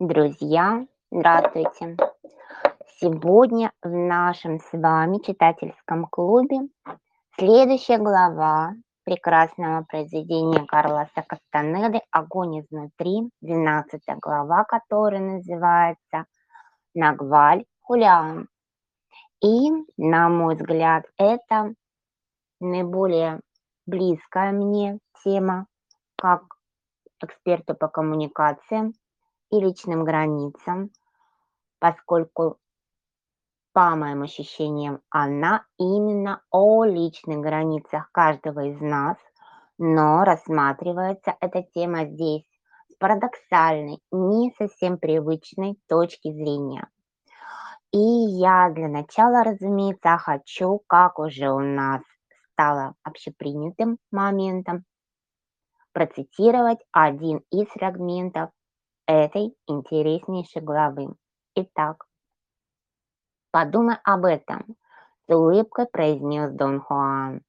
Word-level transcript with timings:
Друзья, 0.00 0.86
здравствуйте! 1.10 1.98
Сегодня 3.02 3.70
в 3.82 3.90
нашем 3.90 4.58
с 4.58 4.72
вами 4.72 5.18
читательском 5.18 6.06
клубе 6.06 6.70
следующая 7.38 7.98
глава 7.98 8.72
прекрасного 9.04 9.84
произведения 9.84 10.64
Карлоса 10.64 11.22
Кастанеды 11.28 12.00
«Огонь 12.12 12.60
изнутри», 12.60 13.28
12 13.42 14.00
глава, 14.22 14.64
которая 14.64 15.20
называется 15.20 16.24
«Нагваль 16.94 17.66
Хулиан». 17.82 18.48
И, 19.42 19.68
на 19.98 20.30
мой 20.30 20.54
взгляд, 20.54 21.04
это 21.18 21.74
наиболее 22.58 23.40
близкая 23.84 24.52
мне 24.52 24.98
тема, 25.22 25.66
как 26.16 26.44
эксперту 27.22 27.74
по 27.74 27.88
коммуникациям, 27.88 28.94
и 29.50 29.60
личным 29.60 30.04
границам, 30.04 30.90
поскольку, 31.78 32.58
по 33.72 33.96
моим 33.96 34.22
ощущениям, 34.22 35.00
она 35.10 35.64
именно 35.78 36.42
о 36.50 36.84
личных 36.84 37.40
границах 37.40 38.10
каждого 38.12 38.66
из 38.66 38.80
нас, 38.80 39.16
но 39.78 40.24
рассматривается 40.24 41.36
эта 41.40 41.62
тема 41.62 42.04
здесь 42.04 42.44
с 42.90 42.94
парадоксальной, 42.96 44.00
не 44.10 44.52
совсем 44.58 44.98
привычной 44.98 45.78
точки 45.88 46.32
зрения. 46.32 46.88
И 47.92 47.98
я 47.98 48.70
для 48.70 48.88
начала, 48.88 49.42
разумеется, 49.42 50.16
хочу, 50.18 50.82
как 50.86 51.18
уже 51.18 51.50
у 51.50 51.58
нас 51.58 52.02
стало 52.52 52.94
общепринятым 53.02 53.98
моментом, 54.12 54.84
процитировать 55.92 56.78
один 56.92 57.38
из 57.50 57.66
фрагментов 57.68 58.50
этой 59.10 59.56
интереснейшей 59.66 60.62
главы. 60.62 61.14
Итак, 61.56 62.06
подумай 63.50 63.96
об 64.04 64.24
этом, 64.24 64.76
с 65.26 65.34
улыбкой 65.34 65.86
произнес 65.86 66.52
Дон 66.52 66.80
Хуан. 66.80 67.42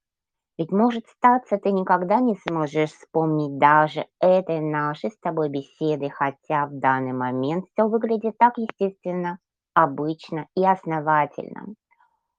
Ведь 0.58 0.72
может 0.72 1.08
статься, 1.08 1.58
ты 1.58 1.72
никогда 1.72 2.20
не 2.20 2.36
сможешь 2.48 2.92
вспомнить 2.92 3.60
даже 3.60 4.08
этой 4.20 4.60
нашей 4.60 5.12
с 5.12 5.20
тобой 5.20 5.50
беседы, 5.50 6.10
хотя 6.10 6.66
в 6.66 6.80
данный 6.80 7.14
момент 7.14 7.66
все 7.68 7.88
выглядит 7.88 8.38
так 8.40 8.58
естественно, 8.58 9.38
обычно 9.76 10.48
и 10.56 10.66
основательно. 10.66 11.76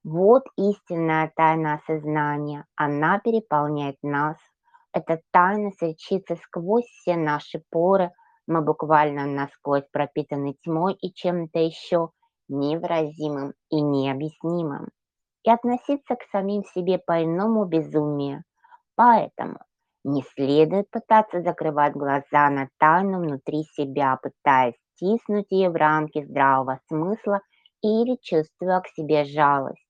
Вот 0.03 0.43
истинная 0.57 1.33
тайна 1.37 1.75
осознания, 1.75 2.67
она 2.75 3.21
переполняет 3.21 3.97
нас. 4.03 4.37
Эта 4.93 5.21
тайна 5.31 5.71
сочится 5.79 6.37
сквозь 6.37 6.87
все 6.87 7.17
наши 7.17 7.63
поры, 7.71 8.11
мы 8.53 8.63
буквально 8.63 9.27
насквозь 9.27 9.89
пропитаны 9.91 10.55
тьмой 10.63 10.95
и 10.95 11.13
чем-то 11.13 11.59
еще 11.59 12.11
невыразимым 12.49 13.55
и 13.71 13.81
необъяснимым. 13.81 14.89
И 15.45 15.51
относиться 15.51 16.15
к 16.15 16.23
самим 16.31 16.65
себе 16.65 16.99
по-иному 16.99 17.65
безумие. 17.65 18.45
Поэтому 18.95 19.59
не 20.05 20.23
следует 20.35 20.91
пытаться 20.91 21.43
закрывать 21.43 21.95
глаза 21.95 22.51
на 22.51 22.69
тайну 22.79 23.21
внутри 23.21 23.65
себя, 23.65 24.19
пытаясь 24.23 24.77
стиснуть 24.95 25.51
ее 25.51 25.71
в 25.71 25.77
рамки 25.77 26.23
здравого 26.25 26.81
смысла 26.89 27.41
или 27.83 28.17
чувствуя 28.23 28.81
к 28.81 28.89
себе 28.89 29.25
жалость. 29.25 29.87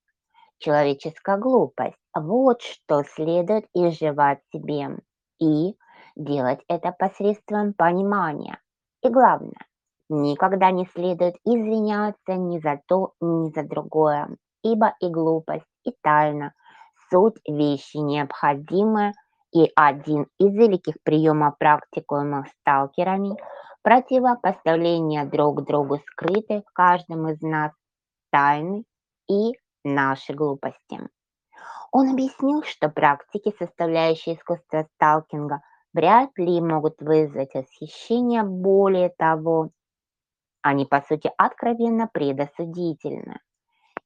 Человеческая 0.59 1.39
глупость– 1.39 1.99
вот 2.15 2.63
что 2.63 3.03
следует 3.03 3.67
изживать 3.75 4.41
себе. 4.53 4.99
И 5.41 5.75
делать 6.17 6.61
это 6.69 6.93
посредством 6.93 7.75
понимания. 7.75 8.59
И 9.03 9.09
главное, 9.09 9.67
никогда 10.09 10.71
не 10.71 10.87
следует 10.87 11.37
извиняться 11.45 12.35
ни 12.35 12.59
за 12.59 12.81
то, 12.87 13.13
ни 13.21 13.51
за 13.51 13.63
другое, 13.63 14.37
ибо 14.63 14.95
и 15.01 15.09
глупость, 15.09 15.67
и 15.85 15.93
тайна– 16.03 16.53
суть 17.11 17.41
вещи 17.47 17.99
необходимые, 17.99 19.13
и 19.55 19.71
один 19.77 20.27
из 20.39 20.55
великих 20.55 20.95
приемов 21.03 21.59
практикуемых 21.59 22.49
сталкерами– 22.49 23.37
противопоставление 23.83 25.25
друг 25.25 25.65
другу 25.65 25.99
скрытой 25.99 26.63
в 26.63 26.73
каждом 26.73 27.29
из 27.29 27.41
нас 27.43 27.73
тайны 28.31 28.85
и 29.29 29.53
нашей 29.85 30.35
глупости. 30.35 31.01
Он 31.91 32.11
объяснил, 32.11 32.63
что 32.63 32.89
практики, 32.89 33.55
составляющие 33.59 34.37
искусство 34.37 34.87
сталкинга, 34.95 35.61
вряд 35.93 36.31
ли 36.37 36.61
могут 36.61 37.01
вызвать 37.01 37.55
восхищение, 37.55 38.43
более 38.43 39.11
того, 39.11 39.71
они, 40.63 40.87
по 40.87 41.01
сути, 41.03 41.31
откровенно 41.37 42.09
предосудительны. 42.13 43.41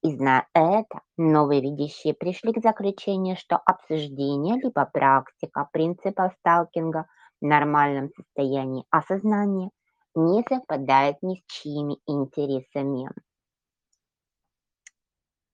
И 0.03 0.15
зная 0.15 0.47
это, 0.55 1.01
новые 1.17 1.61
видящие 1.61 2.15
пришли 2.15 2.53
к 2.53 2.63
заключению, 2.63 3.37
что 3.37 3.57
обсуждение 3.57 4.57
либо 4.57 4.87
практика 4.87 5.69
принципов 5.73 6.33
сталкинга 6.41 7.07
в 7.41 7.45
нормальном 7.45 8.11
состоянии 8.17 8.85
осознания 8.91 9.71
не 10.15 10.43
совпадает 10.49 11.17
ни 11.23 11.37
с 11.37 11.43
чьими 11.47 11.99
интересами. 12.07 13.11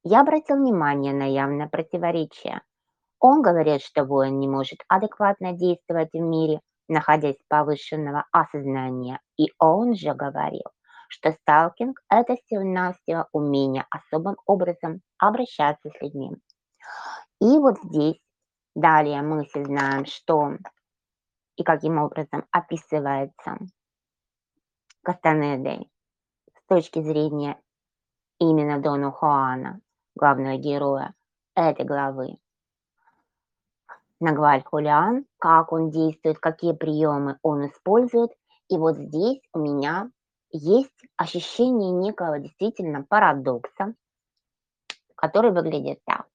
Я 0.04 0.20
обратил 0.20 0.56
внимание 0.56 1.12
на 1.12 1.24
явное 1.24 1.68
противоречие 1.68 2.62
он 3.22 3.40
говорит, 3.40 3.82
что 3.82 4.04
воин 4.04 4.40
не 4.40 4.48
может 4.48 4.80
адекватно 4.88 5.52
действовать 5.52 6.12
в 6.12 6.18
мире, 6.18 6.60
находясь 6.88 7.38
повышенного 7.48 8.26
осознания. 8.32 9.20
И 9.38 9.52
он 9.60 9.94
же 9.94 10.12
говорил, 10.12 10.64
что 11.08 11.30
сталкинг– 11.30 12.02
это 12.10 12.34
всего-навсего 12.34 13.28
умение 13.30 13.86
особым 13.90 14.34
образом 14.44 15.02
обращаться 15.18 15.88
с 15.88 16.02
людьми. 16.02 16.32
И 17.40 17.58
вот 17.58 17.76
здесь 17.84 18.20
далее 18.74 19.22
мы 19.22 19.44
все 19.44 19.64
знаем, 19.64 20.04
что 20.04 20.56
и 21.54 21.62
каким 21.62 21.98
образом 21.98 22.44
описывается 22.50 23.56
Кастанедой 25.04 25.88
с 26.56 26.66
точки 26.66 27.00
зрения 27.00 27.56
именно 28.40 28.80
Дона 28.80 29.12
Хуана, 29.12 29.80
главного 30.16 30.56
героя 30.56 31.14
этой 31.54 31.84
главы. 31.84 32.41
Нагваль 34.22 34.62
Хулиан, 34.62 35.26
как 35.38 35.72
он 35.72 35.90
действует, 35.90 36.38
какие 36.38 36.72
приемы 36.72 37.38
он 37.42 37.66
использует. 37.66 38.30
И 38.68 38.76
вот 38.78 38.96
здесь 38.96 39.40
у 39.52 39.58
меня 39.58 40.10
есть 40.52 40.94
ощущение 41.16 41.90
некого 41.90 42.38
действительно 42.38 43.02
парадокса, 43.02 43.94
который 45.16 45.50
выглядит 45.50 45.98
так. 46.04 46.26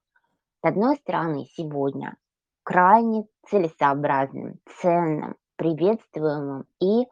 С 0.62 0.68
одной 0.68 0.98
стороны, 0.98 1.46
сегодня 1.54 2.18
крайне 2.64 3.26
целесообразным, 3.50 4.60
ценным, 4.82 5.38
приветствуемым 5.56 6.66
и 6.82 7.08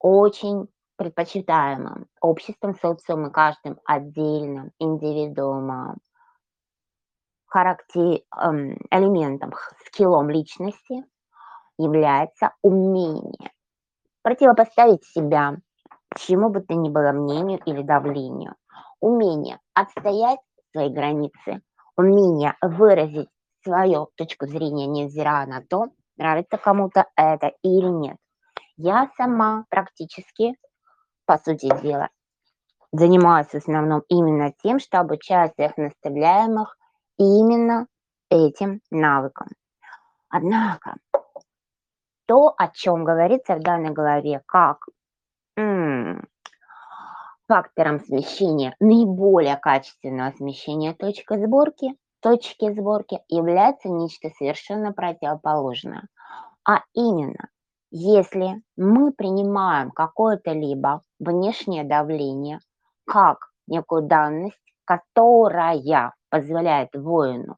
очень 0.00 0.66
предпочитаемым 0.96 2.08
обществом, 2.20 2.74
социумом 2.74 3.28
и 3.28 3.32
каждым 3.32 3.78
отдельным 3.84 4.72
индивидуумом 4.80 5.98
характер, 7.46 8.20
эм, 8.40 8.78
элементом, 8.90 9.52
скиллом 9.86 10.30
личности 10.30 11.04
является 11.78 12.52
умение 12.62 13.52
противопоставить 14.22 15.04
себя 15.04 15.56
чему 16.16 16.50
бы 16.50 16.60
то 16.60 16.74
ни 16.74 16.88
было 16.88 17.12
мнению 17.12 17.60
или 17.64 17.82
давлению, 17.82 18.54
умение 19.00 19.60
отстоять 19.74 20.40
свои 20.72 20.88
границы, 20.88 21.62
умение 21.96 22.56
выразить 22.60 23.28
свою 23.62 24.08
точку 24.16 24.46
зрения, 24.46 24.86
невзирая 24.86 25.46
на 25.46 25.62
то, 25.62 25.88
нравится 26.16 26.56
кому-то 26.56 27.06
это 27.16 27.52
или 27.62 27.86
нет. 27.86 28.16
Я 28.76 29.10
сама 29.16 29.64
практически, 29.70 30.54
по 31.24 31.38
сути 31.38 31.68
дела, 31.82 32.08
занимаюсь 32.92 33.48
в 33.48 33.54
основном 33.54 34.02
именно 34.08 34.52
тем, 34.62 34.78
что 34.78 35.00
обучаю 35.00 35.50
своих 35.54 35.76
наставляемых 35.76 36.76
именно 37.18 37.86
этим 38.30 38.80
навыкам. 38.90 39.48
Однако, 40.28 40.96
то, 42.26 42.54
о 42.56 42.68
чем 42.68 43.04
говорится 43.04 43.54
в 43.54 43.60
данной 43.60 43.90
главе, 43.90 44.42
как 44.46 44.78
м- 45.56 46.26
фактором 47.48 48.00
смещения, 48.00 48.74
наиболее 48.80 49.56
качественного 49.56 50.32
смещения 50.32 50.94
точки 50.94 51.36
сборки, 51.36 51.96
точки 52.20 52.72
сборки 52.72 53.20
является 53.28 53.88
нечто 53.88 54.30
совершенно 54.30 54.92
противоположное. 54.92 56.08
А 56.68 56.80
именно, 56.92 57.48
если 57.90 58.62
мы 58.76 59.12
принимаем 59.12 59.92
какое-то 59.92 60.52
либо 60.52 61.02
внешнее 61.20 61.84
давление 61.84 62.58
как 63.06 63.38
некую 63.68 64.02
данность, 64.02 64.60
которая 64.84 65.76
позволяет 66.30 66.94
воину 66.94 67.56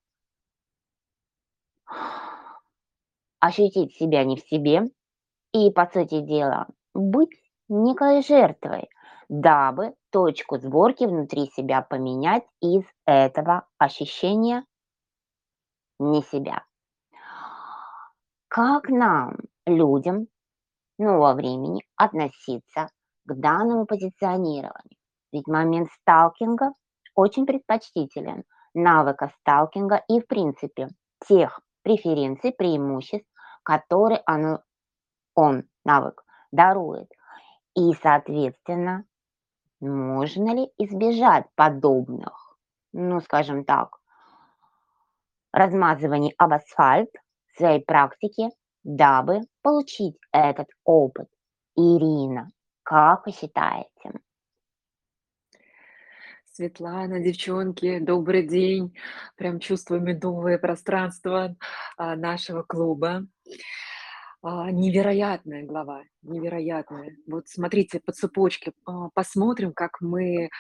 ощутить 3.41 3.95
себя 3.95 4.25
не 4.25 4.37
в 4.37 4.41
себе 4.41 4.83
и, 5.53 5.71
по 5.71 5.87
сути 5.87 6.21
дела, 6.21 6.67
быть 6.95 7.31
некой 7.69 8.23
жертвой, 8.23 8.89
дабы 9.29 9.95
точку 10.11 10.59
сборки 10.59 11.05
внутри 11.05 11.47
себя 11.47 11.83
поменять 11.83 12.45
из 12.61 12.85
этого 13.07 13.67
ощущения 13.79 14.65
не 15.99 16.23
себя. 16.23 16.65
Как 18.49 18.89
нам, 18.89 19.37
людям, 19.67 20.29
нового 20.99 21.35
времени, 21.35 21.85
относиться 21.97 22.89
к 23.25 23.35
данному 23.35 23.85
позиционированию? 23.87 24.99
Ведь 25.33 25.47
момент 25.47 25.91
сталкинга 26.01 26.73
очень 27.15 27.45
предпочтителен, 27.47 28.45
навыка 28.75 29.33
сталкинга 29.41 30.03
и, 30.09 30.21
в 30.21 30.27
принципе, 30.27 30.89
тех 31.27 31.61
преференций, 31.83 32.53
преимуществ, 32.53 33.29
которые 33.63 34.23
оно, 34.27 34.61
он, 35.35 35.65
навык, 35.85 36.25
дарует. 36.53 37.09
И, 37.75 37.93
соответственно, 38.03 39.05
можно 39.81 40.55
ли 40.55 40.71
избежать 40.79 41.47
подобных, 41.55 42.57
ну, 42.93 43.21
скажем 43.21 43.65
так, 43.65 43.99
размазываний 45.53 46.35
об 46.39 46.53
асфальт 46.53 47.11
в 47.53 47.59
своей 47.59 47.85
практике, 47.85 48.51
дабы 48.83 49.41
получить 49.63 50.19
этот 50.33 50.69
опыт? 50.85 51.29
Ирина, 51.77 52.49
как 52.83 53.27
вы 53.27 53.33
считаете? 53.33 54.21
Светлана, 56.59 57.21
девчонки, 57.21 58.01
добрый 58.01 58.45
день. 58.45 58.93
Прям 59.37 59.61
чувствую 59.61 60.01
медовое 60.01 60.59
пространство 60.59 61.55
а, 61.97 62.17
нашего 62.17 62.65
клуба. 62.65 63.29
А, 64.43 64.69
невероятная 64.73 65.63
глава, 65.65 66.03
невероятная. 66.23 67.15
Вот 67.29 67.47
смотрите 67.47 68.01
по 68.01 68.11
цепочке, 68.11 68.73
а, 68.85 69.09
посмотрим, 69.15 69.73
как 69.73 70.01
мы 70.01 70.51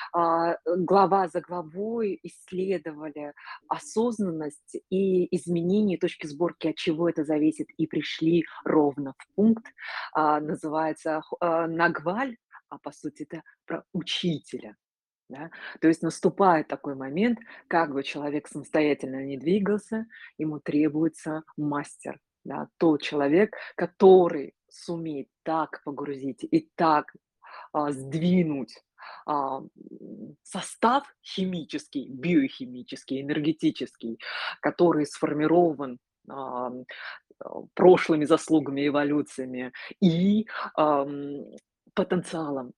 глава 0.64 1.26
за 1.26 1.40
главой 1.40 2.20
исследовали 2.22 3.32
осознанность 3.66 4.76
и 4.90 5.36
изменение 5.36 5.98
точки 5.98 6.28
сборки, 6.28 6.68
от 6.68 6.76
чего 6.76 7.08
это 7.08 7.24
зависит, 7.24 7.66
и 7.76 7.88
пришли 7.88 8.44
ровно 8.64 9.14
в 9.18 9.34
пункт, 9.34 9.66
называется 10.14 11.22
Нагваль, 11.40 12.36
а 12.68 12.78
по 12.78 12.92
сути 12.92 13.24
это 13.24 13.42
про 13.66 13.82
учителя. 13.92 14.76
Да? 15.28 15.50
То 15.80 15.88
есть 15.88 16.02
наступает 16.02 16.68
такой 16.68 16.94
момент, 16.94 17.38
как 17.68 17.92
бы 17.92 18.02
человек 18.02 18.48
самостоятельно 18.48 19.24
не 19.24 19.36
двигался, 19.36 20.06
ему 20.38 20.58
требуется 20.58 21.42
мастер, 21.56 22.18
да, 22.44 22.68
тот 22.78 23.02
человек, 23.02 23.54
который 23.76 24.54
сумеет 24.68 25.28
так 25.42 25.82
погрузить 25.84 26.44
и 26.50 26.70
так 26.74 27.12
а, 27.72 27.92
сдвинуть 27.92 28.82
а, 29.26 29.62
состав 30.42 31.04
химический, 31.22 32.08
биохимический, 32.08 33.20
энергетический, 33.20 34.18
который 34.60 35.06
сформирован 35.06 35.98
а, 36.28 36.72
прошлыми 37.74 38.24
заслугами, 38.24 38.88
эволюциями 38.88 39.72
и 40.00 40.46
потенциалом. 41.98 42.74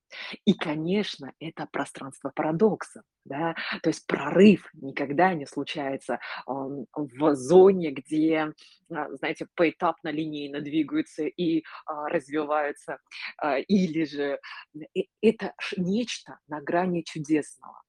И, 0.46 0.54
конечно, 0.54 1.32
это 1.40 1.68
пространство 1.70 2.32
парадоксов. 2.34 3.02
Да? 3.26 3.54
То 3.82 3.90
есть 3.90 4.06
прорыв 4.06 4.66
никогда 4.72 5.34
не 5.34 5.44
случается 5.44 6.18
в 6.46 7.34
зоне, 7.34 7.90
где, 7.90 8.54
а, 8.90 9.14
знаете, 9.16 9.46
поэтапно, 9.54 10.08
линейно 10.08 10.62
двигаются 10.62 11.24
и 11.24 11.62
а, 11.84 12.08
развиваются. 12.08 12.96
А, 13.36 13.58
или 13.58 14.04
же 14.06 14.40
это 15.20 15.52
нечто 15.76 16.38
на 16.48 16.62
грани 16.62 17.02
чудесного. 17.02 17.82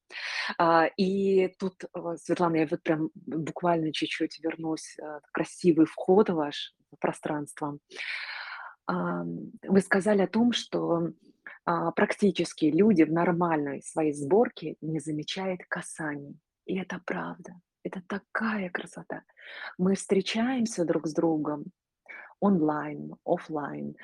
И 0.97 1.47
тут, 1.57 1.85
Светлана, 2.17 2.57
я 2.57 2.67
вот 2.69 2.83
прям 2.83 3.09
буквально 3.15 3.93
чуть-чуть 3.93 4.39
вернусь. 4.43 4.97
Красивый 5.31 5.85
вход 5.85 6.29
ваш 6.29 6.73
в 6.91 6.97
пространство 6.99 7.79
вы 8.87 9.81
сказали 9.81 10.21
о 10.21 10.27
том, 10.27 10.51
что 10.51 11.11
а, 11.65 11.91
практически 11.91 12.65
люди 12.65 13.03
в 13.03 13.11
нормальной 13.11 13.81
своей 13.83 14.13
сборке 14.13 14.75
не 14.81 14.99
замечают 14.99 15.61
касаний. 15.67 16.39
И 16.65 16.77
это 16.77 17.01
правда. 17.05 17.53
Это 17.83 18.01
такая 18.07 18.69
красота. 18.69 19.23
Мы 19.77 19.95
встречаемся 19.95 20.85
друг 20.85 21.07
с 21.07 21.13
другом 21.13 21.65
онлайн, 22.39 23.15
офлайн, 23.23 23.95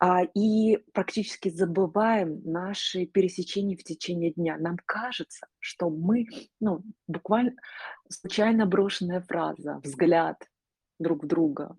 а, 0.00 0.22
и 0.34 0.78
практически 0.92 1.48
забываем 1.48 2.40
наши 2.44 3.06
пересечения 3.06 3.76
в 3.76 3.84
течение 3.84 4.32
дня. 4.32 4.56
Нам 4.58 4.76
кажется, 4.86 5.46
что 5.58 5.88
мы, 5.90 6.26
ну, 6.58 6.82
буквально 7.06 7.52
случайно 8.08 8.66
брошенная 8.66 9.20
фраза, 9.20 9.80
взгляд, 9.84 10.42
друг 11.00 11.24
в 11.24 11.26
друга, 11.26 11.76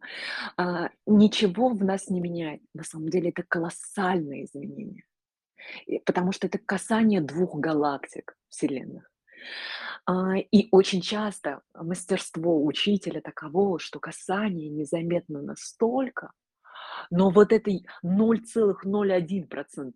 а, 0.57 0.89
ничего 1.05 1.69
в 1.69 1.83
нас 1.83 2.09
не 2.09 2.19
меняет. 2.19 2.61
На 2.73 2.83
самом 2.83 3.07
деле 3.09 3.29
это 3.29 3.43
колоссальное 3.43 4.43
изменение, 4.43 5.05
и, 5.85 5.99
потому 5.99 6.33
что 6.33 6.47
это 6.47 6.57
касание 6.57 7.21
двух 7.21 7.55
галактик 7.59 8.35
Вселенных. 8.49 9.09
А, 10.05 10.35
и 10.37 10.67
очень 10.71 11.01
часто 11.01 11.61
мастерство 11.73 12.63
учителя 12.65 13.21
таково, 13.21 13.79
что 13.79 13.99
касание 13.99 14.69
незаметно 14.69 15.41
настолько, 15.41 16.31
но 17.09 17.29
вот 17.29 17.53
этой 17.53 17.85
0,01% 18.03 19.93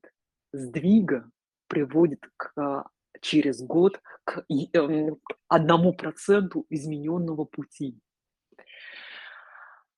сдвига 0.54 1.30
приводит 1.68 2.22
к, 2.38 2.52
а, 2.58 2.86
через 3.22 3.62
год 3.62 4.00
к 4.24 4.46
эм, 4.50 5.20
одному 5.48 5.94
проценту 5.94 6.66
измененного 6.70 7.46
пути. 7.46 8.00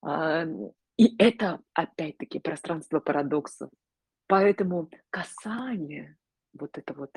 И 0.03 1.15
это, 1.17 1.61
опять-таки, 1.73 2.39
пространство 2.39 2.99
парадоксов. 2.99 3.69
Поэтому 4.27 4.89
касание, 5.09 6.17
вот 6.53 6.77
это 6.77 6.93
вот 6.93 7.11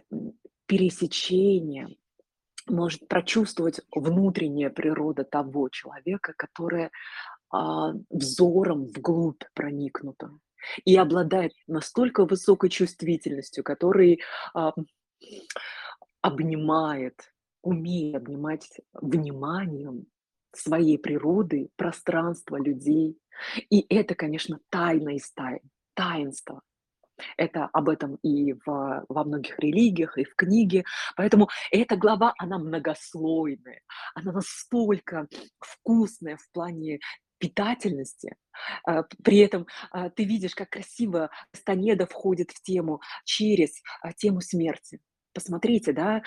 пересечение, 0.67 1.89
может 2.69 3.09
прочувствовать 3.09 3.81
внутренняя 3.91 4.71
природа 4.71 5.25
того 5.25 5.69
человека, 5.71 6.35
которая 6.37 6.91
а, 7.51 7.93
взором 8.11 8.85
вглубь 8.85 9.43
проникнута 9.55 10.31
и 10.85 10.97
обладает 10.97 11.53
настолько 11.67 12.27
высокой 12.27 12.71
чувствительностью, 12.71 13.65
который 13.65 14.21
а, 14.55 14.73
обнимает, 16.21 17.33
умеет 17.63 18.17
обнимать 18.17 18.69
вниманием 18.93 20.07
своей 20.55 20.99
природы, 20.99 21.71
пространства 21.77 22.57
людей. 22.57 23.19
И 23.71 23.87
это, 23.89 24.15
конечно, 24.15 24.61
тайна 24.71 25.17
из 25.17 25.33
тайн, 25.33 25.61
таинство. 25.95 26.63
Это 27.37 27.67
об 27.67 27.89
этом 27.89 28.17
и 28.23 28.55
в, 28.55 29.05
во 29.09 29.25
многих 29.25 29.59
религиях, 29.59 30.17
и 30.19 30.25
в 30.25 30.35
книге. 30.35 30.85
Поэтому 31.17 31.49
эта 31.71 31.97
глава, 31.97 32.35
она 32.39 32.59
многослойная. 32.59 33.83
Она 34.15 34.33
настолько 34.33 35.29
вкусная 35.61 36.37
в 36.37 36.51
плане 36.53 37.01
питательности. 37.41 38.37
А, 38.87 39.03
при 39.25 39.39
этом 39.39 39.67
а, 39.91 40.11
ты 40.11 40.25
видишь, 40.25 40.55
как 40.55 40.71
красиво 40.71 41.31
Станеда 41.55 42.07
входит 42.07 42.51
в 42.51 42.63
тему 42.63 43.01
через 43.25 43.83
а, 44.03 44.13
тему 44.13 44.41
смерти. 44.41 45.01
Посмотрите, 45.33 45.93
да, 45.93 46.23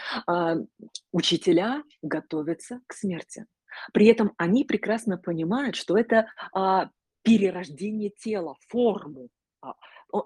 учителя 1.12 1.84
готовятся 2.01 2.80
к 2.88 2.94
смерти. 2.94 3.46
При 3.94 4.08
этом 4.08 4.34
они 4.38 4.63
прекрасно 4.65 5.18
понимают, 5.18 5.75
что 5.75 5.98
это 5.98 6.27
а, 6.53 6.89
перерождение 7.24 8.10
тела, 8.10 8.56
форму, 8.68 9.30
а, 9.62 9.74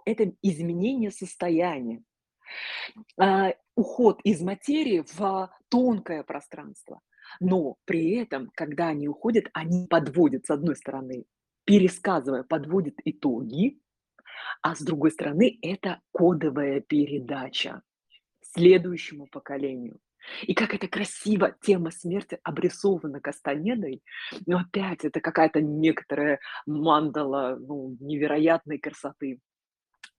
это 0.06 0.34
изменение 0.42 1.12
состояния, 1.12 2.02
а, 3.20 3.54
уход 3.76 4.20
из 4.24 4.42
материи 4.42 5.06
в 5.14 5.52
тонкое 5.70 6.24
пространство. 6.24 7.02
Но 7.40 7.76
при 7.86 8.16
этом, 8.16 8.50
когда 8.56 8.88
они 8.88 9.08
уходят, 9.08 9.46
они 9.54 9.88
подводят, 9.88 10.46
с 10.46 10.50
одной 10.50 10.76
стороны, 10.76 11.26
пересказывая, 11.66 12.44
подводят 12.44 12.96
итоги, 13.04 13.80
а 14.62 14.76
с 14.76 14.82
другой 14.82 15.12
стороны, 15.12 15.58
это 15.62 16.00
кодовая 16.12 16.80
передача 16.80 17.82
следующему 18.42 19.28
поколению. 19.28 20.00
И 20.44 20.54
как 20.54 20.74
это 20.74 20.88
красиво 20.88 21.56
тема 21.62 21.92
смерти 21.92 22.40
обрисована 22.44 23.20
Кастанедой. 23.20 24.02
Но 24.46 24.60
опять 24.60 25.06
это 25.06 25.22
какая-то 25.22 25.62
некоторая 25.62 26.40
мандала 26.66 27.58
ну, 27.60 27.96
невероятной 28.00 28.80
красоты. 28.80 29.40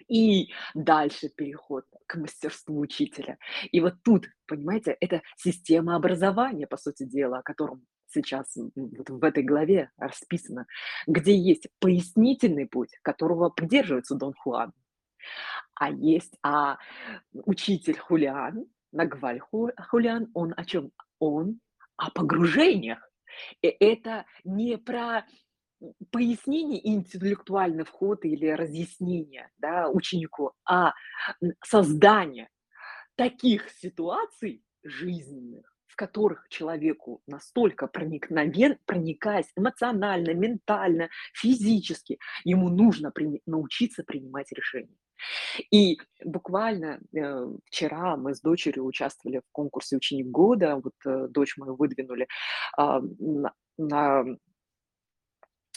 И 0.09 0.51
дальше 0.75 1.29
переход 1.29 1.85
к 2.07 2.17
мастерству 2.17 2.79
учителя. 2.81 3.39
И 3.71 3.81
вот 3.81 3.95
тут, 4.03 4.27
понимаете, 4.47 4.97
это 5.01 5.23
система 5.37 5.97
образования, 5.97 6.67
по 6.67 6.79
сути 6.79 7.03
дела, 7.03 7.39
о 7.39 7.43
котором 7.43 7.85
сейчас 8.07 8.57
вот 8.75 9.11
в 9.11 9.23
этой 9.23 9.43
главе 9.43 9.91
расписано, 9.99 10.67
где 11.07 11.37
есть 11.37 11.69
пояснительный 11.79 12.67
путь, 12.67 12.99
которого 13.03 13.51
придерживается 13.51 14.15
Дон 14.15 14.33
Хуан, 14.33 14.73
А 15.75 15.91
есть, 15.91 16.39
а 16.43 16.79
учитель 17.33 17.99
Хулиан, 17.99 18.65
Нагваль 18.93 19.39
Ху 19.41 19.71
Хулиан, 19.91 20.29
он 20.35 20.55
о 20.57 20.65
чём? 20.65 20.91
Он 21.19 21.61
о 21.97 22.11
погружениях. 22.11 22.99
И 23.63 23.69
это 23.69 24.25
не 24.45 24.79
про, 24.79 25.25
пояснение 26.11 26.81
и 26.81 26.95
интеллектуальный 26.95 27.85
вход 27.85 28.25
или 28.25 28.47
разъяснение, 28.49 29.51
да, 29.59 29.89
ученику, 29.89 30.53
а, 30.65 30.95
создание 31.65 32.49
таких 33.17 33.71
ситуаций 33.71 34.63
жизненных, 34.85 35.67
в 35.87 35.97
которых 35.97 36.49
человеку 36.49 37.23
настолько 37.27 37.89
проникновен 37.89 38.79
проникаясь 38.87 39.53
эмоционально, 39.57 40.35
ментально, 40.35 41.11
физически, 41.35 42.19
ему 42.45 42.71
нужно 42.71 43.11
прини 43.13 43.43
научиться 43.47 44.05
принимать 44.05 44.53
решения. 44.53 44.97
И 45.71 45.99
буквально, 46.25 47.01
э, 47.15 47.47
вчера 47.67 48.17
мы 48.17 48.35
с 48.35 48.41
дочерью 48.41 48.85
участвовали 48.87 49.39
в 49.41 49.53
конкурсе 49.53 49.97
"Ученик 49.97 50.27
года". 50.29 50.77
Вот, 50.83 50.95
э, 51.07 51.29
дочь 51.31 51.57
мою 51.59 51.77
выдвинули, 51.77 52.29
а, 52.77 53.01
на 53.79 54.25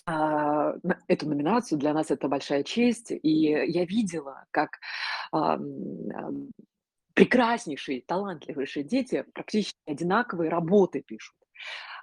а, 0.06 0.74
на 0.84 1.00
эту 1.08 1.28
номинацию. 1.30 1.78
Для 1.80 1.94
нас 1.94 2.12
это 2.12 2.28
большая 2.28 2.64
честь. 2.64 3.12
И 3.12 3.30
я 3.30 3.86
видела, 3.86 4.46
как, 4.52 4.80
ам, 5.32 6.50
прекраснейшие, 7.16 8.04
талантливейшие 8.08 8.84
дети 8.84 9.26
практически 9.34 9.80
одинаковые 9.88 10.50
работы 10.50 11.02
пишут. 11.02 11.36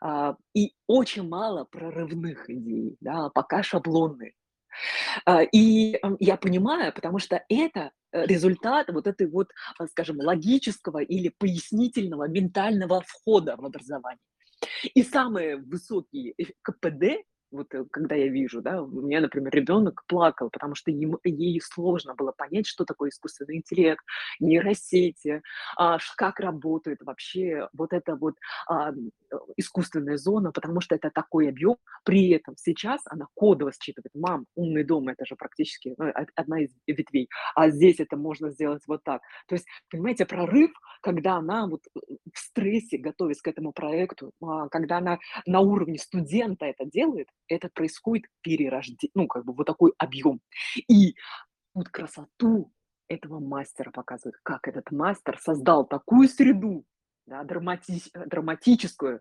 А, 0.00 0.37
и 0.54 0.75
очень 0.87 1.28
мало 1.28 1.64
прорывных 1.64 2.50
идей, 2.50 2.97
да, 3.00 3.30
пока 3.30 3.62
шаблонные. 3.62 4.35
А, 5.25 5.43
и, 5.43 6.01
я 6.21 6.37
понимаю, 6.37 6.93
потому 6.93 7.19
что 7.19 7.43
это, 7.49 7.91
э, 8.13 8.27
результат 8.27 8.89
вот 8.91 9.07
этой 9.07 9.27
вот, 9.27 9.49
а, 9.79 9.87
скажем, 9.87 10.19
логического 10.21 11.03
или 11.03 11.33
пояснительного 11.39 12.29
ментального 12.29 13.03
входа 13.07 13.57
в 13.57 13.65
образование. 13.65 14.21
И 14.95 15.03
самые 15.03 15.57
высокие 15.57 16.35
эф 16.37 16.51
КПД, 16.63 17.25
вот, 17.50 17.75
э, 17.75 17.85
когда 17.90 18.14
я 18.14 18.28
вижу, 18.28 18.62
да, 18.62 18.83
у 18.83 18.87
меня, 19.02 19.21
например, 19.21 19.52
ребенок 19.52 20.05
плакал, 20.07 20.50
потому 20.50 20.75
что 20.75 20.90
ему 20.90 21.19
ей 21.25 21.61
сложно 21.62 22.14
было 22.14 22.33
понять, 22.33 22.67
что 22.67 22.85
такое 22.85 23.11
искусственный 23.11 23.57
интеллект, 23.59 24.05
нейросети, 24.40 25.43
а, 25.76 25.99
как 26.17 26.40
работает 26.40 26.99
вообще 27.02 27.69
вот 27.73 27.93
эта 27.93 28.17
вот, 28.17 28.35
ам, 28.67 29.11
э, 29.33 29.37
искусственная 29.57 30.17
зона, 30.17 30.52
потому 30.52 30.81
что 30.81 30.95
это 30.95 31.11
такой 31.11 31.49
объем. 31.49 31.76
При 32.05 32.31
этом 32.31 32.57
сейчас 32.57 33.00
она 33.07 33.26
кодово 33.35 33.73
считывает: 33.73 34.12
"Мам, 34.14 34.47
умный 34.55 34.85
дом- 34.85 35.09
это 35.09 35.25
же 35.26 35.37
практически, 35.37 35.95
ну, 35.99 36.09
од 36.09 36.28
одна 36.35 36.61
из 36.62 36.71
ветвей, 36.87 37.28
а 37.55 37.71
здесь 37.71 38.00
это 38.00 38.17
можно 38.17 38.50
сделать 38.50 38.83
вот 38.87 39.02
так". 39.05 39.23
То 39.49 39.55
есть, 39.55 39.67
понимаете, 39.90 40.26
прорыв, 40.26 40.71
когда 41.02 41.37
она 41.37 41.67
вот, 41.67 41.83
э, 41.97 42.08
в 42.35 42.39
стрессе, 42.39 42.99
готовясь 42.99 43.41
к 43.41 43.49
этому 43.49 43.73
проекту, 43.73 44.33
а, 44.43 44.69
когда 44.69 44.99
она 44.99 45.19
на 45.47 45.61
уровне 45.61 45.99
студента 45.99 46.67
это 46.67 46.85
делает, 46.85 47.29
это 47.49 47.69
происходит 47.73 48.27
перерожде 48.43 49.09
ну, 49.15 49.27
как 49.27 49.45
бы 49.45 49.53
вот 49.53 49.67
такой 49.67 49.93
объем. 49.99 50.41
И 50.89 51.15
вот 51.75 51.89
красоту 51.89 52.73
этого 53.09 53.41
мастера 53.41 53.91
показывает, 53.91 54.37
как 54.43 54.69
этот 54.69 54.91
мастер 54.91 55.39
создал 55.41 55.87
такую 55.87 56.29
среду, 56.29 56.85
да, 57.29 57.45
драматись 57.45 58.11
э, 58.15 58.25
драматическую, 58.27 59.21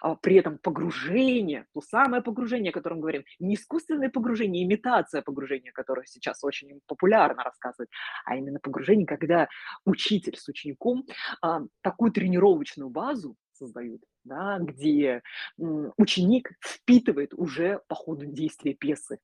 а 0.00 0.14
при 0.14 0.36
этом 0.36 0.58
погружение, 0.58 1.66
то 1.74 1.80
самое 1.80 2.22
погружение, 2.22 2.70
о 2.70 2.72
котором 2.72 3.00
говорим, 3.00 3.24
не 3.38 3.54
искусственное 3.54 4.10
погружение, 4.10 4.64
имитация 4.64 5.22
погружения, 5.22 5.72
которое 5.72 6.06
сейчас 6.06 6.44
очень 6.44 6.80
популярно 6.86 7.42
рассказывать, 7.42 7.90
а 8.24 8.36
именно 8.36 8.60
погружение, 8.60 9.06
когда 9.06 9.48
учитель 9.84 10.36
с 10.36 10.48
учеником, 10.48 11.04
а, 11.42 11.62
такую 11.82 12.12
тренировочную 12.12 12.90
базу 12.90 13.36
создают, 13.52 14.02
да, 14.24 14.58
где, 14.60 15.22
ученик 15.56 16.52
впитывает 16.60 17.34
уже 17.34 17.80
по 17.88 17.94
ходу 17.94 18.26
действия 18.26 18.74
пьесы. 18.74 19.18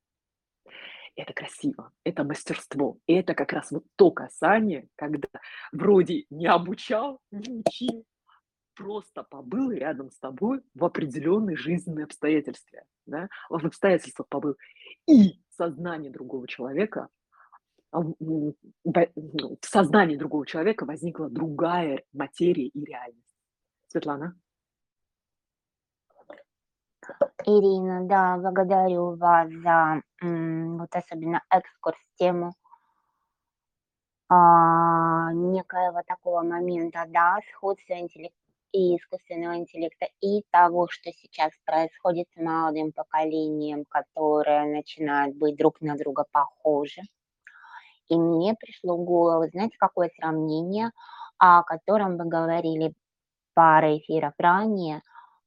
Это 1.15 1.31
красиво, 1.33 1.93
это 2.03 2.25
мастерство. 2.25 2.97
Это 3.07 3.35
как 3.35 3.53
раз 3.53 3.71
вот 3.71 3.85
то 3.95 4.11
касание, 4.11 4.89
когда 4.97 5.29
вроде 5.71 6.25
не 6.29 6.47
обучал, 6.47 7.21
не 7.31 7.63
учил, 7.65 8.05
просто 8.75 9.23
побыл 9.23 9.71
рядом 9.71 10.11
с 10.11 10.17
тобой 10.19 10.61
в 10.73 10.83
определенной 10.83 11.55
жизненной 11.55 12.03
обстоятельстве, 12.03 12.83
да, 13.05 13.29
в 13.49 13.65
обстоятельствах 13.65 14.27
побыл. 14.27 14.55
И 15.07 15.41
сознание 15.49 16.11
другого 16.11 16.47
человека, 16.47 17.09
а, 17.91 18.01
ну, 18.19 18.55
в 18.83 19.65
сознании 19.65 20.17
другого 20.17 20.45
человека 20.45 20.85
возникла 20.85 21.29
другая 21.29 22.03
материя 22.13 22.67
и 22.67 22.85
реальность. 22.85 23.25
Светлана? 23.87 24.37
Ирина, 27.45 28.07
да, 28.07 28.37
благодарю 28.37 29.15
вас 29.15 29.49
за, 29.51 30.01
вот 30.21 30.89
особенно 30.95 31.43
экскурс 31.51 31.97
в 31.97 32.17
тему 32.17 32.53
а, 34.27 35.31
некоего 35.33 36.01
такого 36.07 36.41
момента, 36.41 37.05
да, 37.07 37.37
сходства 37.51 37.93
интеллек 37.93 38.33
и 38.75 38.97
искусственного 38.97 39.55
интеллекта, 39.55 40.07
и 40.19 40.43
того, 40.51 40.87
что 40.89 41.09
сейчас 41.13 41.51
происходит 41.65 42.27
с 42.33 42.41
молодым 42.41 42.91
поколением, 42.91 43.85
которое 43.89 44.65
начинает 44.65 45.37
быть 45.37 45.55
друг 45.55 45.79
на 45.79 45.95
друга 45.95 46.25
похожи. 46.29 47.01
И 48.09 48.17
мне 48.17 48.53
пришло 48.59 48.97
в 48.97 49.05
голову, 49.05 49.47
знаете, 49.49 49.77
какое 49.79 50.11
сравнение, 50.19 50.91
о 51.37 51.63
котором 51.63 52.17
вы 52.17 52.25
говорили 52.25 52.93
парой 53.53 53.99
эфиров 53.99 54.33
ранее, 54.37 55.01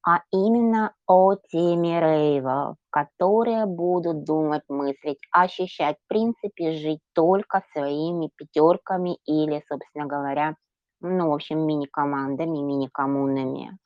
а 0.07 0.23
именно 0.31 0.95
о 1.07 1.35
теме 1.35 2.01
рейвов, 2.01 2.77
которые 2.89 3.67
будут 3.67 4.25
думать, 4.25 4.63
мыслить, 4.69 5.19
ощущать, 5.33 5.97
в 5.99 6.09
принципе, 6.09 6.73
жить 6.73 7.01
только 7.13 7.63
своими 7.73 8.31
пятерками 8.37 9.19
или, 9.27 9.63
собственно 9.69 10.07
говоря, 10.07 10.55
ну, 11.01 11.31
в 11.31 11.35
общем, 11.35 11.67
мини-командами, 11.67 12.59
мини-коммунами, 12.59 13.79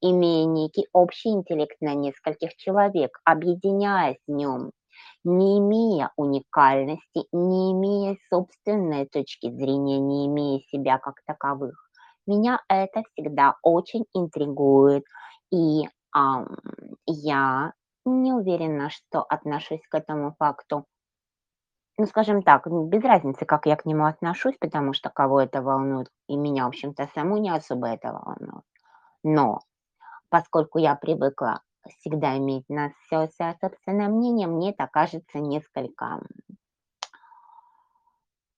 имея 0.00 0.46
некий 0.46 0.86
общий 0.92 1.30
интеллект 1.30 1.76
на 1.80 1.94
нескольких 1.94 2.56
человек, 2.56 3.18
объединяясь 3.24 4.18
в 4.26 4.32
нем, 4.32 4.72
не 5.24 5.58
имея 5.58 6.10
уникальности, 6.16 7.26
не 7.32 7.72
имея 7.72 8.16
собственной 8.30 9.06
точки 9.06 9.50
зрения, 9.50 9.98
не 9.98 10.26
имея 10.26 10.60
себя 10.70 10.98
как 10.98 11.16
таковых. 11.26 11.88
Меня 12.26 12.60
это 12.68 13.02
всегда 13.12 13.56
очень 13.62 14.04
интригует, 14.14 15.04
и, 15.52 15.88
ам, 16.12 16.48
я 17.06 17.72
не 18.04 18.32
уверена, 18.32 18.90
что 18.90 19.22
отношусь 19.22 19.82
к 19.88 19.94
этому 19.94 20.34
факту 20.38 20.86
ну, 21.98 22.06
скажем 22.06 22.42
так, 22.42 22.66
м, 22.66 22.88
без 22.88 23.02
разницы, 23.04 23.44
как 23.46 23.66
я 23.66 23.76
к 23.76 23.86
нему 23.86 24.06
отношусь, 24.06 24.56
потому 24.60 24.92
что 24.92 25.10
кого 25.10 25.40
это 25.40 25.62
волнует, 25.62 26.08
и 26.28 26.36
меня, 26.36 26.64
в 26.66 26.68
общем-то, 26.68 27.08
саму 27.14 27.38
не 27.38 27.50
особо 27.50 27.88
это 27.88 28.12
волнует. 28.12 28.64
Но 29.24 29.60
поскольку 30.30 30.78
я 30.78 30.96
привыкла 30.96 31.62
всегда 32.00 32.36
иметь 32.38 32.64
на 32.70 32.90
всё 33.06 33.28
свое 33.28 33.56
собственное 33.60 34.08
мнение, 34.08 34.48
мне 34.48 34.70
это 34.72 34.88
кажется 34.92 35.40
несколько, 35.40 36.20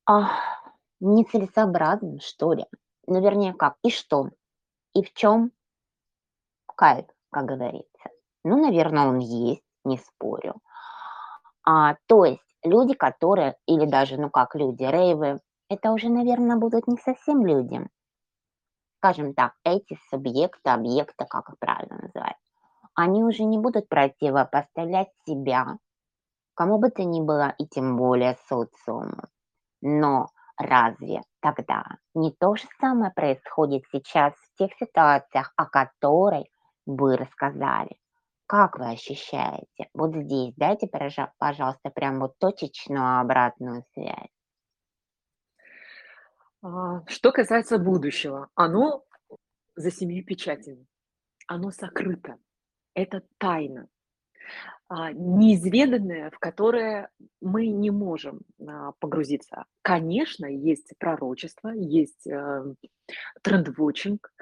ах, 0.07 0.31
нецелесообразным, 1.01 2.21
что 2.21 2.53
ли. 2.55 2.67
Ну, 3.07 3.21
вернее 3.23 3.55
как, 3.55 3.77
и 3.83 3.91
что? 3.91 4.31
И 4.95 5.03
в 5.05 5.13
чём 5.15 5.53
кайф, 6.77 7.07
как 7.31 7.47
говорится? 7.47 8.11
Ну, 8.45 8.57
наверно, 8.63 9.09
он 9.09 9.19
есть, 9.19 9.63
не 9.85 9.99
спорю. 9.99 10.55
А, 11.65 11.97
то 12.07 12.25
есть 12.25 12.43
люди, 12.65 12.95
которые 12.95 13.57
или 13.67 13.87
даже, 13.87 14.17
ну, 14.21 14.31
как 14.31 14.55
люди, 14.55 14.85
рейвы- 14.85 15.41
это 15.69 15.93
уже, 15.93 16.09
наверно, 16.09 16.57
будут 16.59 16.87
не 16.89 16.97
совсем 16.99 17.47
люди. 17.47 17.87
Скажем 18.99 19.35
так, 19.35 19.55
эти 19.65 19.99
субъекты, 20.11 20.71
объекты, 20.71 21.25
как 21.29 21.49
их 21.49 21.59
правильно 21.59 21.99
называть, 22.03 22.37
они 22.95 23.25
уже 23.25 23.45
не 23.45 23.59
будут 23.59 23.89
противопоставлять 23.89 25.11
себя 25.27 25.79
кому 26.55 26.79
бы 26.79 26.91
то 26.91 27.05
ни 27.05 27.21
было 27.23 27.55
и 27.59 27.67
тем 27.67 27.97
более 27.97 28.37
социуму. 28.49 29.25
Но 29.83 30.29
разве 30.59 31.23
тогда 31.41 31.85
не 32.15 32.33
то 32.33 32.57
же 32.57 32.65
самое 32.81 33.13
происходит 33.13 33.85
сейчас 33.93 34.35
в 34.35 34.59
тех 34.59 34.73
ситуациях, 34.79 35.53
о 35.57 35.67
которой 35.67 36.51
вы 36.87 37.17
рассказали? 37.17 37.99
Как 38.49 38.79
вы 38.79 38.93
ощущаете? 38.93 39.91
Вот 39.93 40.17
здесь 40.17 40.55
дайте, 40.57 40.87
пожа 40.87 41.35
пожалуйста, 41.37 41.91
прям 41.91 42.19
вот 42.19 42.39
точечную 42.39 43.21
обратную 43.21 43.85
связь. 43.93 44.33
А, 46.63 47.05
что 47.09 47.31
касается 47.31 47.77
будущего, 47.77 48.49
оно 48.55 49.05
за 49.77 49.91
семью 49.91 50.25
печатями, 50.25 50.87
оно 51.47 51.71
сокрыто, 51.71 52.39
это 52.95 53.23
тайна. 53.37 53.87
А, 54.91 55.13
неизведанное, 55.13 56.31
в 56.31 56.39
которое 56.39 57.11
мы 57.43 57.67
не 57.67 57.91
можем 57.91 58.41
а, 58.67 58.93
погрузиться. 58.99 59.67
Конечно, 59.83 60.47
есть 60.47 60.95
пророчество, 60.99 61.69
есть 61.69 62.27
э, 62.27 62.75
тренд-вотчинг. 63.43 64.33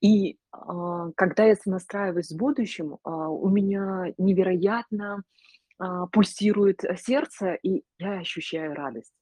И 0.00 0.38
а, 0.52 1.10
когда 1.16 1.44
я 1.44 1.54
сонастраиваюсь 1.54 2.28
с 2.28 2.34
будущим, 2.34 2.96
у 3.04 3.48
меня 3.48 4.14
невероятно 4.16 5.22
пульсирует 6.12 6.82
сердце, 6.98 7.54
и 7.54 7.84
я 7.98 8.18
ощущаю 8.18 8.74
радость. 8.74 9.14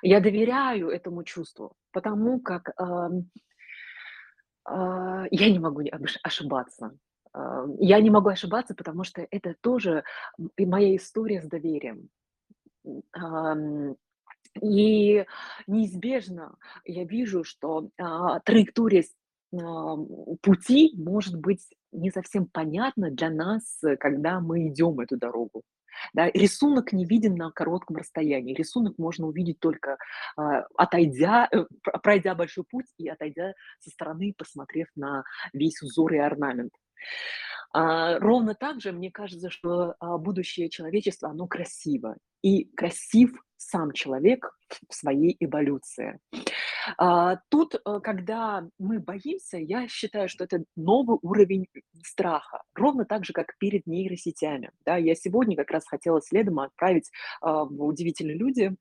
Я 0.00 0.20
доверяю 0.20 0.88
этому 0.88 1.22
чувству, 1.22 1.74
потому 1.90 2.40
как 2.40 2.70
а, 4.64 5.26
я 5.30 5.50
не 5.50 5.58
могу 5.58 5.82
ошибаться. 6.22 6.96
А, 7.32 7.64
Я 7.78 8.00
не 8.00 8.10
могу 8.10 8.28
ошибаться, 8.28 8.74
потому 8.74 9.04
что 9.04 9.26
это 9.30 9.54
тоже 9.60 10.04
моя 10.58 10.96
история 10.96 11.42
с 11.42 11.46
доверием. 11.46 12.08
И 14.60 15.24
неизбежно 15.66 16.56
я 16.84 17.04
вижу, 17.04 17.42
что 17.42 17.88
а, 17.98 18.40
траектория 18.40 19.04
ам, 19.52 20.06
пути 20.42 20.92
может 20.94 21.36
быть 21.40 21.66
не 21.90 22.10
совсем 22.10 22.46
понятна 22.46 23.10
для 23.10 23.30
нас, 23.30 23.80
когда 23.98 24.40
мы 24.40 24.68
идем 24.68 25.00
эту 25.00 25.16
дорогу. 25.16 25.62
Да, 26.14 26.30
рисунок 26.30 26.92
не 26.92 27.04
виден 27.04 27.36
на 27.36 27.50
коротком 27.50 27.96
расстоянии. 27.96 28.54
Рисунок 28.54 28.98
можно 28.98 29.26
увидеть 29.26 29.58
только 29.60 29.96
а, 30.36 30.66
отойдя, 30.76 31.48
э, 31.50 31.64
пр- 31.82 32.00
пройдя 32.02 32.34
большой 32.34 32.64
путь 32.64 32.86
и 32.98 33.08
отойдя 33.08 33.54
со 33.80 33.90
стороны, 33.90 34.34
посмотрев 34.36 34.88
на 34.96 35.24
весь 35.52 35.80
узор 35.82 36.14
и 36.14 36.18
орнамент. 36.18 36.72
А, 37.72 38.18
ровно 38.18 38.54
так 38.54 38.80
же, 38.80 38.92
мне 38.92 39.10
кажется, 39.10 39.50
что, 39.50 39.94
а, 39.98 40.18
будущее 40.18 40.68
человечества, 40.68 41.30
оно 41.30 41.46
красиво. 41.46 42.16
И 42.42 42.64
красив 42.76 43.32
сам 43.56 43.92
человек 43.92 44.50
в 44.88 44.94
своей 44.94 45.36
эволюции. 45.38 46.18
А, 46.98 47.36
тут, 47.48 47.76
э, 47.76 48.00
когда 48.02 48.68
мы 48.78 48.98
боимся, 48.98 49.56
я 49.58 49.86
считаю, 49.86 50.28
что 50.28 50.44
это 50.44 50.64
новый 50.74 51.18
уровень 51.22 51.66
страха. 52.04 52.62
Ровно 52.74 53.04
так 53.04 53.24
же, 53.24 53.32
как 53.32 53.56
перед 53.58 53.86
нейросетями. 53.86 54.72
Да, 54.84 54.96
я 54.96 55.14
сегодня 55.14 55.56
как 55.56 55.70
раз 55.70 55.86
хотела 55.86 56.20
следом 56.20 56.58
отправить 56.58 57.10
в 57.40 57.84
«Удивительные 57.84 58.36
люди» 58.36 58.74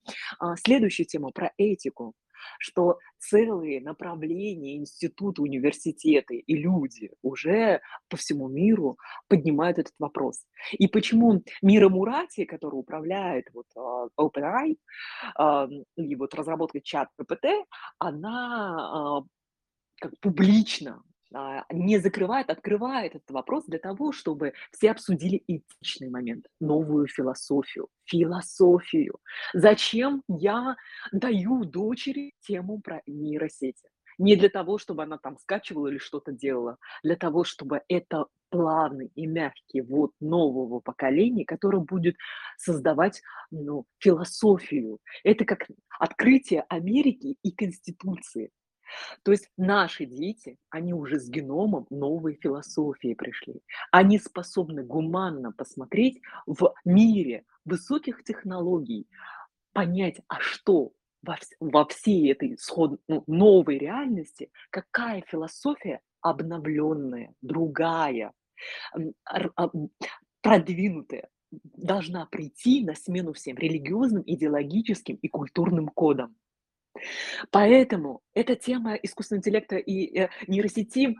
следующую 0.55 1.05
тему 1.05 1.31
про 1.31 1.51
этику 1.57 2.15
что 2.59 2.99
целые 3.17 3.81
направления, 3.81 4.77
институты, 4.77 5.41
университеты 5.41 6.37
и 6.37 6.55
люди 6.55 7.11
уже 7.21 7.81
по 8.09 8.17
всему 8.17 8.47
миру 8.47 8.97
поднимают 9.27 9.79
этот 9.79 9.93
вопрос. 9.99 10.45
И 10.71 10.87
почему 10.87 11.43
Мира 11.61 11.89
Мурати, 11.89 12.45
который 12.45 12.75
управляет 12.75 13.47
вот, 13.53 13.67
а, 13.75 14.07
OpenAI 14.19 14.77
а, 15.35 15.69
и 15.95 16.15
вот 16.15 16.33
разработкой 16.33 16.81
чат 16.81 17.09
ППТ, 17.17 17.45
она 17.99 19.19
а, 19.19 19.23
как 19.99 20.19
публично 20.19 21.03
не 21.71 21.97
закрывает, 21.99 22.49
открывает 22.49 23.15
этот 23.15 23.31
вопрос 23.31 23.65
для 23.65 23.79
того, 23.79 24.11
чтобы 24.11 24.53
все 24.71 24.91
обсудили 24.91 25.43
этичный 25.47 26.09
момент, 26.09 26.47
новую 26.59 27.07
философию. 27.07 27.87
Философию. 28.05 29.17
Зачем 29.53 30.23
я 30.27 30.75
даю 31.11 31.63
дочери 31.65 32.33
тему 32.41 32.81
про 32.81 33.01
нейросети? 33.05 33.89
Не 34.17 34.35
для 34.35 34.49
того, 34.49 34.77
чтобы 34.77 35.03
она 35.03 35.17
там 35.17 35.37
скачивала 35.37 35.87
или 35.87 35.97
что-то 35.97 36.31
делала, 36.31 36.77
для 37.01 37.15
того, 37.15 37.43
чтобы 37.43 37.81
это 37.87 38.25
плавный 38.49 39.09
и 39.15 39.25
мягкий 39.25 39.81
вот 39.81 40.11
нового 40.19 40.79
поколения, 40.81 41.45
которое 41.45 41.79
будет 41.79 42.17
создавать 42.57 43.21
ну, 43.49 43.85
философию. 43.99 44.99
Это 45.23 45.45
как 45.45 45.67
открытие 45.97 46.65
Америки 46.67 47.37
и 47.41 47.51
Конституции. 47.51 48.51
То 49.23 49.31
есть 49.31 49.49
наши 49.57 50.05
дети, 50.05 50.57
они 50.69 50.93
уже 50.93 51.19
с 51.19 51.29
геномом 51.29 51.87
новой 51.89 52.37
философии 52.41 53.13
пришли. 53.13 53.61
Они 53.91 54.19
способны 54.19 54.83
гуманно 54.83 55.51
посмотреть 55.51 56.21
в 56.45 56.73
мире 56.85 57.45
высоких 57.65 58.23
технологий, 58.23 59.07
понять, 59.73 60.19
а 60.27 60.39
что 60.39 60.91
во, 61.21 61.35
вс- 61.35 61.55
во 61.59 61.85
всей 61.85 62.31
этой 62.31 62.57
сход, 62.57 62.99
ну, 63.07 63.23
новой 63.27 63.77
реальности, 63.77 64.49
какая 64.69 65.23
философия 65.27 66.01
обновленная, 66.21 67.33
другая, 67.41 68.33
а, 69.25 69.69
продвинутая 70.41 71.29
должна 71.51 72.25
прийти 72.27 72.83
на 72.85 72.95
смену 72.95 73.33
всем 73.33 73.57
религиозным, 73.57 74.23
идеологическим 74.25 75.17
и 75.17 75.27
культурным 75.27 75.87
кодам. 75.89 76.35
Поэтому 77.51 78.21
эта 78.33 78.55
тема 78.55 78.95
искусственного 78.95 79.39
интеллекта 79.39 79.77
и, 79.77 80.19
э, 80.19 80.29
нейросети, 80.47 81.15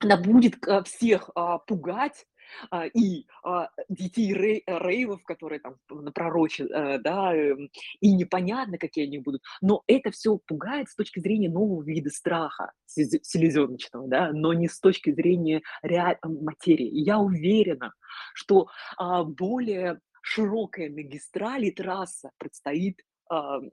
она 0.00 0.16
будет 0.16 0.56
к 0.56 0.84
всех, 0.84 1.30
а, 1.34 1.58
пугать, 1.58 2.26
а, 2.70 2.86
и, 2.86 3.26
а, 3.42 3.68
детей 3.88 4.32
рей 4.32 4.62
э, 4.66 4.78
рейвов, 4.78 5.22
которые 5.24 5.60
там 5.60 5.76
напророчат, 5.88 6.70
э, 6.70 6.98
да, 6.98 7.34
эм, 7.34 7.70
и 8.00 8.12
непонятно, 8.12 8.78
какие 8.78 9.06
они 9.06 9.18
будут. 9.18 9.42
Но 9.60 9.82
это 9.86 10.10
все 10.10 10.38
пугает 10.46 10.88
с 10.88 10.94
точки 10.94 11.20
зрения 11.20 11.48
нового 11.48 11.82
вида 11.82 12.10
страха 12.10 12.72
селезеночного, 12.86 14.08
да, 14.08 14.32
но 14.32 14.52
не 14.52 14.68
с 14.68 14.78
точки 14.78 15.10
зрения 15.12 15.62
реаль 15.82 16.18
материи. 16.22 16.90
Я 16.92 17.18
уверена, 17.18 17.92
что, 18.34 18.68
более 18.98 20.00
широкая 20.22 20.90
магистраль 20.90 21.66
и 21.66 21.70
трасса 21.70 22.30
предстоит, 22.38 23.02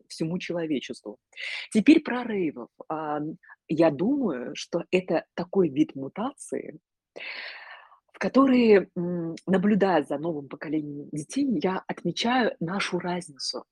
всему 0.07 0.39
человечеству. 0.39 1.17
Теперь 1.71 2.01
про 2.01 2.23
рейвов. 2.23 2.69
Ам, 2.89 3.37
я 3.67 3.91
думаю, 3.91 4.55
что 4.55 4.83
это 4.91 5.25
такой 5.35 5.69
вид 5.69 5.95
мутации, 5.95 6.79
в 8.13 8.19
который, 8.19 8.89
м, 8.95 9.35
наблюдая 9.47 10.03
за 10.03 10.17
новым 10.17 10.47
поколением 10.47 11.09
детей, 11.11 11.47
я 11.63 11.83
отмечаю 11.87 12.55
нашу 12.59 12.99
разницу. 12.99 13.65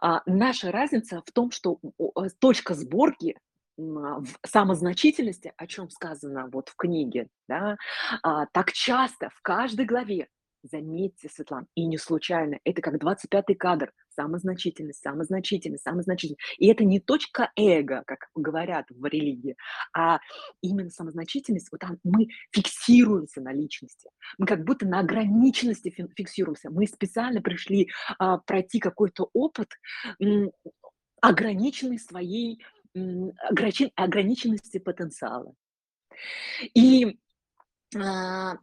А, 0.00 0.22
наша 0.26 0.70
разница 0.72 1.22
в 1.26 1.32
том, 1.32 1.50
что 1.50 1.78
э, 1.98 2.28
точка 2.40 2.74
сборки, 2.74 3.36
а, 3.78 4.20
в 4.20 4.26
самозначительности, 4.46 5.52
о 5.56 5.66
чем 5.66 5.90
сказано 5.90 6.48
вот 6.52 6.68
в 6.70 6.76
книге, 6.76 7.28
да, 7.48 7.76
а, 8.22 8.46
так 8.46 8.72
часто 8.72 9.30
в 9.30 9.40
каждой 9.42 9.86
главе, 9.86 10.28
заметьте, 10.70 11.28
Светлана, 11.28 11.66
и 11.74 11.86
не 11.86 11.98
случайно, 11.98 12.58
это 12.64 12.82
как 12.82 12.98
двадцать 12.98 13.30
пятый 13.30 13.54
кадр: 13.54 13.92
самозначительность, 14.08 15.00
самозначительность, 15.00 15.84
самозначительность. 15.84 16.42
И 16.58 16.66
это 16.66 16.84
не 16.84 17.00
точка 17.00 17.50
эго, 17.56 18.02
как 18.06 18.28
говорят 18.34 18.86
в 18.90 19.04
религии, 19.06 19.56
а 19.92 20.18
именно 20.62 20.90
самозначительность. 20.90 21.68
Вот 21.70 21.80
там 21.80 21.98
мы 22.04 22.28
фиксируемся 22.52 23.40
на 23.40 23.52
личности, 23.52 24.10
мы 24.38 24.46
как 24.46 24.64
будто 24.64 24.86
на 24.86 25.00
ограниченности 25.00 25.94
фиксируемся. 26.16 26.70
Мы 26.70 26.86
специально 26.86 27.40
пришли 27.40 27.88
а, 28.18 28.38
пройти 28.38 28.78
какой-то 28.78 29.30
опыт, 29.32 29.68
м, 30.20 30.52
ограниченный 31.20 31.98
своей, 31.98 32.62
м, 32.94 33.32
ограниченности 33.96 34.78
потенциала. 34.78 35.54
И, 36.74 37.18
а, 37.96 38.58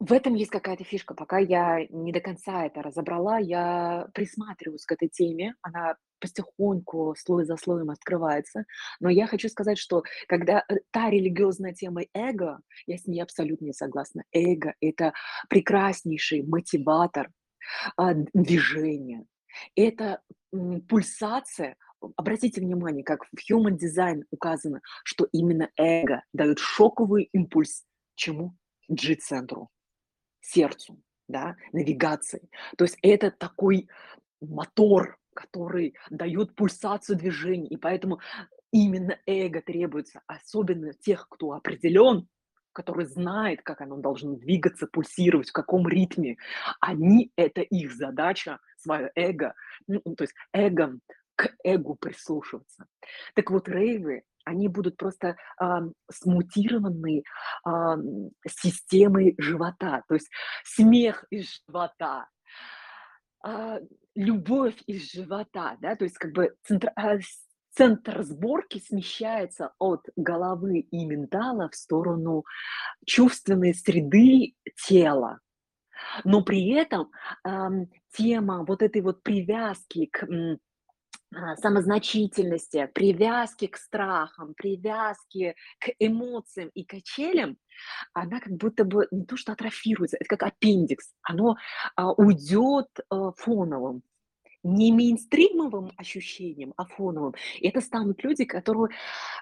в 0.00 0.12
этом 0.12 0.34
есть 0.34 0.50
какая-то 0.50 0.84
фишка. 0.84 1.14
Пока 1.14 1.38
я 1.38 1.84
не 1.90 2.12
до 2.12 2.20
конца 2.20 2.64
это 2.64 2.82
разобрала, 2.82 3.38
я 3.38 4.08
присматриваюсь 4.14 4.84
к 4.84 4.92
этой 4.92 5.08
теме. 5.08 5.54
Она 5.60 5.96
потихоньку, 6.20 7.14
слой 7.18 7.44
за 7.44 7.56
слоем 7.56 7.90
открывается. 7.90 8.64
Но 9.00 9.08
я 9.08 9.26
хочу 9.26 9.48
сказать, 9.48 9.78
что 9.78 10.04
когда, 10.28 10.64
э, 10.68 10.76
та 10.92 11.10
религиозная 11.10 11.74
тема 11.74 12.02
эго, 12.14 12.60
я 12.86 12.96
с 12.96 13.06
ней 13.06 13.20
абсолютно 13.20 13.66
не 13.66 13.72
согласна. 13.72 14.22
Эго- 14.32 14.74
это 14.80 15.12
прекраснейший 15.48 16.42
мотиватор 16.42 17.30
а, 17.96 18.14
движения. 18.34 19.26
Это 19.74 20.22
пульсация. 20.88 21.76
Обратите 22.16 22.60
внимание, 22.60 23.02
как 23.02 23.24
в 23.24 23.50
Human 23.50 23.76
Design 23.76 24.22
указано, 24.30 24.80
что 25.04 25.26
именно 25.32 25.68
эго 25.76 26.22
дает 26.32 26.60
шоковый 26.60 27.28
импульс 27.32 27.84
чему? 28.14 28.56
G-центру, 28.88 29.68
сердцу, 30.40 31.00
да, 31.28 31.56
навигации. 31.72 32.48
То 32.76 32.84
есть 32.84 32.98
это 33.02 33.30
такой 33.30 33.88
мотор, 34.40 35.18
который 35.34 35.94
дает 36.10 36.54
пульсацию 36.54 37.16
движений, 37.16 37.68
и 37.68 37.76
поэтому 37.76 38.20
именно 38.72 39.18
эго 39.26 39.60
требуется, 39.60 40.20
особенно 40.26 40.92
тех, 40.92 41.28
кто 41.28 41.52
определен, 41.52 42.28
который 42.72 43.06
знает, 43.06 43.62
как 43.62 43.80
оно 43.80 43.96
должно 43.96 44.34
двигаться, 44.34 44.86
пульсировать, 44.86 45.48
в 45.48 45.52
каком 45.52 45.88
ритме. 45.88 46.36
Они, 46.80 47.32
это 47.36 47.60
их 47.60 47.92
задача, 47.94 48.60
свое 48.76 49.10
эго, 49.14 49.54
ну, 49.86 50.00
то 50.00 50.24
есть 50.24 50.34
эго 50.52 50.98
к 51.34 51.54
эгу 51.64 51.96
прислушиваться. 51.96 52.86
Так 53.34 53.50
вот, 53.50 53.68
рейвы, 53.68 54.22
они 54.48 54.68
будут 54.68 54.96
просто 54.96 55.36
а, 55.58 55.82
смутированные 56.10 57.22
а, 57.64 57.96
системой 58.48 59.34
живота, 59.38 60.02
то 60.08 60.14
есть 60.14 60.28
смех 60.64 61.24
из 61.30 61.60
живота, 61.66 62.28
а, 63.44 63.78
любовь 64.14 64.76
из 64.86 65.12
живота, 65.12 65.76
да, 65.80 65.94
то 65.96 66.04
есть 66.04 66.18
как 66.18 66.32
бы 66.32 66.54
центр, 66.64 66.90
а, 66.96 67.18
центр 67.74 68.22
сборки 68.22 68.78
смещается 68.78 69.72
от 69.78 70.06
головы 70.16 70.80
и 70.80 71.04
ментала 71.04 71.68
в 71.68 71.74
сторону 71.74 72.44
чувственной 73.06 73.74
среды 73.74 74.54
тела. 74.86 75.38
Но 76.24 76.42
при 76.42 76.72
этом 76.74 77.10
ам, 77.44 77.86
тема 78.12 78.64
вот 78.64 78.82
этой 78.82 79.02
вот 79.02 79.22
привязки 79.22 80.06
к 80.06 80.26
самозначительности, 81.56 82.90
привязки 82.94 83.66
к 83.66 83.76
страхам, 83.76 84.54
привязки 84.54 85.54
к 85.78 85.90
эмоциям 85.98 86.70
и 86.74 86.84
качелям, 86.84 87.56
она 88.12 88.40
как 88.40 88.52
будто 88.52 88.84
бы 88.84 89.06
не 89.10 89.24
то 89.24 89.36
что 89.36 89.52
атрофируется, 89.52 90.16
это 90.18 90.36
как 90.36 90.42
аппендикс, 90.42 91.14
оно 91.22 91.56
а, 91.96 92.12
уйдет 92.12 92.88
а, 93.10 93.32
фоновым, 93.32 94.02
не 94.62 94.92
мейнстримовым 94.92 95.92
ощущением, 95.96 96.74
а 96.76 96.84
фоновым. 96.84 97.34
И 97.58 97.68
это 97.68 97.80
станут 97.80 98.22
люди, 98.24 98.44
которые 98.44 98.94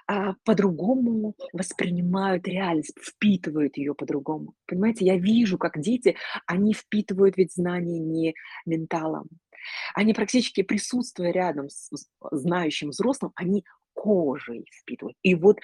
а, 0.07 0.33
по-другому 0.43 1.35
воспринимают 1.53 2.47
реальность, 2.47 2.95
впитывают 3.01 3.77
ее 3.77 3.95
по-другому. 3.95 4.53
Понимаете, 4.67 5.05
я 5.05 5.17
вижу, 5.17 5.57
как 5.57 5.79
дети, 5.79 6.15
они 6.45 6.73
впитывают 6.73 7.37
ведь 7.37 7.53
знания 7.53 7.99
не 7.99 8.35
менталом. 8.65 9.27
Они 9.95 10.13
практически 10.13 10.63
присутствуя 10.63 11.31
рядом 11.31 11.69
с 11.69 11.89
знающим 12.31 12.89
взрослым, 12.89 13.31
они 13.35 13.65
кожей 13.93 14.65
впитывают. 14.71 15.17
И 15.23 15.35
вот 15.35 15.59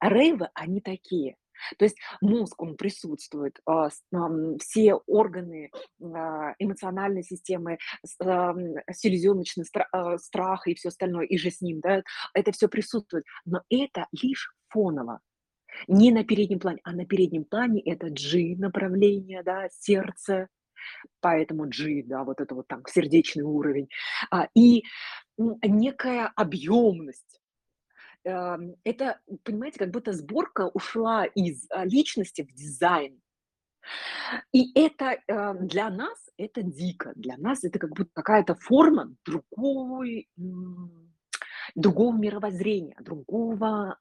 рейвы, 0.00 0.48
они 0.54 0.80
такие. 0.80 1.36
То 1.78 1.84
есть 1.84 1.96
мозг, 2.20 2.60
он 2.60 2.76
присутствует, 2.76 3.60
а, 3.66 3.88
все 4.60 4.94
органы 5.06 5.70
а, 6.02 6.54
эмоциональной 6.58 7.22
системы, 7.22 7.78
селезеночный 8.04 9.64
а, 9.92 10.18
страх 10.18 10.66
и 10.66 10.74
все 10.74 10.88
остальное, 10.88 11.26
и 11.26 11.36
же 11.38 11.50
с 11.50 11.60
ним, 11.60 11.80
да, 11.80 12.02
это 12.34 12.52
все 12.52 12.68
присутствует. 12.68 13.24
Но 13.44 13.62
это 13.70 14.06
лишь 14.12 14.54
фоново. 14.68 15.20
Не 15.88 16.10
на 16.10 16.24
переднем 16.24 16.58
плане, 16.58 16.80
а 16.84 16.92
на 16.92 17.04
переднем 17.04 17.44
плане 17.44 17.80
это 17.82 18.08
G 18.08 18.56
направление, 18.56 19.42
да, 19.42 19.68
сердце, 19.70 20.48
поэтому 21.20 21.66
G, 21.66 22.02
да, 22.04 22.24
вот 22.24 22.40
это 22.40 22.54
вот 22.54 22.66
там 22.68 22.82
сердечный 22.88 23.44
уровень, 23.44 23.88
и 24.54 24.84
некая 25.36 26.32
объемность, 26.34 27.40
это, 28.26 29.20
понимаете, 29.44 29.78
как 29.78 29.90
будто 29.90 30.12
сборка 30.12 30.68
ушла 30.74 31.24
из 31.24 31.66
а, 31.70 31.84
личности 31.84 32.42
в 32.42 32.52
дизайн. 32.52 33.20
И 34.52 34.76
это 34.78 35.20
для 35.60 35.90
нас 35.90 36.18
это 36.36 36.62
дико, 36.62 37.12
для 37.14 37.36
нас 37.36 37.62
это 37.62 37.78
как 37.78 37.90
будто 37.90 38.10
какая-то 38.12 38.56
форма 38.56 39.14
другой, 39.24 40.28
другого 41.74 42.16
мировоззрения, 42.16 42.96
другого 43.00 43.98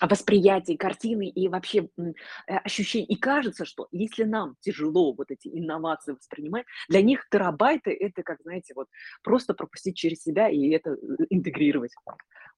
восприятии 0.00 0.76
картины 0.76 1.28
и 1.28 1.48
вообще 1.48 1.88
э, 1.98 2.12
ощущений. 2.46 3.06
И 3.06 3.16
кажется, 3.16 3.64
что 3.64 3.88
если 3.92 4.24
нам 4.24 4.56
тяжело 4.60 5.12
вот 5.12 5.30
эти 5.30 5.48
инновации 5.48 6.12
воспринимать, 6.12 6.64
для 6.88 7.02
них 7.02 7.28
терабайты 7.30 7.92
это, 7.92 8.22
как, 8.22 8.40
знаете, 8.42 8.72
вот 8.74 8.88
просто 9.22 9.54
пропустить 9.54 9.96
через 9.96 10.22
себя 10.22 10.48
и 10.48 10.70
это 10.70 10.90
э, 10.90 10.96
интегрировать. 11.30 11.92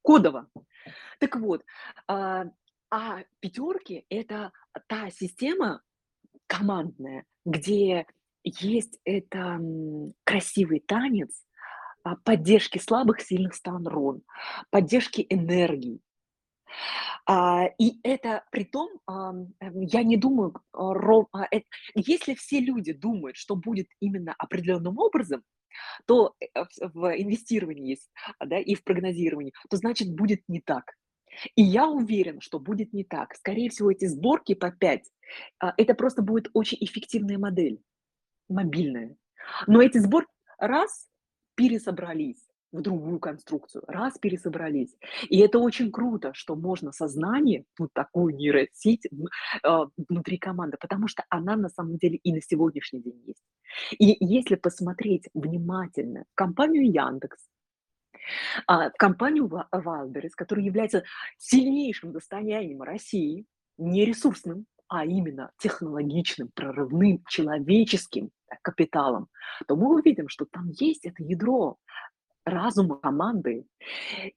Кодово. 0.02 0.48
Так 1.18 1.36
вот, 1.36 1.62
а, 2.08 2.46
а 2.90 3.22
пятерки– 3.40 4.04
это 4.08 4.52
та 4.88 5.10
система 5.10 5.80
командная, 6.46 7.24
где 7.44 8.06
есть 8.44 8.98
это 9.04 9.60
красивый 10.24 10.80
танец, 10.80 11.44
а, 12.04 12.16
поддержки 12.16 12.78
слабых, 12.78 13.20
сильных 13.20 13.54
сторон, 13.54 14.22
поддержки 14.70 15.24
энергии, 15.30 16.00
и 17.78 18.00
это 18.02 18.44
при 18.50 18.64
том, 18.64 18.88
эм, 19.08 19.54
я 19.60 20.02
не 20.02 20.16
думаю, 20.16 20.54
а, 20.72 20.92
а, 21.32 21.48
если 21.94 22.34
все 22.34 22.60
люди 22.60 22.92
думают, 22.92 23.36
что 23.36 23.56
будет 23.56 23.88
именно 24.00 24.34
определенным 24.38 24.98
образом, 24.98 25.42
то, 26.06 26.34
э, 26.40 26.46
в 26.80 27.16
инвестировании 27.16 27.90
есть, 27.90 28.10
да, 28.44 28.58
и 28.58 28.74
в 28.74 28.84
прогнозировании, 28.84 29.54
то 29.70 29.76
значит 29.76 30.14
будет 30.14 30.42
не 30.48 30.60
так. 30.60 30.96
И 31.56 31.62
я 31.62 31.88
уверена, 31.88 32.40
что 32.40 32.58
будет 32.58 32.92
не 32.92 33.04
так. 33.04 33.34
Скорее 33.36 33.70
всего, 33.70 33.90
эти 33.90 34.04
сборки 34.04 34.54
по 34.54 34.70
5, 34.70 35.10
это 35.78 35.94
просто 35.94 36.22
будет 36.22 36.50
очень 36.52 36.76
эффективная 36.80 37.38
модель, 37.38 37.80
мобильная. 38.48 39.16
Но 39.66 39.80
эти 39.80 39.98
сборки 39.98 40.30
раз 40.58 41.08
пересобрались, 41.54 42.46
в 42.72 42.80
другую 42.80 43.20
конструкцию, 43.20 43.84
раз 43.86 44.18
пересобрались. 44.18 44.96
И 45.28 45.38
это 45.38 45.58
очень 45.58 45.92
круто, 45.92 46.32
что 46.34 46.56
можно 46.56 46.90
сознание, 46.92 47.64
вот 47.78 47.90
такую 47.92 48.34
нейросеть 48.34 49.06
э, 49.06 49.78
внутри 50.08 50.38
команды, 50.38 50.78
потому 50.80 51.06
что 51.06 51.24
она 51.28 51.56
на 51.56 51.68
самом 51.68 51.98
деле 51.98 52.16
и 52.16 52.32
на 52.32 52.40
сегодняшний 52.40 53.02
день 53.02 53.22
есть. 53.26 53.44
И 53.98 54.16
если 54.20 54.56
посмотреть 54.56 55.28
внимательно 55.34 56.24
компанию 56.34 56.90
Яндекс, 56.90 57.46
а, 58.66 58.90
в 58.90 58.94
компанию 58.94 59.50
Wildberries, 59.70 60.34
которая 60.34 60.64
является 60.64 61.04
сильнейшим 61.38 62.12
достоянием 62.12 62.82
России, 62.82 63.46
не 63.78 64.04
ресурсным, 64.04 64.66
а 64.88 65.06
именно 65.06 65.50
технологичным, 65.58 66.50
прорывным, 66.54 67.24
человеческим 67.26 68.30
капиталом, 68.60 69.28
то 69.66 69.74
мы 69.74 69.94
увидим, 69.94 70.28
что 70.28 70.44
там 70.44 70.68
есть 70.78 71.06
это 71.06 71.22
ядро, 71.22 71.78
разума 72.44 72.98
команды. 72.98 73.66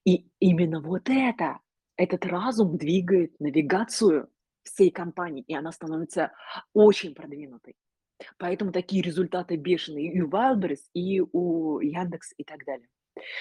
И 0.05 0.27
именно 0.39 0.81
вот 0.81 1.09
это, 1.09 1.59
этот 1.97 2.25
разум 2.25 2.77
двигает 2.77 3.39
навигацию 3.39 4.29
всей 4.63 4.91
компании, 4.91 5.43
и 5.47 5.55
она 5.55 5.71
становится 5.71 6.31
очень 6.73 7.13
продвинутой. 7.13 7.75
Поэтому 8.37 8.71
такие 8.71 9.03
результаты 9.03 9.57
бешеные 9.57 10.11
и 10.11 10.21
у 10.21 10.29
Wildberries, 10.29 10.83
и 10.93 11.21
у 11.21 11.79
Яндекс 11.79 12.33
и 12.37 12.43
так 12.43 12.65
далее. 12.65 12.87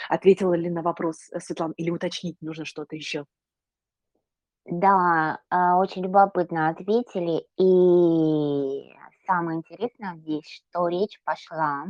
Ответила 0.08 0.54
ли 0.54 0.70
на 0.70 0.82
вопрос 0.82 1.30
э, 1.32 1.40
Светлана 1.40 1.74
или 1.76 1.90
уточнить 1.90 2.40
нужно 2.40 2.64
что-то 2.64 2.96
еще? 2.96 3.24
Да, 4.64 5.40
а, 5.50 5.78
очень 5.78 6.02
любопытно 6.02 6.68
ответили. 6.68 7.46
И 7.58 8.94
самое 9.26 9.58
интересное 9.58 10.16
здесь, 10.16 10.46
что 10.46 10.88
речь 10.88 11.20
пошла 11.24 11.86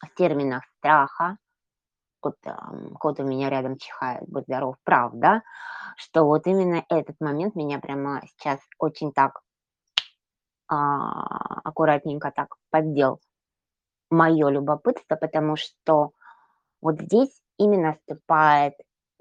в 0.00 0.14
терминах 0.16 0.64
страха, 0.78 1.38
вот 2.22 2.36
кот 2.98 3.20
у 3.20 3.24
меня 3.24 3.50
рядом 3.50 3.76
чихает, 3.78 4.24
будь 4.28 4.44
здоров, 4.44 4.76
правда, 4.84 5.42
что 5.96 6.24
вот 6.24 6.46
именно 6.46 6.84
этот 6.88 7.16
момент 7.20 7.54
меня 7.54 7.78
прямо 7.78 8.22
сейчас 8.26 8.60
очень 8.78 9.12
так 9.12 9.40
а, 10.68 11.60
аккуратненько 11.64 12.32
так 12.34 12.56
поддел 12.70 13.20
мое 14.10 14.48
любопытство, 14.48 15.16
потому 15.16 15.56
что 15.56 16.10
вот 16.80 17.00
здесь 17.00 17.40
именно 17.56 17.94
вступает 17.94 18.74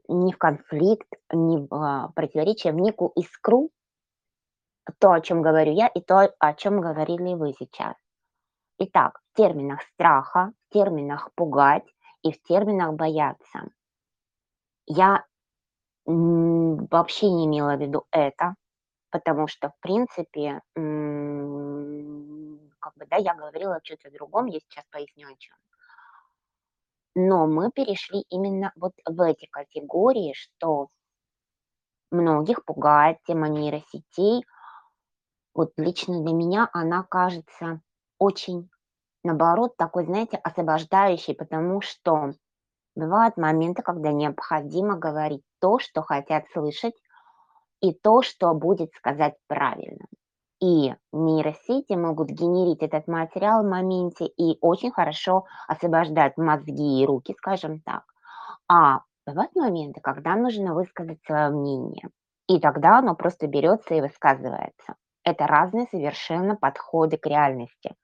не 0.08 0.34
в 0.34 0.38
конфликт, 0.38 1.08
не 1.32 1.58
в 1.58 1.74
а, 1.74 2.10
противоречие, 2.16 2.74
в 2.74 2.78
некую 2.78 3.12
искру, 3.16 3.70
то, 5.00 5.12
о 5.12 5.22
чем 5.22 5.42
говорю 5.42 5.74
я, 5.74 5.88
и 5.88 6.02
то, 6.02 6.32
о 6.40 6.54
чем 6.54 6.82
говорили 6.82 7.34
вы 7.34 7.54
сейчас. 7.58 7.96
Итак, 8.78 9.22
в 9.32 9.38
терминах 9.38 9.82
страха, 9.94 10.52
в 10.70 10.74
терминах 10.74 11.32
пугать, 11.36 11.86
и 12.26 12.32
в 12.32 12.42
терминах 12.42 12.94
бояться. 12.96 13.70
Я 14.88 15.24
вообще 16.06 17.30
не 17.30 17.46
имела 17.46 17.76
в 17.76 17.82
виду 17.82 18.06
это, 18.12 18.56
потому 19.12 19.48
что, 19.48 19.70
в 19.70 19.80
принципе, 19.80 20.62
как 22.80 22.94
бы, 22.96 23.06
да, 23.08 23.18
я 23.18 23.36
говорила 23.36 23.76
о 23.76 24.10
другом, 24.10 24.48
я 24.48 24.60
сейчас 24.60 24.84
поясню 24.90 25.28
о 25.28 25.36
чем. 25.38 25.56
Но 27.14 27.46
мы 27.46 27.72
перешли 27.72 28.26
именно 28.30 28.74
вот 28.76 28.94
в 29.06 29.22
эти 29.22 29.46
категории, 29.46 30.34
что 30.34 30.90
многих 32.10 32.66
пугает 32.66 33.20
тема 33.28 33.50
нейросетей. 33.50 34.46
Вот 35.54 35.74
лично 35.78 36.24
для 36.24 36.34
меня 36.34 36.70
она 36.74 37.04
кажется 37.04 37.82
очень 38.18 38.70
наоборот, 39.26 39.76
такой, 39.78 40.06
знаете, 40.06 40.38
освобождающий, 40.38 41.36
потому 41.36 41.82
что 41.82 42.32
бывают 42.96 43.38
моменты, 43.38 43.82
когда 43.82 44.12
необходимо 44.12 44.98
говорить 44.98 45.44
то, 45.60 45.80
что 45.80 46.02
хотят 46.02 46.46
слышать, 46.54 46.96
и 47.82 47.94
то, 47.94 48.22
что 48.22 48.54
будет 48.54 48.92
сказать 48.94 49.36
правильно. 49.48 50.06
И 50.62 50.96
нейросети 51.12 51.94
могут 51.94 52.30
генерить 52.30 52.82
этот 52.82 53.08
материал 53.08 53.64
в 53.64 53.70
моменте 53.70 54.26
и 54.26 54.58
очень 54.62 54.92
хорошо 54.92 55.46
освобождать 55.68 56.38
мозги 56.38 57.02
и 57.02 57.06
руки, 57.06 57.36
скажем 57.38 57.82
так. 57.82 58.04
А 58.68 59.02
бывают 59.28 59.54
моменты, 59.56 60.00
когда 60.02 60.36
нужно 60.36 60.74
высказать 60.74 61.20
свое 61.26 61.50
мнение, 61.50 62.10
и 62.48 62.60
тогда 62.60 63.00
оно 63.00 63.16
просто 63.16 63.48
берется 63.48 63.96
и 63.96 64.02
высказывается. 64.02 64.96
Это 65.24 65.46
разные 65.48 65.88
совершенно 65.92 66.56
подходы 66.56 67.18
к 67.18 67.26
реальности, 67.26 67.96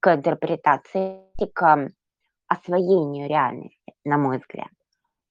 к 0.00 0.14
интерпретации, 0.14 1.22
к 1.52 1.90
освоению 2.48 3.28
реальности, 3.28 3.94
на 4.04 4.18
мой 4.18 4.38
взгляд. 4.38 4.70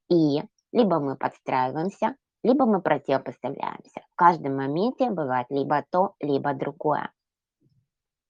И 0.10 0.41
либо 0.71 0.99
мы 0.99 1.15
подстраиваемся, 1.15 2.15
либо 2.43 2.65
мы 2.65 2.82
противопоставляемся. 2.82 4.01
В 4.13 4.15
каждом 4.15 4.55
моменте 4.55 5.10
бывает 5.10 5.47
либо 5.49 5.84
то, 5.91 6.15
либо 6.19 6.53
другое. 6.53 7.12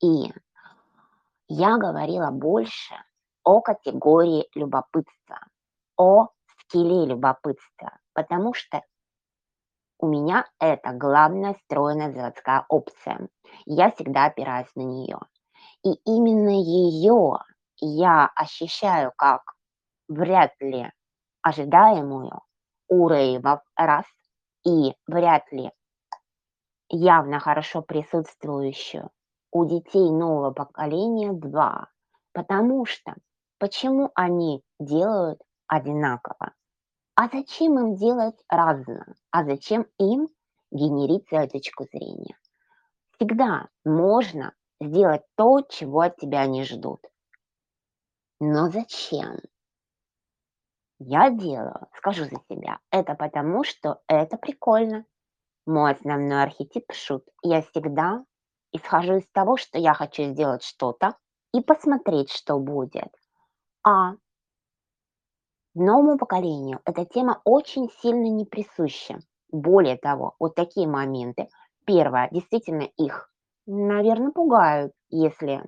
И 0.02 0.34
я 1.47 1.78
говорила 1.78 2.32
больше 2.32 2.95
о 3.43 3.62
категории 3.62 4.47
любопытства, 4.56 5.39
о 5.97 6.30
скилле 6.45 7.06
любопытства, 7.06 7.97
потому 8.13 8.54
что 8.54 8.82
у 9.99 10.08
меня 10.08 10.45
это 10.60 10.91
главная 10.93 11.56
встроенная 11.56 12.13
заводская 12.13 12.65
опция. 12.69 13.28
Я 13.65 13.91
всегда 13.91 14.25
опираюсь 14.25 14.73
на 14.75 14.82
нее. 14.82 15.19
И 15.84 15.94
именно 16.06 16.50
ее 16.50 17.39
я 17.78 18.30
ощущаю 18.36 19.13
как 19.15 19.42
вряд 20.08 20.52
ли 20.60 20.92
ожидаемую 21.42 22.42
у 22.89 23.08
рейвов 23.08 23.62
раз 23.76 24.06
и 24.65 24.94
вряд 25.08 25.50
ли 25.52 25.72
явно 26.89 27.39
хорошо 27.39 27.82
присутствующую 27.82 29.10
у 29.52 29.65
детей 29.65 30.10
нового 30.10 30.52
поколения 30.52 31.32
два. 31.32 31.88
Потому 32.34 32.86
что 32.86 33.15
почему 33.58 34.12
они 34.15 34.63
делают 34.80 35.42
одинаково? 35.68 36.54
А 37.15 37.28
зачем 37.32 37.80
им 37.80 37.96
делать 37.96 38.38
разно? 38.50 39.06
А 39.32 39.44
зачем 39.44 39.86
им 39.98 40.28
генерить 40.72 41.28
свою 41.28 41.48
точку 41.48 41.86
зрения? 41.86 42.38
Всегда 43.15 43.68
можно 43.84 44.54
сделать 44.80 45.24
то, 45.36 45.62
чего 45.62 46.02
от 46.02 46.18
тебя 46.18 46.46
не 46.46 46.63
ждут. 46.63 47.06
Но 48.39 48.70
зачем? 48.70 49.39
Я 51.00 51.30
делаю, 51.30 51.88
скажу 51.98 52.26
за 52.26 52.42
себя, 52.50 52.80
это 52.92 53.15
потому, 53.15 53.63
что 53.63 54.02
это 54.08 54.38
прикольно. 54.38 55.06
Мой 55.65 55.92
основной 55.94 56.44
архетип– 56.44 56.92
шут. 56.94 57.26
Я 57.42 57.62
всегда 57.62 58.26
исхожу 58.72 59.18
из 59.18 59.28
того, 59.32 59.58
что 59.58 59.78
я 59.78 59.94
хочу 59.94 60.24
сделать 60.24 60.63
что-то 60.63 61.15
и 61.54 61.62
посмотреть, 61.62 62.32
что 62.32 62.60
будет. 62.60 63.10
А 63.84 64.15
Новому 65.76 66.18
поколению 66.18 66.82
эта 66.84 67.06
тема 67.06 67.42
очень 67.46 67.89
сильно 68.02 68.28
не 68.28 68.46
присуща. 68.46 69.20
Более 69.52 69.98
того, 69.98 70.36
вот 70.39 70.56
такие 70.56 70.88
моменты, 70.88 71.48
первое, 71.86 72.30
действительно 72.32 72.84
их, 72.98 73.32
наверное, 73.65 74.32
пугают, 74.32 74.93
если 75.10 75.63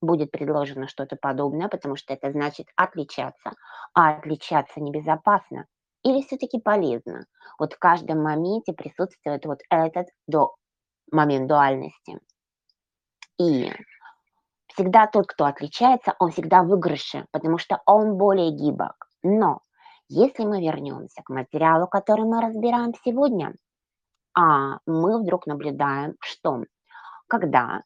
будет 0.00 0.30
предложено 0.30 0.86
что-то 0.88 1.16
подобное, 1.16 1.68
потому 1.68 1.96
что 1.96 2.12
это 2.12 2.30
значит 2.30 2.66
отличаться, 2.76 3.52
а 3.94 4.16
отличаться 4.16 4.80
небезопасно 4.80 5.66
или 6.04 6.22
все-таки 6.22 6.60
полезно. 6.60 7.26
Вот 7.58 7.72
в 7.72 7.78
каждом 7.78 8.22
моменте 8.22 8.72
присутствует 8.72 9.44
вот 9.46 9.60
этот 9.70 10.08
до, 10.26 10.54
момент 11.10 11.48
дуальности. 11.48 12.20
И 13.38 13.72
всегда 14.68 15.06
тот, 15.06 15.26
кто 15.26 15.46
отличается, 15.46 16.14
он 16.18 16.30
всегда 16.30 16.62
выигрыше, 16.62 17.26
потому 17.32 17.58
что 17.58 17.80
он 17.86 18.16
более 18.16 18.50
гибок. 18.50 19.08
Но 19.22 19.60
если 20.08 20.44
мы 20.44 20.60
вернемся 20.60 21.22
к 21.24 21.30
материалу, 21.30 21.86
который 21.88 22.24
мы 22.24 22.40
разбираем 22.42 22.92
сегодня, 23.04 23.54
а 24.36 24.78
мы 24.86 25.20
вдруг 25.20 25.46
наблюдаем, 25.46 26.16
что 26.20 26.64
когда 27.28 27.82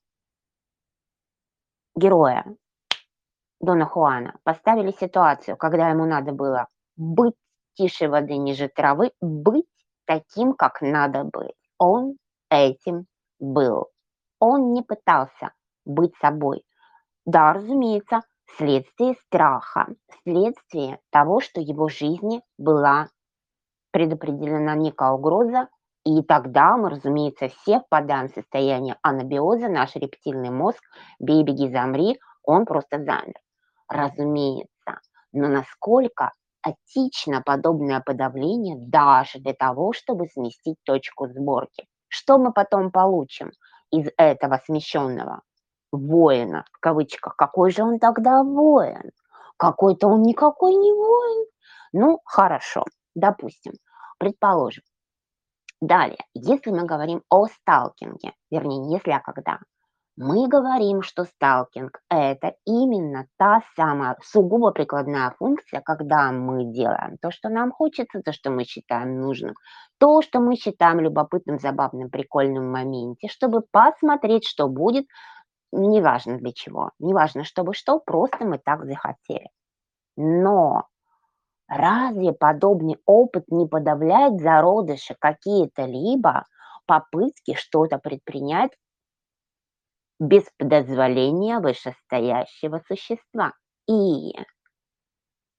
героя 1.95 2.45
Дона 3.61 3.87
Хуана 3.87 4.39
поставили 4.45 4.93
ситуацию, 4.93 5.57
когда 5.57 5.89
ему 5.89 6.05
надо 6.05 6.33
было 6.33 6.69
быть 6.97 7.35
тише 7.75 8.09
воды, 8.09 8.37
ниже 8.37 8.69
травы, 8.69 9.13
быть 9.21 9.67
таким, 10.05 10.53
как 10.53 10.81
надо 10.81 11.25
быть. 11.25 11.55
Он 11.79 12.17
этим 12.51 13.07
был. 13.39 13.89
Он 14.41 14.73
не 14.73 14.83
пытался 14.83 15.53
быть 15.85 16.15
собой. 16.17 16.65
Да, 17.27 17.53
разумеется, 17.53 18.23
вследствие 18.47 19.15
страха, 19.27 19.89
вследствие 20.09 21.01
того, 21.11 21.41
что 21.41 21.61
его 21.61 21.89
жизни 21.89 22.43
была 22.57 23.09
предопределена 23.91 24.75
некая 24.75 25.11
угроза, 25.11 25.69
и 26.09 26.23
тогда 26.23 26.77
мы, 26.77 26.91
разумеется, 26.91 27.49
все 27.49 27.81
впадаем 27.81 28.29
в 28.29 28.35
состояние 28.35 28.97
анабиоза, 29.03 29.69
наш 29.69 29.95
рептильный 29.95 30.51
мозг, 30.51 30.83
бей, 31.19 31.43
беги, 31.43 31.69
замри, 31.69 32.19
он 32.43 32.65
просто 32.65 32.99
замер. 32.99 33.35
Разумеется, 33.89 35.01
но 35.33 35.49
насколько 35.49 36.33
этично 36.65 37.43
подобное 37.43 38.01
подавление 38.01 38.77
даже 38.79 39.39
для 39.39 39.53
того, 39.53 39.93
чтобы 39.93 40.27
сместить 40.29 40.79
точку 40.85 41.29
сборки. 41.29 41.87
Что 42.09 42.39
мы 42.39 42.53
потом 42.53 42.91
получим 42.91 43.51
из 43.91 44.09
этого 44.17 44.61
смещенного 44.65 45.43
воина, 45.93 46.65
в 46.73 46.81
кавычках, 46.81 47.37
какой 47.37 47.71
же 47.71 47.83
он 47.83 47.99
тогда 47.99 48.43
воин? 48.43 49.11
Какой-то 49.59 50.09
он 50.09 50.23
никакой 50.23 50.75
не 50.75 50.93
воин. 50.93 51.47
Ну, 51.93 52.21
хорошо, 52.25 52.85
допустим, 53.15 53.75
предположим. 54.19 54.85
Далее, 55.81 56.19
если 56.35 56.71
мы 56.71 56.85
говорим 56.85 57.23
о 57.29 57.47
сталкинге, 57.47 58.33
вернее, 58.51 58.79
не 58.79 58.95
если, 58.95 59.13
а 59.13 59.21
когда, 59.21 59.61
мы 60.17 60.49
говорим, 60.49 61.03
что 61.03 61.25
сталкинг– 61.25 62.01
это 62.11 62.57
именно 62.65 63.29
та 63.37 63.63
самая 63.77 64.17
сугубо 64.21 64.73
прикладная 64.73 65.33
функция, 65.39 65.81
когда 65.81 66.33
мы 66.33 66.65
делаем 66.65 67.19
то, 67.23 67.31
что 67.31 67.49
нам 67.49 67.71
хочется, 67.71 68.21
то, 68.25 68.33
что 68.33 68.51
мы 68.51 68.65
считаем 68.65 69.21
нужным, 69.21 69.55
то, 69.99 70.21
что 70.21 70.41
мы 70.41 70.57
считаем 70.57 70.99
любопытным, 70.99 71.61
забавным, 71.61 72.11
прикольным 72.11 72.65
в 72.65 72.73
моменте, 72.73 73.29
чтобы 73.29 73.63
посмотреть, 73.71 74.45
что 74.45 74.67
будет 74.67 75.07
неважно 75.71 76.39
для 76.39 76.53
чего, 76.53 76.91
неважно, 76.99 77.45
чтобы 77.45 77.73
что, 77.75 78.01
просто 78.01 78.45
мы 78.45 78.59
так 78.59 78.85
захотели. 78.87 79.51
Но 80.17 80.87
разве 81.69 82.33
подобный 82.33 82.97
опыт 83.07 83.45
не 83.49 83.67
подавляет 83.67 84.41
зародыши 84.41 85.15
какие-то 85.19 85.85
либо 85.85 86.45
попытки 86.87 87.55
что-то 87.55 87.99
предпринять 87.99 88.73
без 90.19 90.45
дозволения 90.59 91.61
вышестоящего 91.61 92.83
существа? 92.89 93.53
И 93.87 94.33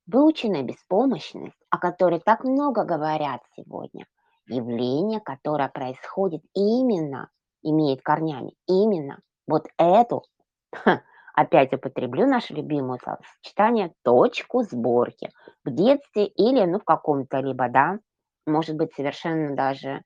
выученная 0.08 0.64
беспомощность, 0.64 1.58
о 1.70 1.78
которой 1.78 2.20
так 2.20 2.44
много 2.44 2.84
говорят 2.84 3.42
сегодня, 3.56 4.06
явление, 4.48 5.20
которое 5.20 5.70
происходит 5.70 6.42
именно, 6.56 7.30
имеет 7.62 8.02
корнями 8.02 8.54
именно 8.68 9.20
вот 9.48 9.68
эту, 9.78 10.24
опять 11.40 11.74
употреблю 11.74 12.28
наше 12.28 12.54
любимое 12.54 13.00
словосочетание, 13.02 13.94
точку 14.04 14.64
сборки 14.64 15.32
в 15.64 15.72
детстве 15.72 16.26
или 16.26 16.66
ну, 16.66 16.80
в 16.80 16.84
каком-то 16.84 17.40
либо, 17.40 17.70
да, 17.70 18.00
может 18.46 18.76
быть, 18.76 18.94
совершенно 18.94 19.56
даже 19.56 20.02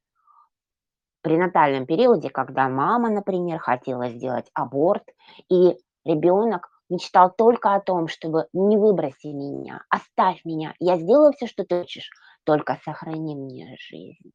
при 1.22 1.38
натальном 1.38 1.88
периоде, 1.88 2.30
когда 2.30 2.70
мама, 2.70 3.10
например, 3.10 3.58
хотела 3.58 4.10
сделать 4.10 4.50
аборт, 4.54 5.04
и 5.50 5.76
ребенок 6.06 6.70
мечтал 6.90 7.34
только 7.36 7.74
о 7.74 7.82
том, 7.82 8.08
чтобы 8.08 8.48
не 8.54 8.78
выброси 8.78 9.28
меня, 9.28 9.84
оставь 9.90 10.46
меня, 10.46 10.76
я 10.80 10.98
сделаю 10.98 11.34
все, 11.34 11.48
что 11.48 11.64
ты 11.64 11.80
хочешь, 11.80 12.12
только 12.44 12.78
сохрани 12.84 13.36
мне 13.36 13.76
жизнь. 13.80 14.34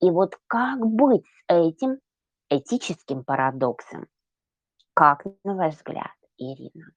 И 0.00 0.10
вот 0.10 0.36
как 0.48 0.84
быть 0.84 1.24
с 1.24 1.44
этим 1.46 1.98
этическим 2.50 3.22
парадоксом? 3.22 4.06
Как, 4.94 5.24
на 5.44 5.54
ваш 5.54 5.76
взгляд, 5.76 6.10
Ирина? 6.36 6.92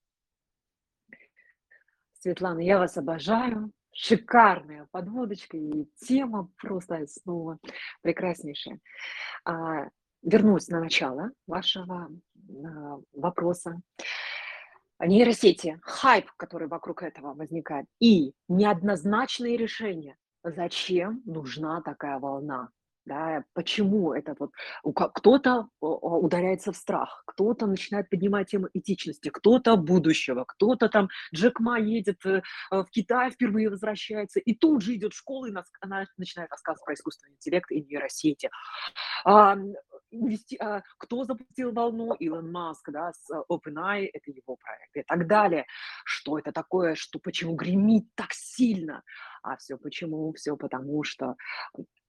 Светлана, 2.14 2.60
я 2.60 2.80
вас 2.80 2.98
обожаю. 2.98 3.72
Шикарная 3.92 4.88
подводочка 4.92 5.56
и 5.56 5.86
тема 5.96 6.52
просто 6.58 7.08
снова 7.08 7.60
прекраснейшая. 8.02 8.80
А, 9.46 9.88
вернусь 10.22 10.68
на 10.68 10.82
начало 10.82 11.32
вашего 11.48 12.10
а, 12.10 13.00
вопроса. 13.14 13.80
Нейросети, 15.00 15.80
хайп, 15.84 16.32
который 16.36 16.68
вокруг 16.68 17.04
этого 17.04 17.34
возникает, 17.34 17.86
и 18.00 18.34
неоднозначные 18.48 19.56
решения. 19.56 20.18
Зачем 20.44 21.22
нужна 21.26 21.82
такая 21.82 22.20
волна? 22.20 22.70
Да, 23.06 23.44
почему 23.54 24.14
это 24.14 24.36
вот 24.40 24.52
кто-то 25.14 25.68
ударяется 25.80 26.72
в 26.72 26.78
страх, 26.78 27.24
кто-то 27.28 27.68
начинает 27.68 28.10
поднимать 28.10 28.50
тему 28.50 28.68
этичности, 28.74 29.30
кто-то 29.30 29.76
будущего, 29.76 30.44
кто-то 30.48 30.90
там 30.90 31.10
Джек 31.34 31.60
Ма 31.60 31.78
едет, 31.78 32.26
э, 32.26 32.42
э, 32.72 32.78
в 32.82 32.88
Китай, 32.90 33.30
впервые 33.30 33.70
возвращается, 33.70 34.40
и 34.40 34.56
тут 34.56 34.82
же 34.82 34.96
идет 34.96 35.14
в 35.14 35.18
школу 35.18 35.46
и 35.46 35.52
нас 35.52 35.66
она 35.82 36.06
начинает 36.18 36.50
рассказывать 36.50 36.84
про 36.84 36.94
искусственный 36.96 37.36
интеллект 37.36 37.72
и 37.72 37.84
нейросети. 37.84 38.50
Инвести 40.16 40.58
а, 40.58 40.82
кто 40.98 41.24
запустил 41.24 41.72
волну? 41.72 42.14
Илон 42.14 42.52
Маск, 42.52 42.90
да, 42.92 43.12
с 43.14 43.30
э, 43.32 43.42
OpenAI, 43.50 44.10
это 44.14 44.32
его 44.32 44.56
проект 44.56 44.96
и 44.96 45.04
так 45.04 45.28
далее. 45.28 45.66
Что 46.06 46.40
это 46.40 46.52
такое? 46.52 46.96
Что 46.96 47.20
почему 47.20 47.56
гремит 47.56 48.06
так 48.16 48.34
сильно? 48.34 49.04
А 49.44 49.58
все 49.58 49.78
почему? 49.78 50.34
Все 50.34 50.56
потому, 50.56 51.04
что 51.04 51.36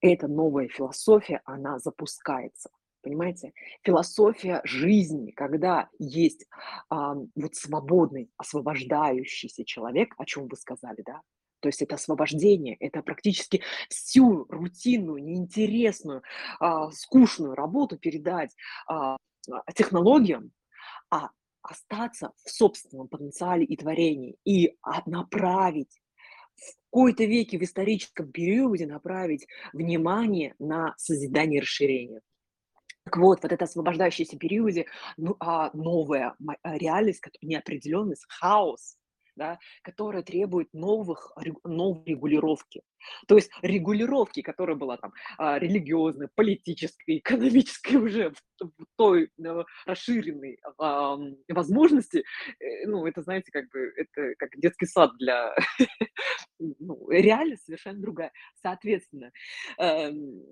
эта 0.01 0.29
новая 0.29 0.69
философия, 0.69 1.40
она 1.45 1.79
запускается. 1.79 2.71
Понимаете? 3.03 3.53
Философия 3.83 4.61
жизни, 4.64 5.31
когда 5.31 5.88
есть 5.99 6.47
а, 6.88 7.14
вот 7.14 7.55
свободный, 7.55 8.31
освобождающийся 8.37 9.64
человек, 9.64 10.14
о 10.19 10.25
чем 10.25 10.49
вы 10.49 10.57
сказали, 10.57 11.03
да? 11.07 11.21
То 11.66 11.68
есть 11.68 11.83
это 11.83 11.96
освобождение, 11.96 12.76
это 12.79 13.02
практически 13.02 13.61
всю 13.88 14.44
рутинную, 14.44 15.20
неинтересную, 15.20 16.22
а, 16.61 16.92
скучную 16.92 17.57
работу 17.57 17.98
передать 17.98 18.55
а, 18.87 19.16
а, 19.50 19.72
технологиям, 19.74 20.52
а 21.11 21.31
остаться 21.62 22.31
в 22.44 22.50
собственном 22.52 23.09
потенциале 23.09 23.64
и 23.64 23.76
творении, 23.76 24.37
и 24.44 24.76
а, 24.81 25.02
направить 25.11 26.00
в 26.55 26.76
какой-то 26.85 27.24
веке 27.24 27.59
в 27.59 27.62
историческом 27.62 28.31
периоде 28.31 28.87
направить 28.87 29.48
внимание 29.72 30.55
на 30.61 30.94
созидание 30.98 31.59
и 31.59 31.62
расширение. 31.62 32.20
Так 33.02 33.16
вот, 33.16 33.42
вот 33.42 33.50
это 33.50 33.64
освобождающееся 33.64 34.38
периоде, 34.38 34.87
ну, 35.16 35.35
а 35.40 35.72
новая 35.76 36.37
а, 36.62 36.79
реальность, 36.79 37.24
неопределенность, 37.42 38.24
хаос, 38.29 38.96
да, 39.37 39.59
которая 39.83 40.22
требует 40.22 40.72
новых, 40.72 41.33
новой 41.64 42.03
регулировки. 42.05 42.83
То 43.29 43.37
есть 43.37 43.51
регулировки, 43.62 44.42
которая 44.42 44.77
была 44.77 44.96
там 44.96 45.12
а, 45.38 45.59
религиозной, 45.59 46.29
политической, 46.35 47.18
экономической 47.18 47.96
уже 47.96 48.31
в, 48.31 48.37
той 48.96 49.31
э, 49.38 49.64
расширенной 49.85 50.59
ам, 50.79 51.37
возможности, 51.49 52.25
э, 52.59 52.87
ну, 52.87 53.07
это, 53.07 53.22
знаете, 53.22 53.53
как 53.53 53.68
бы, 53.70 53.92
это 53.96 54.35
как 54.38 54.51
детский 54.57 54.87
сад 54.87 55.12
для, 55.18 55.55
ну, 56.59 57.09
реальность 57.11 57.64
совершенно 57.64 58.01
другая. 58.01 58.33
Соответственно, 58.62 59.31
эм, 59.79 60.42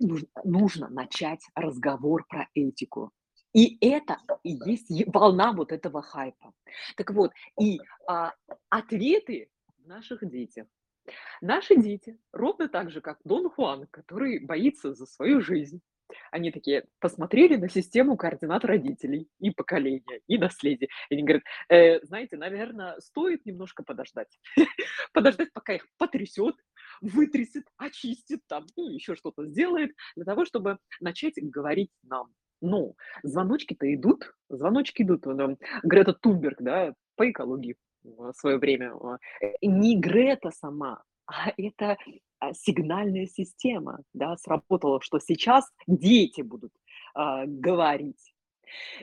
нужно, 0.00 0.28
нужно 0.44 0.88
начать 0.88 1.40
разговор 1.54 2.26
про 2.28 2.48
этику. 2.54 3.12
И 3.54 3.78
это 3.86 4.18
и 4.42 4.58
есть 4.66 4.90
волна 5.06 5.52
вот 5.52 5.72
этого 5.72 6.02
хайпа. 6.02 6.52
Так 6.96 7.10
вот, 7.10 7.32
и 7.60 7.80
а, 8.06 8.34
ответы 8.68 9.50
в 9.84 9.88
наших 9.88 10.28
детях. 10.28 10.66
Наши 11.40 11.76
дети, 11.76 12.18
ровно 12.32 12.68
так 12.68 12.90
же, 12.90 13.00
как 13.00 13.18
Дон 13.24 13.48
Хуан, 13.48 13.86
который 13.90 14.38
боится 14.38 14.92
за 14.92 15.06
свою 15.06 15.40
жизнь. 15.40 15.80
Они 16.30 16.50
такие 16.50 16.86
посмотрели 17.00 17.56
на 17.56 17.68
систему 17.68 18.16
координат 18.16 18.64
родителей 18.64 19.28
и 19.40 19.50
поколения, 19.50 20.20
и 20.26 20.38
наследия. 20.38 20.88
И 21.10 21.14
они 21.14 21.22
говорят, 21.22 21.42
«Э, 21.68 22.00
знаете, 22.04 22.36
наверное, 22.36 22.98
стоит 23.00 23.44
немножко 23.44 23.82
подождать. 23.82 24.38
Подождать, 25.12 25.52
пока 25.52 25.74
их 25.74 25.86
потрясет, 25.98 26.56
вытрясет, 27.02 27.64
очистит, 27.76 28.40
там, 28.46 28.66
ну, 28.76 28.88
еще 28.88 29.16
что-то 29.16 29.46
сделает, 29.46 29.94
для 30.16 30.24
того, 30.24 30.44
чтобы 30.46 30.78
начать 31.00 31.34
говорить 31.36 31.90
нам. 32.02 32.32
Но 32.60 32.94
звоночки-то 33.22 33.92
идут, 33.94 34.34
звоночки 34.48 35.02
идут. 35.02 35.26
Эм, 35.26 35.58
Грета 35.82 36.12
Тунберг, 36.14 36.60
да, 36.60 36.94
по 37.16 37.30
экологии 37.30 37.76
в 38.02 38.32
свое 38.32 38.58
время. 38.58 38.94
а, 38.94 39.18
Не 39.62 39.98
Грета 39.98 40.50
сама, 40.50 41.02
а 41.26 41.52
это 41.56 41.96
а, 42.40 42.52
сигнальная 42.54 43.26
система, 43.26 44.00
да, 44.14 44.36
сработала, 44.36 45.00
что 45.02 45.18
сейчас 45.18 45.70
дети 45.86 46.40
будут 46.42 46.72
а, 47.14 47.44
говорить. 47.46 48.34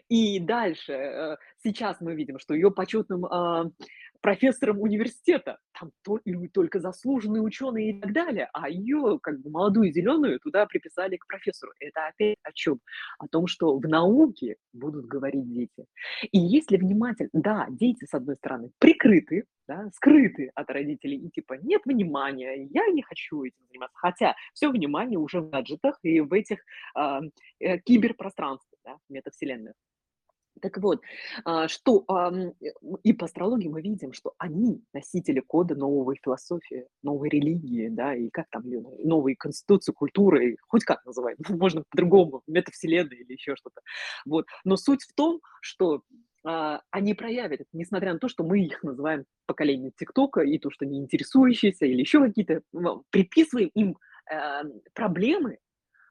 И 0.09 0.39
дальше, 0.39 0.93
э, 0.93 1.37
сейчас 1.63 1.99
мы 1.99 2.13
видим, 2.13 2.37
что 2.37 2.53
ее 2.53 2.69
почетным 2.69 3.25
а, 3.25 3.65
профессором 4.25 4.81
университета, 4.81 5.59
там 5.79 5.91
то, 6.03 6.19
только 6.51 6.79
заслуженные 6.79 7.43
ученые 7.43 7.91
и 7.91 8.01
так 8.01 8.11
далее, 8.11 8.49
а 8.53 8.69
ее, 8.69 9.19
как 9.21 9.39
бы 9.39 9.51
молодую 9.51 9.91
зеленую, 9.91 10.39
туда 10.39 10.65
приписали 10.65 11.17
к 11.17 11.27
профессору. 11.27 11.71
Это 11.79 12.07
опять 12.07 12.37
о 12.41 12.51
чем? 12.51 12.79
О 13.19 13.27
том, 13.27 13.45
что 13.45 13.77
в 13.77 13.87
науке 13.87 14.55
будут 14.73 15.05
говорить 15.05 15.47
дети. 15.47 15.85
И 16.31 16.39
если 16.39 16.77
внимательно, 16.77 17.29
да, 17.33 17.67
дети, 17.69 18.05
с 18.05 18.15
одной 18.15 18.35
стороны, 18.37 18.71
прикрыты, 18.79 19.43
да, 19.67 19.91
скрыты 19.93 20.49
от 20.55 20.71
родителей, 20.71 21.17
и 21.17 21.29
типа 21.29 21.59
нет 21.61 21.83
внимания, 21.85 22.67
я 22.71 22.87
не 22.87 23.03
хочу 23.03 23.43
этим 23.43 23.63
заниматься. 23.67 23.95
Хотя 23.99 24.35
все 24.55 24.71
внимание 24.71 25.19
уже 25.19 25.41
в 25.41 25.51
гаджетах 25.51 25.99
и 26.01 26.19
в 26.19 26.33
этих 26.33 26.57
а, 26.95 27.21
э, 27.59 27.77
киберпространствах, 27.77 28.79
да, 28.83 28.97
метавселенных. 29.07 29.75
Так 30.61 30.77
вот, 30.77 31.01
а, 31.43 31.67
что 31.67 32.05
э, 32.07 32.51
и 33.03 33.13
по 33.13 33.25
астрологии 33.25 33.67
мы 33.67 33.81
видим, 33.81 34.13
что 34.13 34.33
они 34.37 34.81
носители 34.93 35.41
кода 35.41 35.75
новой 35.75 36.17
философии, 36.23 36.87
новой 37.03 37.29
религии, 37.29 37.89
да, 37.89 38.15
и 38.15 38.29
как 38.29 38.47
там 38.49 38.63
новой 39.03 39.35
конституции, 39.35 39.91
культуры, 39.91 40.57
хоть 40.67 40.85
как 40.85 41.05
называть, 41.05 41.37
можно 41.49 41.83
по-другому, 41.89 42.41
метавселенной 42.47 43.17
или 43.17 43.33
еще 43.33 43.55
что-то. 43.55 43.81
Вот. 44.25 44.45
Но 44.63 44.77
суть 44.77 45.03
в 45.03 45.13
том, 45.13 45.41
что 45.61 46.03
а, 46.45 46.81
они 46.91 47.15
проявят 47.15 47.61
несмотря 47.73 48.13
на 48.13 48.19
то, 48.19 48.29
что 48.29 48.43
мы 48.43 48.63
их 48.63 48.83
называем 48.83 49.25
поколением 49.47 49.91
ТикТока, 49.97 50.41
и 50.41 50.59
то, 50.59 50.69
что 50.69 50.85
не 50.85 50.99
интересующиеся, 50.99 51.85
или 51.85 52.01
еще 52.01 52.21
какие-то, 52.21 52.61
приписываем 53.09 53.69
им 53.73 53.97
ам, 54.31 54.71
проблемы 54.93 55.57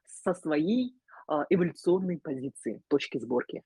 со 0.05 0.33
своей 0.33 0.95
а, 1.27 1.45
эволюционной 1.49 2.19
позиции, 2.19 2.81
точки 2.89 3.17
сборки. 3.17 3.63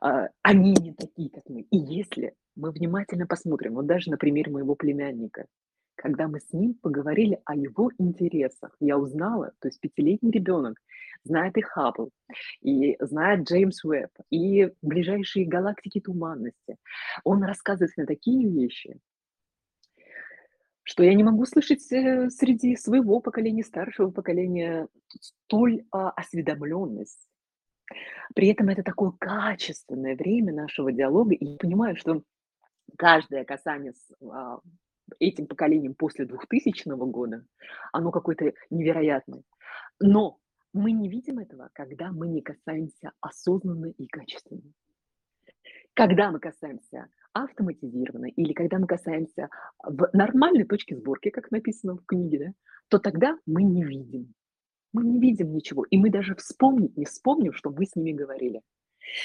А, 0.00 0.28
они 0.42 0.74
не 0.74 0.92
такие, 0.94 1.30
как 1.30 1.48
мы. 1.48 1.62
И 1.62 1.76
если 1.76 2.34
мы 2.56 2.70
внимательно 2.70 3.26
посмотрим, 3.26 3.74
вот 3.74 3.86
даже 3.86 4.10
на 4.10 4.16
примере 4.16 4.50
моего 4.50 4.74
племянника, 4.74 5.46
когда 5.94 6.28
мы 6.28 6.40
с 6.40 6.52
ним 6.52 6.74
поговорили 6.74 7.40
о 7.44 7.54
его 7.56 7.90
интересах, 7.98 8.74
я 8.80 8.96
узнала, 8.96 9.52
то 9.58 9.68
есть 9.68 9.80
пятилетний 9.80 10.30
ребенок 10.30 10.76
знает 11.24 11.56
и 11.56 11.60
Хаббл, 11.60 12.10
и 12.60 12.96
знает 13.00 13.48
Джеймс 13.48 13.84
Уэбб, 13.84 14.12
и 14.30 14.72
ближайшие 14.80 15.46
галактики 15.46 16.00
туманности. 16.00 16.76
Он 17.24 17.42
рассказывает 17.42 17.92
мне 17.96 18.06
такие 18.06 18.48
вещи, 18.48 18.98
что 20.84 21.02
я 21.02 21.14
не 21.14 21.22
могу 21.22 21.44
слышать 21.44 21.92
э, 21.92 22.30
среди 22.30 22.74
своего 22.76 23.20
поколения, 23.20 23.62
старшего 23.62 24.10
поколения 24.10 24.88
столь 25.20 25.84
а, 25.90 26.10
осведомленность. 26.10 27.28
При 28.34 28.48
этом 28.48 28.68
это 28.68 28.82
такое 28.82 29.12
качественное 29.12 30.16
время 30.16 30.52
нашего 30.52 30.92
диалога, 30.92 31.34
и 31.34 31.44
я 31.44 31.56
понимаю, 31.56 31.96
что 31.96 32.22
каждое 32.96 33.44
касание 33.44 33.92
с 33.92 34.12
а, 34.22 34.60
этим 35.18 35.46
поколением 35.46 35.94
после 35.94 36.26
двухтысячного 36.26 37.06
года, 37.06 37.44
оно 37.92 38.10
какое-то 38.10 38.52
невероятное. 38.70 39.42
Но 40.00 40.38
мы 40.72 40.92
не 40.92 41.08
видим 41.08 41.38
этого, 41.38 41.70
когда 41.72 42.12
мы 42.12 42.28
не 42.28 42.42
касаемся 42.42 43.12
осознанно 43.20 43.86
и 43.86 44.06
качественно. 44.06 44.72
Когда 45.94 46.30
мы 46.30 46.38
касаемся 46.38 47.08
автоматизированно 47.32 48.26
или 48.26 48.52
когда 48.52 48.78
мы 48.78 48.86
касаемся 48.86 49.48
в 49.82 50.10
нормальной 50.12 50.64
точке 50.64 50.96
сборки, 50.96 51.30
как 51.30 51.50
написано 51.50 51.96
в 51.96 52.04
книге, 52.04 52.38
да, 52.38 52.52
то 52.88 52.98
тогда 52.98 53.38
мы 53.46 53.62
не 53.64 53.84
видим. 53.84 54.34
Мы 54.92 55.04
не 55.04 55.20
видим 55.20 55.52
ничего, 55.52 55.84
и 55.84 55.98
мы 55.98 56.10
даже 56.10 56.34
вспомнить 56.36 56.96
не 56.96 57.04
вспомним, 57.04 57.52
что 57.52 57.70
мы 57.70 57.84
с 57.84 57.94
ними 57.94 58.12
говорили. 58.12 58.62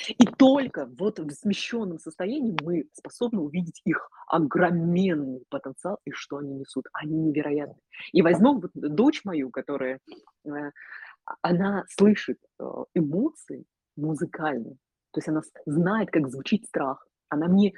И 0.07 0.25
только 0.25 0.85
вот 0.97 1.19
в 1.19 1.29
смещенном 1.31 1.99
состоянии 1.99 2.55
мы 2.63 2.85
способны 2.93 3.41
увидеть 3.41 3.81
их 3.83 4.09
огроменный 4.27 5.43
потенциал 5.49 5.99
и 6.05 6.11
что 6.11 6.37
они 6.37 6.53
несут. 6.53 6.85
Они 6.93 7.17
невероятны. 7.17 7.75
И 8.13 8.21
возьмем 8.21 8.61
вот 8.61 8.71
дочь 8.73 9.25
мою, 9.25 9.49
которая, 9.49 9.99
э, 10.45 10.49
а- 10.49 11.35
она 11.41 11.83
слышит 11.89 12.37
э, 12.59 12.63
эмоции 12.93 13.65
музыкальные, 13.97 14.77
то 15.11 15.19
есть 15.19 15.27
она 15.27 15.41
знает, 15.65 16.11
как 16.11 16.29
звучит 16.29 16.65
страх. 16.65 17.05
Она 17.29 17.47
мне 17.47 17.73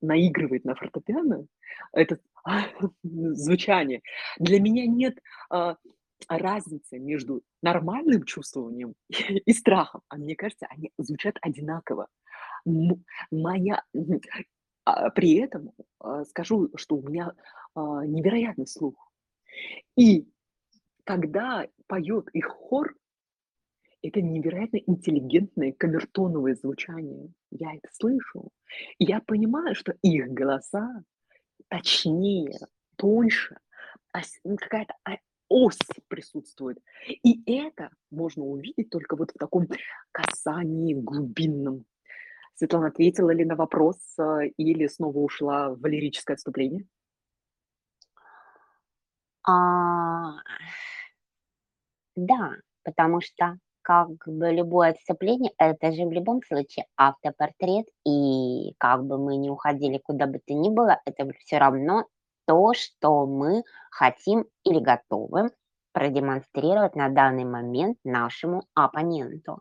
наигрывает 0.00 0.64
на 0.64 0.74
фортепиано 0.74 1.46
это 1.92 2.18
звучание. 3.02 4.02
Для 4.38 4.60
меня 4.60 4.86
нет 4.86 5.18
а, 6.28 6.38
разницы 6.38 6.98
между 6.98 7.42
нормальным 7.62 8.24
чувствованием 8.24 8.94
и 9.10 9.52
страхом, 9.52 10.02
а 10.08 10.16
мне 10.16 10.36
кажется, 10.36 10.66
они 10.70 10.90
звучат 10.98 11.36
одинаково. 11.40 12.08
М- 12.66 13.04
Моя, 13.30 13.82
а, 14.84 15.10
при 15.10 15.34
этом 15.36 15.72
а, 16.00 16.24
скажу, 16.24 16.70
что 16.76 16.96
у 16.96 17.02
меня 17.08 17.32
а, 17.74 18.04
невероятный 18.06 18.66
слух. 18.66 18.94
И 19.96 20.28
когда 21.04 21.66
поет 21.88 22.28
их 22.32 22.46
хор, 22.48 22.94
это 24.02 24.20
невероятно 24.20 24.78
интеллигентное 24.78 25.72
камертоновое 25.72 26.54
звучание. 26.56 27.30
Я 27.50 27.74
это 27.74 27.88
слышу. 27.92 28.50
И 28.98 29.04
я 29.04 29.20
понимаю, 29.20 29.74
что 29.74 29.94
их 30.02 30.28
голоса 30.28 31.04
точнее, 31.68 32.58
тоньше, 32.96 33.58
ну, 34.44 34.56
какая-то 34.56 34.94
ось 35.52 35.78
присутствует. 36.08 36.78
И 37.06 37.42
это 37.58 37.90
можно 38.10 38.44
увидеть 38.44 38.90
только 38.90 39.16
вот 39.16 39.30
в 39.30 39.38
таком 39.38 39.68
касании 40.10 40.94
глубинном. 40.94 41.84
Светлана 42.54 42.88
ответила 42.88 43.30
ли 43.30 43.44
на 43.44 43.56
вопрос, 43.56 43.96
э, 44.18 44.48
или 44.56 44.86
снова 44.86 45.18
ушла 45.18 45.70
в 45.70 45.84
лирическое 45.86 46.34
отступление? 46.34 46.86
А, 49.44 50.34
да, 52.14 52.52
потому 52.84 53.20
что 53.20 53.58
как 53.82 54.10
бы 54.26 54.52
любое 54.52 54.90
отступление- 54.90 55.52
это 55.58 55.92
же 55.92 56.04
в 56.04 56.12
любом 56.12 56.40
случае 56.46 56.86
автопортрет, 56.96 57.86
и 58.06 58.74
как 58.78 59.04
бы 59.04 59.18
мы 59.18 59.36
ни 59.36 59.48
уходили 59.48 59.98
куда 59.98 60.26
бы 60.26 60.38
то 60.38 60.54
ни 60.54 60.70
было, 60.70 61.00
это 61.04 61.28
все 61.40 61.58
равно 61.58 62.06
то, 62.46 62.72
что 62.74 63.26
мы 63.26 63.62
хотим 63.90 64.46
или 64.64 64.80
готовы 64.80 65.50
продемонстрировать 65.92 66.94
на 66.94 67.08
данный 67.08 67.44
момент 67.44 67.98
нашему 68.04 68.64
оппоненту. 68.74 69.60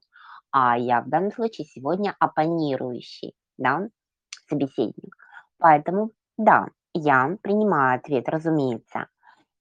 А 0.52 0.78
я 0.78 1.02
в 1.02 1.10
данном 1.10 1.32
случае 1.32 1.66
сегодня 1.66 2.16
оппонирующий, 2.20 3.34
да, 3.58 3.88
собеседник. 4.50 5.16
Поэтому 5.58 6.12
да, 6.38 6.68
я 6.94 7.38
принимаю 7.42 7.98
ответ, 7.98 8.28
разумеется. 8.28 9.08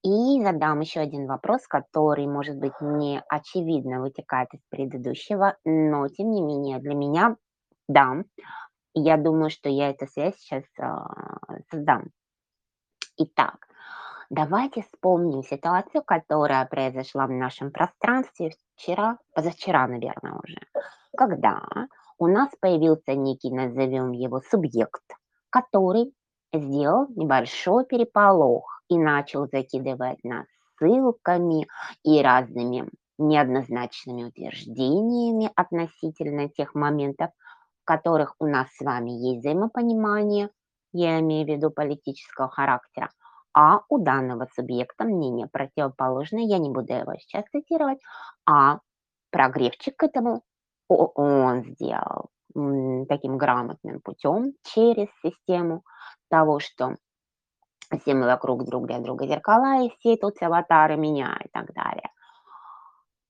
И 0.03 0.43
задам 0.43 0.81
еще 0.81 1.01
один 1.01 1.27
вопрос, 1.27 1.67
который, 1.67 2.27
может 2.27 2.57
быть, 2.57 2.73
не 2.81 3.23
очевидно 3.29 4.01
вытекает 4.01 4.49
из 4.55 4.61
предыдущего, 4.71 5.57
но 5.65 6.09
тем 6.09 6.31
не 6.31 6.41
менее 6.41 6.79
для 6.79 6.95
меня 6.95 7.37
да. 7.91 8.23
Я 8.95 9.17
думаю, 9.17 9.51
что 9.51 9.69
я 9.69 9.91
эту 9.91 10.07
связь 10.07 10.37
сейчас 10.37 10.65
а, 10.79 11.39
создам. 11.71 12.11
Итак, 13.23 13.69
давайте 14.31 14.81
вспомним 14.81 15.43
ситуацию, 15.43 16.03
которая 16.03 16.65
произошла 16.65 17.27
в 17.27 17.31
нашем 17.31 17.71
пространстве 17.71 18.53
вчера, 18.77 19.19
позавчера, 19.35 19.87
наверное, 19.87 20.41
уже, 20.43 20.59
когда 21.15 21.61
у 22.17 22.29
нас 22.29 22.49
появился 22.59 23.15
некий, 23.15 23.53
назовем 23.53 24.13
его, 24.13 24.41
субъект, 24.41 25.03
который 25.51 26.15
сделал 26.55 27.09
небольшой 27.11 27.85
переполох 27.85 28.83
и 28.89 28.97
начал 28.97 29.47
закидывать 29.49 30.25
нас 30.25 30.47
ссылками 30.79 31.69
и 32.03 32.23
разными 32.23 32.89
неоднозначными 33.19 34.25
утверждениями 34.25 35.51
относительно 35.55 36.49
тех 36.49 36.75
моментов, 36.75 37.33
в 37.83 37.85
которых 37.85 38.35
у 38.39 38.47
нас 38.47 38.69
с 38.71 38.81
вами 38.81 39.11
есть 39.11 39.41
взаимопонимание, 39.41 40.49
я 40.93 41.21
имею 41.21 41.47
в 41.47 41.49
виду 41.49 41.71
политического 41.71 42.49
характера, 42.49 43.11
а 43.53 43.81
у 43.89 43.99
данного 43.99 44.49
субъекта 44.55 45.05
мнение 45.05 45.49
противоположное, 45.51 46.43
я 46.43 46.59
не 46.59 46.71
буду 46.71 46.93
его 46.93 47.15
сейчас 47.19 47.45
цитировать, 47.51 47.99
а 48.47 48.81
прогревчик 49.31 49.97
к 49.97 50.05
этому 50.05 50.43
он 50.89 51.65
сделал 51.65 52.31
таким 53.09 53.39
грамотным 53.39 54.01
путем 54.01 54.55
через 54.65 55.09
систему 55.23 55.85
того, 56.29 56.59
что 56.59 56.97
все 58.01 58.15
мы 58.15 58.27
вокруг 58.27 58.65
друг 58.65 58.87
для 58.87 58.99
друга 58.99 59.27
зеркала, 59.27 59.85
и 59.85 59.91
все 59.99 60.17
тут 60.17 60.41
аватары 60.43 60.97
меня 60.97 61.39
и 61.45 61.49
так 61.53 61.73
далее. 61.73 62.11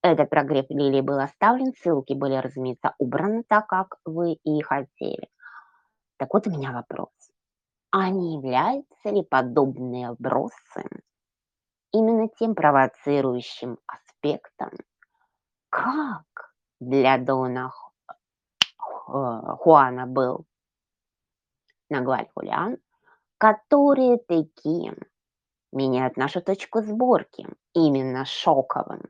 Этот 0.03 0.31
прогрев 0.31 0.67
лилии 0.71 1.03
был 1.03 1.19
оставлен, 1.19 1.75
ссылки 1.75 2.15
были, 2.15 2.37
разумеется, 2.37 2.95
убраны 2.99 3.43
так, 3.47 3.67
как 3.67 3.97
вы 4.07 4.33
и 4.33 4.63
хотели. 4.63 5.29
Так 6.17 6.33
вот 6.33 6.47
у 6.47 6.51
меня 6.51 6.73
вопрос. 6.73 7.09
А 7.93 8.09
не 8.11 8.35
являются 8.37 9.11
ли 9.11 9.23
подобные 9.23 10.13
вбросы 10.13 10.89
именно 11.93 12.29
тем 12.29 12.55
провоцирующим 12.55 13.79
аспектом, 13.87 14.71
как 15.71 16.55
для 16.79 17.19
Дона 17.19 17.73
Хуана 18.79 20.07
был 20.07 20.47
Нагваль 21.89 22.29
Хулиан, 22.33 22.79
которые 23.39 24.19
такие 24.19 24.97
меняют 25.73 26.17
нашу 26.17 26.43
точку 26.43 26.83
сборки 26.83 27.49
именно 27.75 28.25
шоковым 28.25 29.03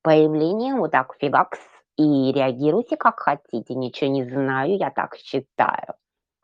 появлением? 0.00 0.78
Вот 0.78 0.92
так 0.92 1.14
фигакс 1.20 1.60
и 1.98 2.32
реагируйте 2.32 2.96
как 2.96 3.20
хотите, 3.20 3.74
ничего 3.74 4.10
не 4.10 4.24
знаю, 4.24 4.78
я 4.78 4.90
так 4.90 5.16
считаю 5.16 5.94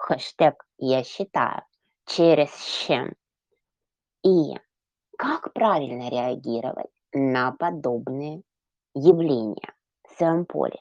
хэштег 0.04 0.66
«Я 0.76 1.02
считаю», 1.02 1.62
через 2.04 2.50
чем. 2.86 3.14
И 4.22 4.54
как 5.16 5.52
правильно 5.54 6.10
реагировать 6.10 6.92
на 7.12 7.52
подобные 7.52 8.42
явления 8.94 9.72
в 10.02 10.16
своем 10.16 10.44
поле? 10.44 10.78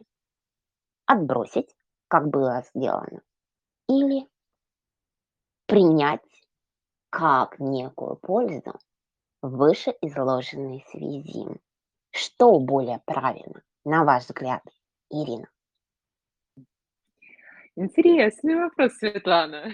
Отбросить, 1.06 1.74
как 2.10 2.28
было 2.28 2.64
сделано, 2.64 3.22
или 3.88 4.28
принять 5.68 6.22
как 7.10 7.60
некую 7.60 8.18
пользу 8.18 8.78
в 9.42 9.56
вышеизложенной 9.56 10.86
связи. 10.90 11.62
Что 12.12 12.60
более 12.60 13.02
правильно, 13.06 13.64
на 13.86 14.04
ваш 14.04 14.26
взгляд, 14.26 14.64
Ирина? 15.10 15.48
Интересный 17.76 18.56
вопрос, 18.56 18.94
Светлана. 18.98 19.72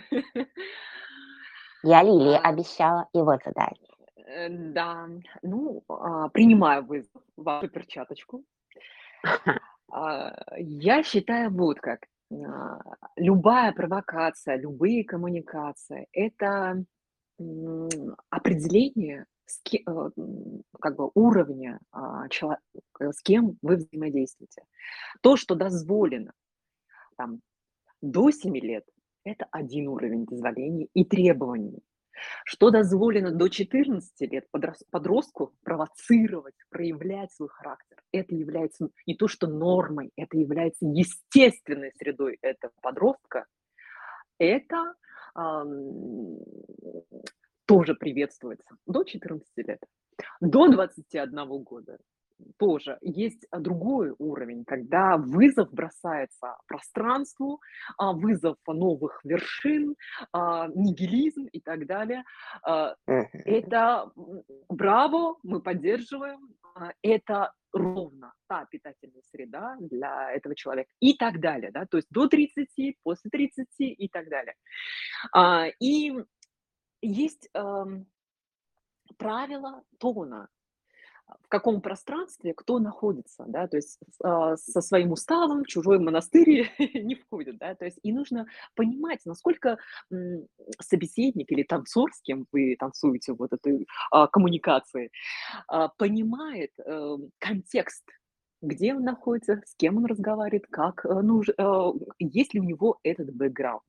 Я 1.84 2.04
Лилии 2.04 2.36
А, 2.36 2.50
обещала 2.50 3.08
его 3.14 3.38
задать. 3.44 3.80
э, 4.26 4.48
да, 4.50 5.08
ну, 5.42 5.84
а, 5.90 6.30
принимаю 6.30 6.86
вызов, 6.86 7.22
вашу 7.36 7.68
перчаточку. 7.70 8.44
А, 9.92 10.34
я 10.58 11.04
считаю 11.04 11.52
вот 11.52 11.80
как. 11.80 12.02
А, 12.32 12.80
любая 13.18 13.72
провокация, 13.74 14.56
любые 14.58 15.04
коммуникации- 15.04 16.08
это, 16.14 16.84
м, 17.40 17.90
определение 18.30 19.26
с 19.46 19.60
ке 19.64 19.80
э, 19.80 19.92
м, 20.18 20.62
как 20.80 20.96
бы 20.96 21.10
уровня, 21.16 21.80
а, 21.92 22.30
чело 22.30 22.58
э, 23.00 23.12
с 23.12 23.22
кем 23.24 23.58
вы 23.64 23.78
взаимодействуете. 23.78 24.64
То, 25.22 25.38
что 25.38 25.56
дозволено 25.56 26.34
там 27.18 27.40
до 28.02 28.32
7 28.32 28.58
лет- 28.58 28.88
это 29.24 29.46
один 29.52 29.88
уровень 29.88 30.26
дозволений 30.26 30.90
и 30.94 31.04
требований. 31.06 31.80
Что 32.44 32.70
дозволено 32.70 33.32
до 33.32 33.48
14 33.48 34.26
лет 34.26 34.46
подрос 34.52 34.84
подростку 34.92 35.54
провоцировать, 35.64 36.56
проявлять 36.70 37.32
свой 37.32 37.50
характер- 37.50 37.98
это 38.12 38.36
является 38.36 38.90
не 39.06 39.16
то 39.16 39.28
что 39.28 39.48
нормой, 39.48 40.12
это 40.18 40.38
является 40.38 40.86
естественной 40.86 41.94
средой 41.98 42.38
этого 42.42 42.74
подростка. 42.82 43.46
Это, 44.38 44.96
ам, 45.34 46.40
тоже 47.66 47.96
приветствуется 47.96 48.76
до 48.86 49.04
14 49.04 49.62
лет. 49.62 49.80
До 50.42 50.68
21 50.68 51.60
года 51.60 51.98
тоже 52.60 52.98
есть 53.02 53.48
а, 53.50 53.60
другой 53.60 54.14
уровень, 54.20 54.66
когда 54.66 55.18
вызов 55.18 55.72
бросается 55.72 56.58
пространству, 56.68 57.62
а, 57.98 58.12
вызов 58.12 58.58
новых 58.68 59.22
вершин, 59.24 59.96
а, 60.34 60.68
нигилизм 60.68 61.46
и 61.46 61.62
так 61.62 61.88
далее. 61.88 62.24
Это 63.06 64.12
браво, 64.68 65.38
мы 65.44 65.62
поддерживаем, 65.62 66.40
это 67.02 67.54
ровно 67.72 68.34
та 68.48 68.66
питательная 68.66 69.22
среда 69.32 69.78
для 69.80 70.32
этого 70.32 70.56
человека 70.56 70.92
и 71.00 71.16
так 71.16 71.40
далее, 71.40 71.72
да, 71.72 71.86
то 71.86 71.98
есть 71.98 72.10
до 72.10 72.28
30, 72.28 72.98
после 73.04 73.30
30 73.30 73.68
и 73.80 74.10
так 74.10 74.28
далее. 74.30 74.56
И 75.80 76.14
есть 77.02 77.50
правила 79.18 79.84
тона 80.00 80.50
в 81.44 81.48
каком 81.50 81.82
пространстве 81.82 82.54
кто 82.54 82.80
находится, 82.80 83.46
да, 83.48 83.68
то 83.68 83.78
есть 83.78 84.00
а, 84.24 84.56
со 84.58 84.82
своим 84.82 85.12
уставом 85.12 85.66
чужой 85.66 86.00
монастырь 86.00 86.72
не 86.80 87.16
входит, 87.16 87.58
да, 87.58 87.76
то 87.76 87.86
есть 87.86 88.00
и 88.04 88.12
нужно 88.12 88.48
понимать, 88.76 89.22
насколько 89.26 89.78
собеседник 90.80 91.52
или 91.52 91.64
танцор, 91.64 92.12
с 92.14 92.22
кем 92.22 92.46
вы 92.52 92.76
танцуете 92.78 93.34
вот 93.34 93.54
этой 93.54 93.88
а, 94.12 94.28
коммуникации, 94.28 95.12
а, 95.68 95.90
понимает 95.90 96.72
э, 96.86 97.18
контекст, 97.40 98.04
где 98.62 98.94
он 98.94 99.04
находится, 99.04 99.62
с 99.66 99.76
кем 99.76 99.98
он 99.98 100.06
разговаривает, 100.06 100.68
как, 100.68 101.06
ну, 101.06 101.42
есть 102.20 102.54
ли 102.54 102.60
у 102.60 102.64
него 102.64 103.00
этот 103.04 103.34
бэкграунд. 103.34 103.84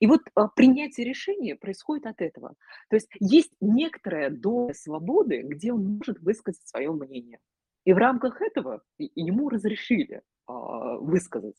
И 0.00 0.06
вот 0.06 0.20
а, 0.34 0.48
принятие 0.48 1.06
решения 1.06 1.56
происходит 1.56 2.06
от 2.06 2.20
этого. 2.20 2.54
То 2.88 2.96
есть 2.96 3.08
есть 3.20 3.52
некоторая 3.60 4.30
доля 4.30 4.74
свободы, 4.74 5.42
где 5.42 5.72
он 5.72 5.98
может 5.98 6.20
высказать 6.20 6.66
свое 6.66 6.92
мнение. 6.92 7.38
И 7.84 7.92
в 7.92 7.96
рамках 7.96 8.40
этого 8.40 8.82
ему 8.98 9.48
разрешили 9.48 10.22
а, 10.46 10.96
высказать. 10.98 11.56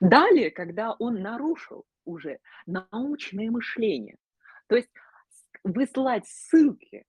Далее, 0.00 0.50
когда 0.50 0.92
он 0.92 1.20
нарушил 1.20 1.84
уже 2.04 2.38
научное 2.66 3.50
мышление, 3.50 4.16
то 4.68 4.76
есть 4.76 4.90
выслать 5.64 6.26
ссылки, 6.26 7.04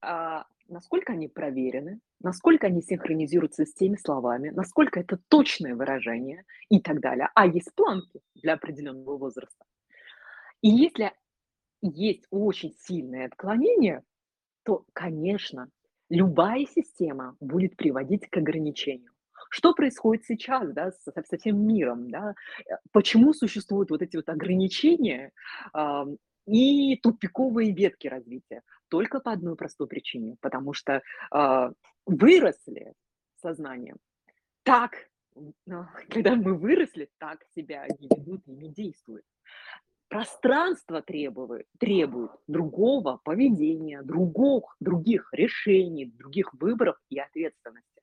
а, 0.00 0.46
насколько 0.68 1.12
они 1.12 1.28
проверены, 1.28 2.00
насколько 2.20 2.66
они 2.66 2.82
синхронизируются 2.82 3.64
с 3.64 3.72
теми 3.74 3.96
словами, 3.96 4.50
насколько 4.50 5.00
это 5.00 5.18
точное 5.28 5.74
выражение 5.74 6.44
и 6.68 6.80
так 6.80 7.00
далее. 7.00 7.28
А 7.34 7.46
есть 7.46 7.74
планки 7.74 8.20
для 8.34 8.54
определенного 8.54 9.16
возраста. 9.16 9.64
И 10.60 10.68
если 10.68 11.12
есть 11.80 12.26
очень 12.30 12.74
сильное 12.80 13.26
отклонение, 13.26 14.02
то, 14.64 14.84
конечно, 14.92 15.70
любая 16.10 16.66
система 16.66 17.36
будет 17.40 17.76
приводить 17.76 18.28
к 18.28 18.36
ограничению. 18.36 19.12
Что 19.50 19.72
происходит 19.72 20.24
сейчас 20.26 20.70
да, 20.72 20.90
со, 20.90 21.12
со 21.22 21.38
всем 21.38 21.66
миром? 21.66 22.10
Да? 22.10 22.34
Э, 22.66 22.74
почему 22.92 23.32
существуют 23.32 23.90
вот 23.90 24.02
эти 24.02 24.16
вот 24.16 24.28
ограничения 24.28 25.32
и 26.48 26.96
тупиковые 26.96 27.72
ветки 27.72 28.08
развития? 28.08 28.62
Только 28.88 29.20
по 29.20 29.32
одной 29.32 29.56
простой 29.56 29.86
причине, 29.86 30.36
потому 30.40 30.72
что 30.72 31.02
э, 31.34 31.72
выросли 32.06 32.94
сознанием 33.36 33.98
так, 34.68 35.08
когда 36.10 36.34
мы 36.36 36.54
выросли, 36.54 37.08
так 37.18 37.40
себя 37.54 37.86
не 37.98 38.08
ведут 38.08 38.42
и 38.46 38.52
не 38.52 38.68
действуют. 38.68 39.24
Пространство 40.08 41.02
требует, 41.02 41.66
требует 41.78 42.30
другого 42.46 43.20
поведения, 43.24 44.02
других, 44.02 44.76
других 44.80 45.28
решений, 45.32 46.06
других 46.06 46.52
выборов 46.54 46.96
и 47.10 47.18
ответственности. 47.18 48.02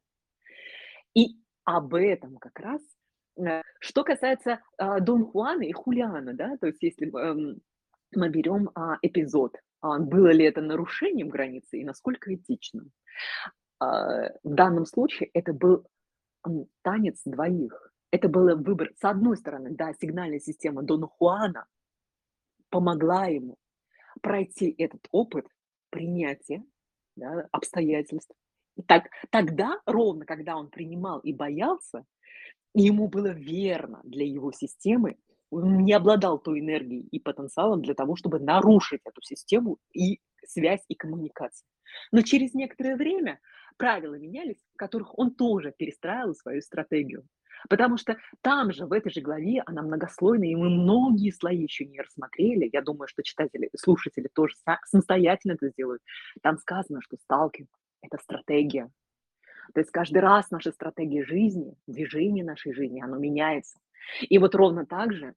И 1.15 1.37
об 1.63 1.95
этом 1.95 2.37
как 2.37 2.59
раз, 2.59 2.81
э, 3.37 3.61
что 3.79 4.03
касается 4.03 4.61
э, 4.77 4.99
Дон 5.01 5.25
Хуана 5.25 5.63
и 5.63 5.71
Хулиана, 5.71 6.33
да, 6.33 6.57
то 6.57 6.67
есть 6.67 6.81
если 6.83 7.07
эм, 7.07 7.61
мы 8.13 8.29
берем 8.29 8.69
а, 8.75 8.97
эпизод, 9.01 9.55
а, 9.81 9.99
было 9.99 10.31
ли 10.31 10.45
это 10.45 10.61
нарушением 10.61 11.29
границы 11.29 11.79
и 11.79 11.85
насколько 11.85 12.33
этичным. 12.33 12.91
А, 13.79 14.29
в 14.43 14.53
данном 14.53 14.85
случае 14.85 15.29
это 15.33 15.53
был 15.53 15.85
танец 16.83 17.21
двоих. 17.25 17.93
Это 18.11 18.29
был 18.29 18.55
выбор, 18.57 18.91
с 18.99 19.03
одной 19.03 19.35
стороны, 19.35 19.71
да, 19.71 19.93
сигнальная 19.93 20.39
система 20.39 20.83
Дона 20.83 21.07
Хуана 21.07 21.65
помогла 22.69 23.25
ему 23.25 23.57
пройти 24.21 24.73
этот 24.77 25.07
опыт 25.11 25.47
принятия 25.89 26.63
да, 27.15 27.47
обстоятельств, 27.51 28.33
так, 28.87 29.05
тогда, 29.29 29.81
ровно 29.85 30.25
когда 30.25 30.57
он 30.57 30.69
принимал 30.69 31.19
и 31.19 31.33
боялся, 31.33 32.05
ему 32.73 33.07
было 33.07 33.29
верно 33.29 34.01
для 34.03 34.25
его 34.25 34.51
системы, 34.51 35.17
не 35.51 35.93
обладал 35.93 36.39
той 36.39 36.59
энергией 36.59 37.07
и 37.11 37.19
потенциалом 37.19 37.81
для 37.81 37.93
того, 37.93 38.15
чтобы 38.15 38.39
нарушить 38.39 39.01
эту 39.05 39.21
систему 39.21 39.77
и 39.93 40.19
связь 40.45 40.83
и 40.87 40.95
коммуникацию. 40.95 41.67
Но 42.11 42.21
через 42.21 42.53
некоторое 42.53 42.95
время 42.95 43.39
правила 43.77 44.15
менялись, 44.15 44.63
в 44.73 44.77
которых 44.77 45.17
он 45.17 45.33
тоже 45.33 45.73
перестраивал 45.77 46.35
свою 46.35 46.61
стратегию. 46.61 47.27
Потому 47.69 47.97
что 47.97 48.17
там 48.41 48.71
же, 48.71 48.85
в 48.85 48.91
этой 48.91 49.11
же 49.11 49.21
главе, 49.21 49.63
она 49.65 49.81
многослойная, 49.81 50.49
и 50.49 50.55
мы 50.55 50.69
многие 50.69 51.31
слои 51.31 51.63
еще 51.63 51.85
не 51.85 51.99
рассмотрели. 51.99 52.69
Я 52.71 52.81
думаю, 52.81 53.07
что 53.07 53.23
читатели, 53.23 53.69
слушатели 53.77 54.29
тоже 54.33 54.55
самостоятельно 54.85 55.53
это 55.53 55.69
сделают. 55.69 56.01
Там 56.41 56.57
сказано, 56.57 57.01
что 57.01 57.17
сталкинг 57.17 57.69
это 58.01 58.17
стратегия. 58.21 58.91
То 59.73 59.79
есть 59.79 59.91
каждый 59.91 60.19
раз 60.19 60.51
наша 60.51 60.71
стратегия 60.71 61.23
жизни, 61.23 61.75
движение 61.87 62.43
нашей 62.43 62.73
жизни, 62.73 63.01
оно 63.01 63.17
меняется. 63.17 63.77
И 64.21 64.37
вот 64.37 64.55
ровно 64.55 64.85
так 64.85 65.13
же 65.13 65.33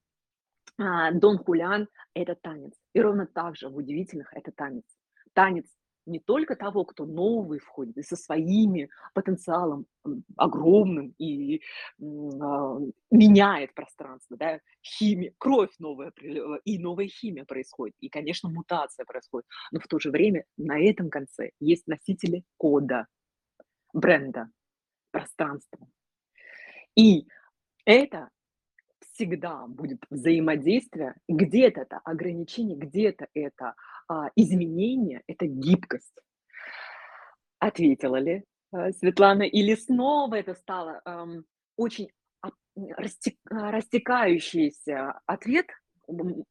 а, 0.78 1.12
Дон 1.12 1.38
Хулян– 1.38 1.88
это 2.14 2.34
танец. 2.34 2.74
И 2.92 3.00
ровно 3.00 3.26
так 3.26 3.56
же 3.56 3.68
в 3.68 3.76
удивительных– 3.76 4.32
это 4.34 4.52
танец. 4.52 4.84
Танец 5.32 5.66
не 6.08 6.20
только 6.20 6.56
того, 6.56 6.84
кто 6.84 7.06
новый 7.06 7.58
входит, 7.58 7.96
и 7.98 8.02
со 8.02 8.16
своими 8.16 8.88
потенциалом 9.14 9.86
огромным 10.36 11.14
и 11.18 11.60
а, 12.00 12.78
меняет 13.10 13.74
пространство, 13.74 14.36
да, 14.36 14.60
химия, 14.82 15.32
кровь 15.38 15.70
новая 15.78 16.12
и 16.64 16.78
новая 16.78 17.06
химия 17.06 17.44
происходит, 17.44 17.94
и, 18.00 18.08
конечно, 18.08 18.48
мутация 18.48 19.04
происходит, 19.04 19.46
но 19.70 19.80
в 19.80 19.86
то 19.86 19.98
же 19.98 20.10
время 20.10 20.44
на 20.56 20.80
этом 20.80 21.10
конце 21.10 21.50
есть 21.60 21.86
носители 21.86 22.42
кода, 22.56 23.06
бренда, 23.92 24.50
пространства. 25.10 25.88
И 26.96 27.26
это 27.84 28.30
всегда 29.12 29.66
будет 29.66 30.04
взаимодействие, 30.10 31.14
где-то 31.28 31.82
это 31.82 31.98
ограничение, 32.04 32.76
где-то 32.76 33.26
это 33.34 33.74
а, 34.08 34.30
изменение, 34.36 35.22
это 35.26 35.46
гибкость. 35.46 36.14
Ответила 37.58 38.16
ли 38.16 38.44
а, 38.72 38.92
Светлана? 38.92 39.42
Или 39.42 39.74
снова 39.74 40.36
это 40.36 40.54
стало 40.54 41.00
эм, 41.04 41.44
очень 41.76 42.10
растек, 42.96 43.36
растекающийся 43.44 45.20
ответ, 45.26 45.66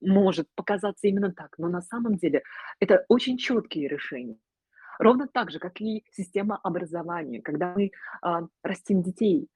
может 0.01 0.47
показаться 0.55 1.07
именно 1.07 1.33
так, 1.33 1.57
но 1.57 1.67
на 1.67 1.81
самом 1.81 2.15
деле 2.17 2.43
это 2.79 3.05
очень 3.07 3.38
четкие 3.38 3.88
решения. 3.88 4.38
Ровно 4.99 5.27
так 5.27 5.51
же, 5.51 5.59
как 5.59 5.81
и 5.81 6.03
система 6.11 6.57
образования, 6.57 7.41
когда 7.41 7.73
мы 7.75 7.85
э, 7.85 7.89
растим 8.63 9.01
детей. 9.01 9.47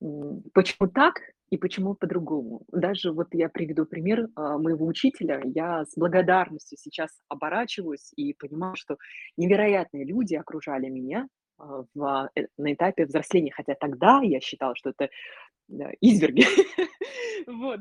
Почему 0.00 0.88
так? 0.88 1.20
И 1.50 1.58
почему 1.58 1.94
по-другому? 1.94 2.62
Даже 2.72 3.12
вот 3.12 3.28
я 3.32 3.48
приведу 3.48 3.86
пример 3.86 4.28
а, 4.34 4.58
моего 4.58 4.84
учителя. 4.84 5.40
Я 5.44 5.84
с 5.84 5.94
благодарностью 5.96 6.76
сейчас 6.76 7.10
оборачиваюсь 7.28 8.12
и 8.16 8.34
понимаю, 8.34 8.74
что 8.76 8.96
невероятные 9.36 10.04
люди 10.04 10.34
окружали 10.34 10.88
меня 10.88 11.28
а, 11.56 11.84
в, 11.94 12.30
э, 12.34 12.46
на 12.58 12.72
этапе 12.72 13.06
взросления, 13.06 13.52
хотя 13.52 13.74
тогда 13.74 14.20
я 14.22 14.40
считала, 14.40 14.74
что 14.74 14.90
это 14.90 15.08
изверги. 16.00 16.44
вот. 17.46 17.80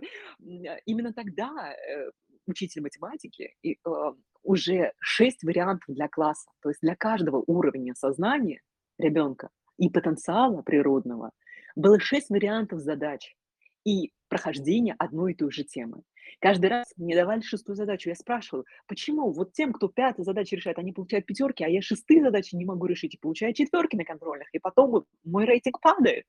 Именно 0.85 1.13
тогда 1.13 1.73
э, 1.73 2.11
учитель 2.47 2.81
математики 2.81 3.55
и, 3.61 3.77
а, 3.83 4.13
уже 4.43 4.93
шесть 4.99 5.43
вариантов 5.43 5.93
для 5.95 6.07
класса, 6.07 6.49
то 6.61 6.69
есть 6.69 6.81
для 6.81 6.95
каждого 6.95 7.43
уровня 7.47 7.93
сознания 7.95 8.61
ребенка 8.97 9.49
и 9.77 9.89
потенциала 9.89 10.61
природного 10.61 11.31
было 11.75 11.99
шесть 11.99 12.29
вариантов 12.29 12.79
задач 12.79 13.35
и 13.83 14.11
прохождение 14.29 14.95
одной 14.97 15.33
и 15.33 15.35
той 15.35 15.51
же 15.51 15.63
темы. 15.63 16.03
Каждый 16.39 16.67
раз 16.67 16.91
мне 16.97 17.15
давали 17.15 17.41
шестую 17.41 17.75
задачу. 17.75 18.09
Я 18.09 18.15
спрашивала, 18.15 18.65
почему 18.87 19.31
вот 19.31 19.53
тем, 19.53 19.73
кто 19.73 19.87
пятую 19.87 20.25
задачу 20.25 20.55
решает, 20.55 20.79
они 20.79 20.91
получают 20.91 21.25
пятерки, 21.25 21.63
а 21.63 21.67
я 21.69 21.81
шестые 21.81 22.21
задачи 22.21 22.55
не 22.55 22.65
могу 22.65 22.85
решить 22.87 23.13
и 23.13 23.19
получаю 23.19 23.53
четверки 23.53 23.95
на 23.95 24.05
контрольных, 24.05 24.47
и 24.53 24.59
потом 24.59 25.05
мой 25.23 25.45
рейтинг 25.45 25.79
падает. 25.81 26.25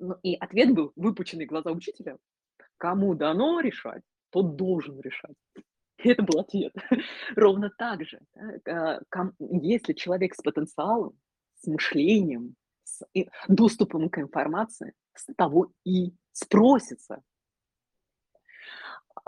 Ну, 0.00 0.14
и 0.22 0.36
ответ 0.36 0.72
был 0.74 0.92
выпученные 0.94 1.46
глаза 1.46 1.72
учителя. 1.72 2.18
Кому 2.78 3.14
дано 3.14 3.60
решать, 3.60 4.02
тот 4.30 4.56
должен 4.56 5.00
решать. 5.00 5.34
И 5.98 6.08
это 6.08 6.22
был 6.22 6.40
ответ. 6.40 6.72
Ровно 7.36 7.70
так 7.76 8.04
же, 8.04 8.20
да, 8.64 9.00
если 9.38 9.92
человек 9.92 10.34
с 10.34 10.42
потенциалом, 10.42 11.18
с 11.60 11.66
мышлением, 11.66 12.54
с 12.84 13.02
доступом 13.48 14.08
к 14.08 14.18
информации, 14.18 14.94
с 15.14 15.26
того 15.34 15.72
и 15.84 16.14
спросится. 16.32 17.22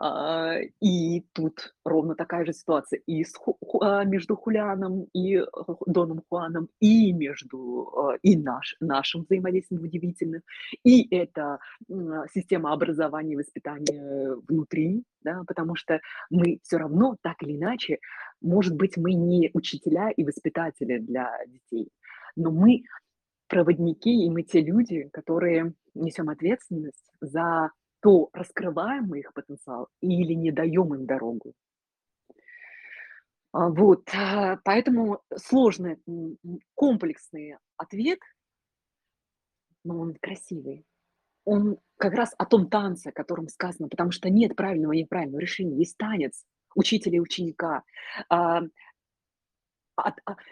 А, 0.02 0.54
и 0.80 1.20
тут 1.34 1.74
ровно 1.84 2.14
такая 2.14 2.46
же 2.46 2.54
ситуация 2.54 3.00
и 3.04 3.22
с, 3.22 3.34
а, 3.82 4.04
между 4.04 4.34
Хулианом 4.34 5.08
и 5.12 5.44
Доном 5.84 6.22
Хуаном, 6.26 6.70
и 6.80 7.12
между 7.12 7.92
а, 7.94 8.16
и 8.22 8.34
наш, 8.34 8.76
нашим 8.80 9.24
взаимодействием 9.24 9.82
удивительным, 9.82 10.40
и 10.84 11.06
это 11.14 11.58
система 12.32 12.72
образования 12.72 13.34
и 13.34 13.36
воспитания 13.36 14.36
внутри, 14.48 15.04
да, 15.22 15.42
потому 15.46 15.74
что 15.74 16.00
мы 16.30 16.60
все 16.62 16.78
равно, 16.78 17.16
так 17.20 17.42
или 17.42 17.58
иначе, 17.58 17.98
может 18.40 18.74
быть, 18.76 18.96
мы 18.96 19.12
не 19.12 19.50
учителя 19.52 20.10
и 20.10 20.24
воспитатели 20.24 20.96
для 20.96 21.30
детей, 21.46 21.90
но 22.36 22.50
мы 22.50 22.84
проводники, 23.48 24.24
и 24.24 24.30
мы 24.30 24.44
те 24.44 24.62
люди, 24.62 25.10
которые 25.12 25.74
несем 25.92 26.30
ответственность 26.30 27.04
за 27.20 27.70
то, 28.00 28.30
раскрываем 28.32 29.06
мы 29.06 29.20
их 29.20 29.32
потенциал 29.34 29.88
или 30.00 30.32
не 30.34 30.52
даем 30.52 30.94
им 30.94 31.06
дорогу. 31.06 31.54
А, 33.52 33.68
вот, 33.68 34.08
а, 34.14 34.58
поэтому 34.64 35.22
сложный, 35.36 35.98
комплексный 36.74 37.56
ответ, 37.76 38.20
но 39.84 39.98
он 39.98 40.14
красивый. 40.14 40.84
Он 41.44 41.78
как 41.96 42.12
раз 42.12 42.34
о 42.38 42.46
том 42.46 42.68
танце, 42.68 43.08
о 43.08 43.12
котором 43.12 43.48
сказано, 43.48 43.88
потому 43.88 44.10
что 44.12 44.30
нет 44.30 44.54
правильного 44.54 44.92
и 44.92 45.00
неправильного 45.00 45.40
решения. 45.40 45.76
Есть 45.76 45.96
танец 45.96 46.44
учителя 46.74 47.16
и 47.16 47.20
ученика. 47.20 47.82
А, 48.28 48.62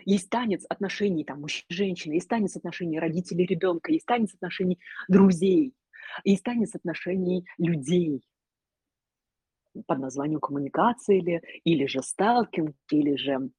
есть 0.05 0.29
танец 0.29 0.65
отношений 0.69 1.25
там 1.25 1.41
мужчины 1.41 1.67
и 1.69 1.75
женщины, 1.75 2.13
есть 2.15 2.29
танец 2.29 2.57
отношений 2.57 2.99
родителей 2.99 3.47
ребенка, 3.47 3.93
есть 3.93 4.07
танец 4.07 4.35
отношений 4.35 4.79
друзей, 5.09 5.75
есть 6.25 6.43
танец 6.43 6.75
отношений 6.75 7.47
людей 7.59 8.23
под 9.87 9.99
названием 9.99 10.41
коммуникация 10.41 11.17
или 11.17 11.43
или 11.65 11.87
же 11.87 12.03
сталкинг, 12.03 12.75
или 12.91 13.17
же, 13.17 13.51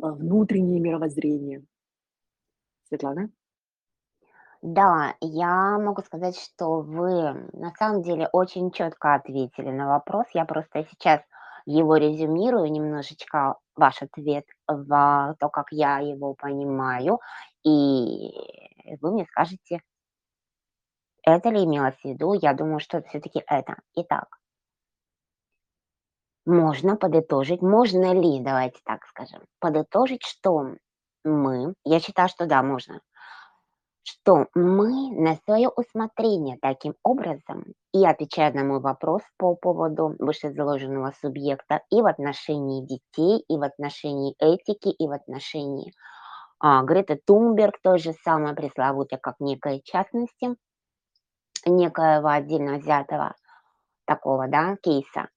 а, 0.00 0.12
внутреннее 0.12 0.80
мировоззрение. 0.80 1.64
Светлана? 2.88 3.30
Да, 4.62 5.16
я 5.20 5.78
могу 5.78 6.02
сказать, 6.02 6.38
что 6.38 6.82
вы 6.82 7.48
на 7.52 7.72
самом 7.78 8.02
деле 8.02 8.28
очень 8.32 8.70
четко 8.70 9.14
ответили 9.14 9.70
на 9.70 9.88
вопрос. 9.88 10.26
Я 10.34 10.44
просто 10.44 10.86
сейчас 10.88 11.20
его 11.66 11.96
резюмирую 11.96 12.70
немножечко, 12.70 13.56
ваш 13.74 14.02
ответ, 14.02 14.44
в 14.68 15.36
то, 15.40 15.48
как 15.48 15.66
я 15.72 15.98
его 15.98 16.34
понимаю, 16.34 17.18
и 17.64 18.30
вы 19.00 19.12
мне 19.12 19.26
скажете 19.26 19.80
это 21.22 21.50
ли 21.50 21.64
имелось 21.64 21.96
в 21.96 22.04
виду. 22.04 22.34
Я 22.34 22.54
думаю, 22.54 22.80
что 22.80 23.02
все 23.02 23.20
таки 23.20 23.42
это. 23.46 23.76
Итак 23.94 24.38
можно 26.44 26.96
подытожить, 26.96 27.62
можно 27.62 28.12
ли, 28.12 28.40
давайте 28.40 28.80
так 28.84 29.04
скажем, 29.06 29.42
подытожить, 29.60 30.24
что 30.24 30.74
мы, 31.24 31.74
я 31.84 32.00
считаю, 32.00 32.28
что 32.28 32.46
да, 32.46 32.62
можно, 32.62 33.00
что 34.02 34.46
мы 34.54 35.12
на 35.12 35.36
свое 35.44 35.68
усмотрение 35.68 36.58
таким 36.60 36.94
образом, 37.04 37.64
и 37.92 38.04
отвечая 38.04 38.52
на 38.52 38.64
мой 38.64 38.80
вопрос 38.80 39.22
по 39.36 39.54
поводу 39.54 40.16
вышезаложенного 40.18 41.12
субъекта 41.20 41.82
и 41.90 42.02
в 42.02 42.06
отношении 42.06 42.84
детей, 42.84 43.44
и 43.48 43.56
в 43.56 43.62
отношении 43.62 44.34
этики, 44.38 44.88
и 44.88 45.06
в 45.06 45.12
отношении 45.12 45.92
а, 46.58 46.82
Греты 46.82 47.20
Тунберг, 47.24 47.80
той 47.82 47.98
же 47.98 48.12
самой 48.24 48.54
пресловутой, 48.54 49.18
как 49.18 49.36
некой 49.38 49.80
частности, 49.84 50.56
некоего 51.70 52.28
отдельно 52.28 52.78
взятого 52.78 53.34
такого, 54.06 54.48
да, 54.48 54.76
кейса, 54.82 55.28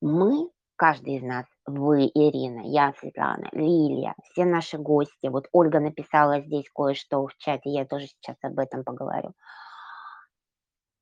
мы, 0.00 0.50
каждый 0.76 1.16
из 1.16 1.22
нас, 1.22 1.46
вы, 1.66 2.06
Ирина, 2.06 2.60
я, 2.64 2.92
Светлана, 2.98 3.48
Лилия, 3.52 4.14
все 4.24 4.44
наши 4.44 4.78
гости, 4.78 5.28
вот 5.28 5.48
Ольга 5.52 5.80
написала 5.80 6.40
здесь 6.40 6.70
кое-что 6.74 7.26
в 7.26 7.36
чате, 7.38 7.70
я 7.70 7.84
тоже 7.86 8.06
сейчас 8.06 8.36
об 8.42 8.58
этом 8.58 8.84
поговорю. 8.84 9.32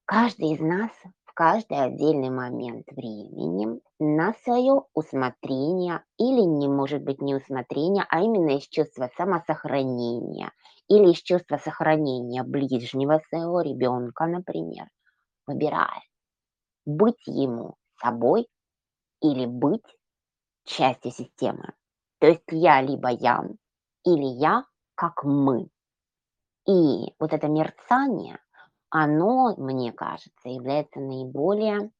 Каждый 0.07 0.53
из 0.53 0.61
нас 0.61 0.91
в 1.25 1.33
каждый 1.35 1.83
отдельный 1.83 2.31
момент 2.31 2.87
времени 2.93 3.81
на 3.99 4.35
свое 4.45 4.83
усмотрение 4.95 6.05
или 6.19 6.43
не 6.43 6.69
может 6.69 7.03
быть 7.03 7.21
не 7.21 7.35
усмотрение, 7.35 8.05
а 8.09 8.21
именно 8.21 8.57
из 8.57 8.69
чувства 8.69 9.11
самосохранения 9.17 10.53
или 10.89 11.13
из 11.13 11.23
чувства 11.23 11.57
сохранения 11.59 12.43
ближнего 12.43 13.21
своего 13.29 13.61
ребенка, 13.61 14.27
например, 14.27 14.89
выбирает 15.47 16.03
быть 16.87 17.27
ему 17.27 17.77
собой 18.01 18.47
или 19.21 19.47
быть 19.47 19.85
частью 20.65 21.11
системы. 21.11 21.73
То 22.21 22.29
есть 22.29 22.43
я 22.51 22.81
либо 22.81 23.09
я, 23.11 23.45
или 24.05 24.39
я 24.41 24.65
как 24.95 25.25
мы. 25.25 25.69
И 26.67 27.13
вот 27.19 27.33
это 27.33 27.49
мерцание, 27.49 28.39
оно, 28.91 29.55
мне 29.57 29.93
кажется, 29.93 30.49
является 30.49 31.01
наиболее 31.01 31.91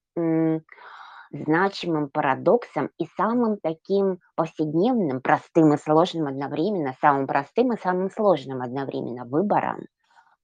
значимым 1.35 2.09
парадоксом 2.11 2.91
и 2.99 3.07
самым 3.17 3.59
таким 3.61 4.21
повседневным, 4.37 5.21
простым 5.21 5.75
и 5.75 5.77
сложным 5.77 6.29
одновременно, 6.29 6.95
самым 7.01 7.27
простым 7.27 7.73
и 7.73 7.81
самым 7.81 8.11
сложным 8.11 8.63
одновременно 8.63 9.25
выбором 9.25 9.87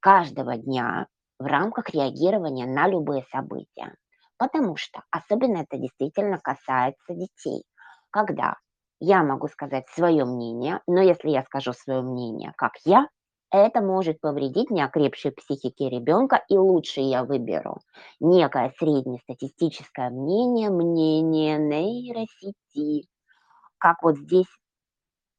каждого 0.01 0.57
дня 0.57 1.07
в 1.39 1.47
рамках 1.47 1.91
реагирования 1.91 2.67
на 2.67 2.89
любые 2.89 3.25
события. 3.31 3.95
Потому 4.37 4.77
что 4.77 5.03
особенно 5.11 5.59
это 5.59 5.79
действительно 5.79 6.39
касается 6.39 7.15
детей. 7.15 7.63
Когда 8.11 8.57
я 8.99 9.23
могу 9.23 9.49
сказать 9.49 9.89
свое 9.91 10.25
мнение, 10.25 10.81
но 10.87 11.01
если 11.01 11.31
я 11.31 11.43
скажу 11.43 11.73
свое 11.73 12.03
мнение, 12.03 12.53
как 12.57 12.73
я, 12.85 13.07
это 13.51 13.81
может 13.81 14.21
повредить 14.21 14.71
неокрепшей 14.71 15.33
психике 15.33 15.89
ребенка, 15.89 16.43
и 16.49 16.57
лучше 16.57 17.01
я 17.01 17.25
выберу 17.25 17.79
некое 18.21 18.73
среднестатистическое 18.79 20.11
мнение, 20.11 20.71
мнение 20.71 21.59
нейросети. 21.59 23.09
Как 23.79 24.03
вот 24.03 24.19
здесь 24.19 24.47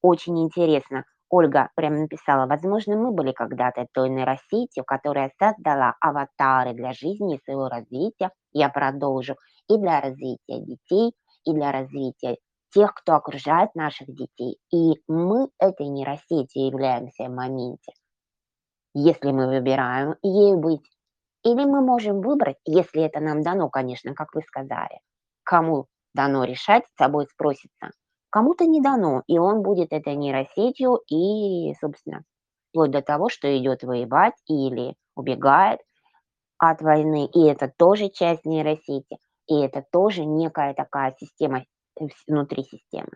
очень 0.02 0.40
интересно, 0.42 1.06
Ольга 1.30 1.70
прямо 1.76 2.00
написала, 2.00 2.46
возможно, 2.46 2.98
мы 2.98 3.12
были 3.12 3.32
когда-то 3.32 3.88
той 3.94 4.10
нейросетью, 4.10 4.84
которая 4.84 5.32
создала 5.40 5.96
аватары 6.02 6.74
для 6.74 6.92
жизни 6.92 7.36
и 7.36 7.42
своего 7.44 7.70
развития, 7.70 8.32
я 8.52 8.68
продолжу, 8.70 9.36
и 9.70 9.78
для 9.78 10.02
развития 10.02 10.60
детей, 10.60 11.14
и 11.46 11.54
для 11.54 11.72
развития 11.72 12.38
тех, 12.74 12.94
кто 12.94 13.16
окружает 13.16 13.76
наших 13.76 14.14
детей. 14.14 14.58
И 14.74 15.02
мы 15.08 15.50
этой 15.60 15.88
нейросетью 15.88 16.66
являемся 16.66 17.26
в 17.26 17.32
моменте, 17.32 17.94
если 18.94 19.32
мы 19.32 19.48
выбираем 19.48 20.16
ей 20.22 20.56
быть. 20.56 20.90
Или 21.44 21.66
мы 21.66 21.82
можем 21.82 22.22
выбрать, 22.22 22.58
если 22.66 23.02
это 23.04 23.20
нам 23.20 23.42
дано, 23.42 23.70
конечно, 23.70 24.14
как 24.14 24.36
вы 24.36 24.42
сказали, 24.42 25.00
кому 25.44 25.88
дано 26.14 26.44
решать, 26.44 26.84
с 26.86 26.98
собой 26.98 27.26
спросится, 27.28 27.92
Кому-то 28.32 28.66
не 28.66 28.80
дано, 28.80 29.24
и 29.28 29.38
он 29.38 29.62
будет 29.62 29.92
этой 29.92 30.16
нейросетью 30.16 31.02
и, 31.10 31.74
собственно, 31.82 32.24
вплоть 32.70 32.90
до 32.90 33.02
того, 33.02 33.28
что 33.28 33.58
идет 33.58 33.84
воевать 33.84 34.36
или 34.48 34.96
убегает 35.16 35.82
от 36.58 36.82
войны, 36.82 37.26
и 37.26 37.44
это 37.44 37.70
тоже 37.78 38.08
часть 38.08 38.46
нейросети, 38.46 39.18
и 39.48 39.60
это 39.60 39.84
тоже 39.92 40.24
некая 40.24 40.74
такая 40.74 41.14
система 41.20 41.66
э, 42.00 42.06
внутри 42.26 42.64
системы. 42.64 43.12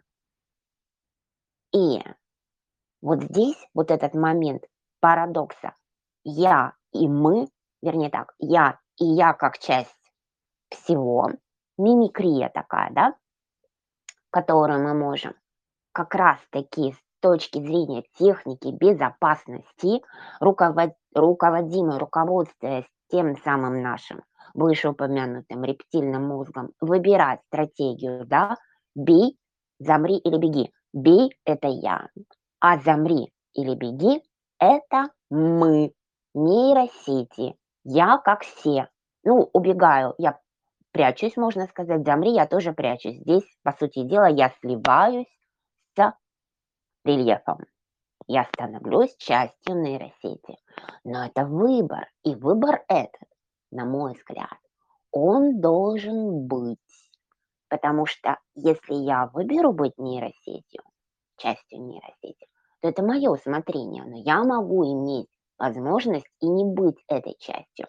И 1.74 2.04
вот 3.02 3.24
здесь 3.24 3.58
вот 3.74 3.92
этот 3.92 4.16
момент 4.16 4.64
парадокса 5.06 5.76
«я» 6.24 6.74
и 6.92 7.08
«мы», 7.08 7.48
вернее 7.84 8.10
так, 8.10 8.34
«я» 8.40 8.80
и 8.98 9.06
«я» 9.06 9.34
как 9.34 9.60
часть 9.60 9.96
всего, 10.70 11.30
мимикрия 11.78 12.50
такая, 12.50 12.90
да, 12.92 13.14
которую 14.32 14.84
мы 14.84 14.96
можем 14.96 15.36
как 15.92 16.16
раз-таки 16.16 16.94
с 16.94 16.98
точки 17.20 17.60
зрения 17.60 18.06
техники 18.18 18.70
безопасности, 18.70 20.02
руковод, 20.40 20.96
руководимой, 21.14 22.00
руководствуясь 22.00 22.90
тем 23.10 23.38
самым 23.44 23.84
нашим 23.84 24.24
вышеупомянутым 24.56 25.64
рептильным 25.66 26.30
мозгом, 26.30 26.72
выбирать 26.82 27.42
стратегию, 27.46 28.26
да, 28.26 28.58
бей, 28.96 29.38
замри 29.78 30.18
или 30.18 30.38
беги. 30.38 30.72
Бей– 30.94 31.38
это 31.46 31.68
я, 31.68 32.10
а 32.60 32.80
замри 32.80 33.32
или 33.54 33.76
беги– 33.76 34.24
это 34.60 35.10
мы, 35.30 35.94
нейросети. 36.34 37.56
Я 37.84 38.18
как 38.18 38.44
все. 38.44 38.90
Ну, 39.24 39.50
убегаю, 39.54 40.14
я 40.18 40.40
прячусь, 40.92 41.38
можно 41.38 41.68
сказать, 41.68 42.06
замри, 42.06 42.32
я 42.32 42.48
тоже 42.48 42.74
прячусь. 42.74 43.18
Здесь, 43.18 43.44
по 43.64 43.72
сути 43.74 44.04
дела, 44.04 44.28
я 44.28 44.50
сливаюсь 44.62 45.28
с 45.96 46.14
рельефом. 47.04 47.66
Я 48.28 48.46
становлюсь 48.46 49.16
частью 49.18 49.82
нейросети. 49.82 50.58
Но 51.04 51.26
это 51.26 51.46
выбор. 51.46 52.10
И 52.24 52.36
выбор 52.36 52.84
этот, 52.88 53.30
на 53.72 53.86
мой 53.86 54.14
взгляд, 54.14 54.58
он 55.12 55.60
должен 55.60 56.48
быть. 56.48 56.80
Потому 57.68 58.06
что 58.06 58.40
если 58.56 58.94
я 58.94 59.28
выберу 59.28 59.74
быть 59.74 59.98
нейросетью, 59.98 60.82
частью 61.38 61.82
нейросети, 61.82 62.48
то 62.86 62.90
это 62.90 63.02
мое 63.02 63.32
усмотрение. 63.32 64.04
Но 64.04 64.18
я 64.18 64.44
могу 64.44 64.86
иметь 64.86 65.28
возможность 65.58 66.30
и 66.40 66.48
не 66.48 66.66
быть 66.66 67.04
этой 67.08 67.36
частью. 67.40 67.88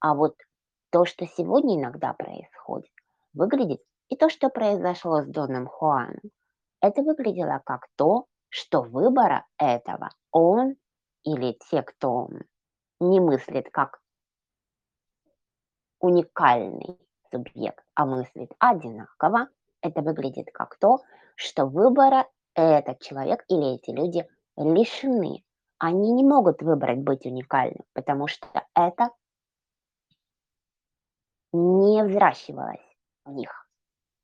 А 0.00 0.14
вот 0.14 0.34
то, 0.90 1.04
что 1.04 1.26
сегодня 1.26 1.78
иногда 1.78 2.12
происходит, 2.12 2.90
выглядит, 3.34 3.80
и 4.08 4.16
то, 4.16 4.28
что 4.28 4.48
произошло 4.48 5.22
с 5.22 5.26
Доном 5.26 5.68
Хуаном, 5.68 6.18
это 6.80 7.02
выглядело 7.02 7.62
как 7.64 7.86
то, 7.94 8.26
что 8.48 8.82
выбора 8.82 9.46
этого 9.58 10.10
он 10.32 10.74
или 11.22 11.56
те, 11.70 11.82
кто 11.82 12.28
не 12.98 13.20
мыслит 13.20 13.70
как 13.70 14.00
уникальный 16.00 16.98
субъект, 17.30 17.84
а 17.94 18.06
мыслит 18.06 18.50
одинаково, 18.58 19.48
это 19.82 20.02
выглядит 20.02 20.48
как 20.52 20.76
то, 20.80 20.98
что 21.36 21.66
выбора 21.66 22.26
этот 22.54 23.00
человек 23.00 23.44
или 23.48 23.74
эти 23.74 23.90
люди 23.90 24.26
лишены. 24.56 25.42
Они 25.78 26.12
не 26.12 26.24
могут 26.24 26.62
выбрать 26.62 26.98
быть 26.98 27.26
уникальным, 27.26 27.82
потому 27.92 28.28
что 28.28 28.46
это 28.74 29.10
не 31.52 32.02
взращивалась 32.04 32.80
в 33.24 33.32
них. 33.32 33.50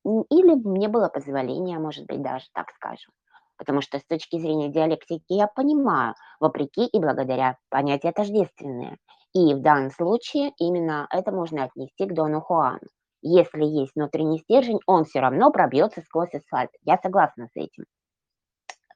Или 0.04 0.54
не 0.66 0.88
было 0.88 1.08
позволения, 1.08 1.78
может 1.78 2.06
быть, 2.06 2.22
даже 2.22 2.46
так 2.52 2.70
скажем. 2.70 3.12
Потому 3.56 3.80
что 3.80 3.98
с 3.98 4.06
точки 4.06 4.38
зрения 4.38 4.68
диалектики 4.68 5.32
я 5.32 5.48
понимаю, 5.48 6.14
вопреки 6.38 6.86
и 6.86 7.00
благодаря 7.00 7.58
понятия 7.68 8.12
тождественные. 8.12 8.98
И 9.34 9.54
в 9.54 9.60
данном 9.60 9.90
случае 9.90 10.52
именно 10.58 11.06
это 11.10 11.32
можно 11.32 11.64
отнести 11.64 12.06
к 12.06 12.14
Дону 12.14 12.40
Хуану. 12.40 12.78
Если 13.20 13.64
есть 13.64 13.96
внутренний 13.96 14.38
стержень, 14.38 14.80
он 14.86 15.04
все 15.04 15.20
равно 15.20 15.50
пробьется 15.50 16.02
сквозь 16.02 16.32
асфальт. 16.34 16.70
Я 16.82 16.98
согласна 16.98 17.48
с 17.48 17.56
этим. 17.56 17.84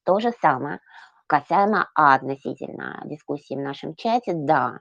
То 0.05 0.19
же 0.21 0.33
самое 0.41 0.81
касаемо 1.27 1.89
относительно 1.95 3.03
дискуссии 3.05 3.55
в 3.55 3.61
нашем 3.61 3.95
чате. 3.95 4.33
Да, 4.35 4.79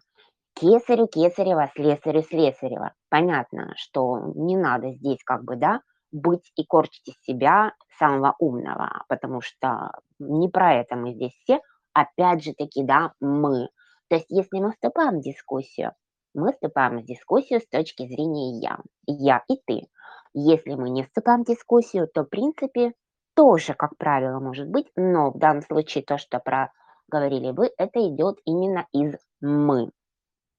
кесарю 0.56 1.08
кесарева, 1.08 1.70
слесарю 1.76 2.24
слесарева. 2.24 2.94
Понятно, 3.10 3.74
что 3.78 4.20
не 4.36 4.58
надо 4.58 4.92
здесь 4.92 5.24
как 5.24 5.44
бы, 5.44 5.56
да, 5.56 5.82
быть 6.12 6.52
и 6.56 6.66
корчить 6.66 7.08
из 7.08 7.22
себя 7.22 7.74
самого 7.98 8.36
умного, 8.40 9.04
потому 9.08 9.42
что 9.42 9.92
не 10.20 10.50
про 10.50 10.74
это 10.76 10.96
мы 10.96 11.14
здесь 11.14 11.34
все. 11.44 11.62
Опять 11.94 12.44
же 12.44 12.54
таки, 12.54 12.84
да, 12.84 13.14
мы. 13.20 13.70
То 14.10 14.16
есть 14.16 14.28
если 14.30 14.60
мы 14.60 14.72
вступаем 14.72 15.20
в 15.20 15.24
дискуссию, 15.24 15.94
мы 16.34 16.54
вступаем 16.54 17.00
в 17.00 17.06
дискуссию 17.06 17.60
с 17.60 17.68
точки 17.68 18.08
зрения 18.08 18.60
«я», 18.60 18.80
«я» 19.06 19.44
и 19.48 19.58
«ты». 19.66 19.88
Если 20.34 20.76
мы 20.76 20.90
не 20.90 21.04
вступаем 21.04 21.44
в 21.44 21.48
дискуссию, 21.48 22.08
то, 22.08 22.24
в 22.24 22.30
принципе, 22.30 22.94
тоже, 23.36 23.74
как 23.74 23.98
правило, 23.98 24.40
может 24.40 24.68
быть, 24.68 24.92
но 24.96 25.32
в 25.32 25.38
данном 25.38 25.62
случае 25.62 26.04
то, 26.04 26.18
что 26.18 26.40
проговорили 26.40 27.52
вы, 27.52 27.72
это 27.78 28.00
идет 28.08 28.40
именно 28.46 28.88
из 28.92 29.16
«мы». 29.42 29.92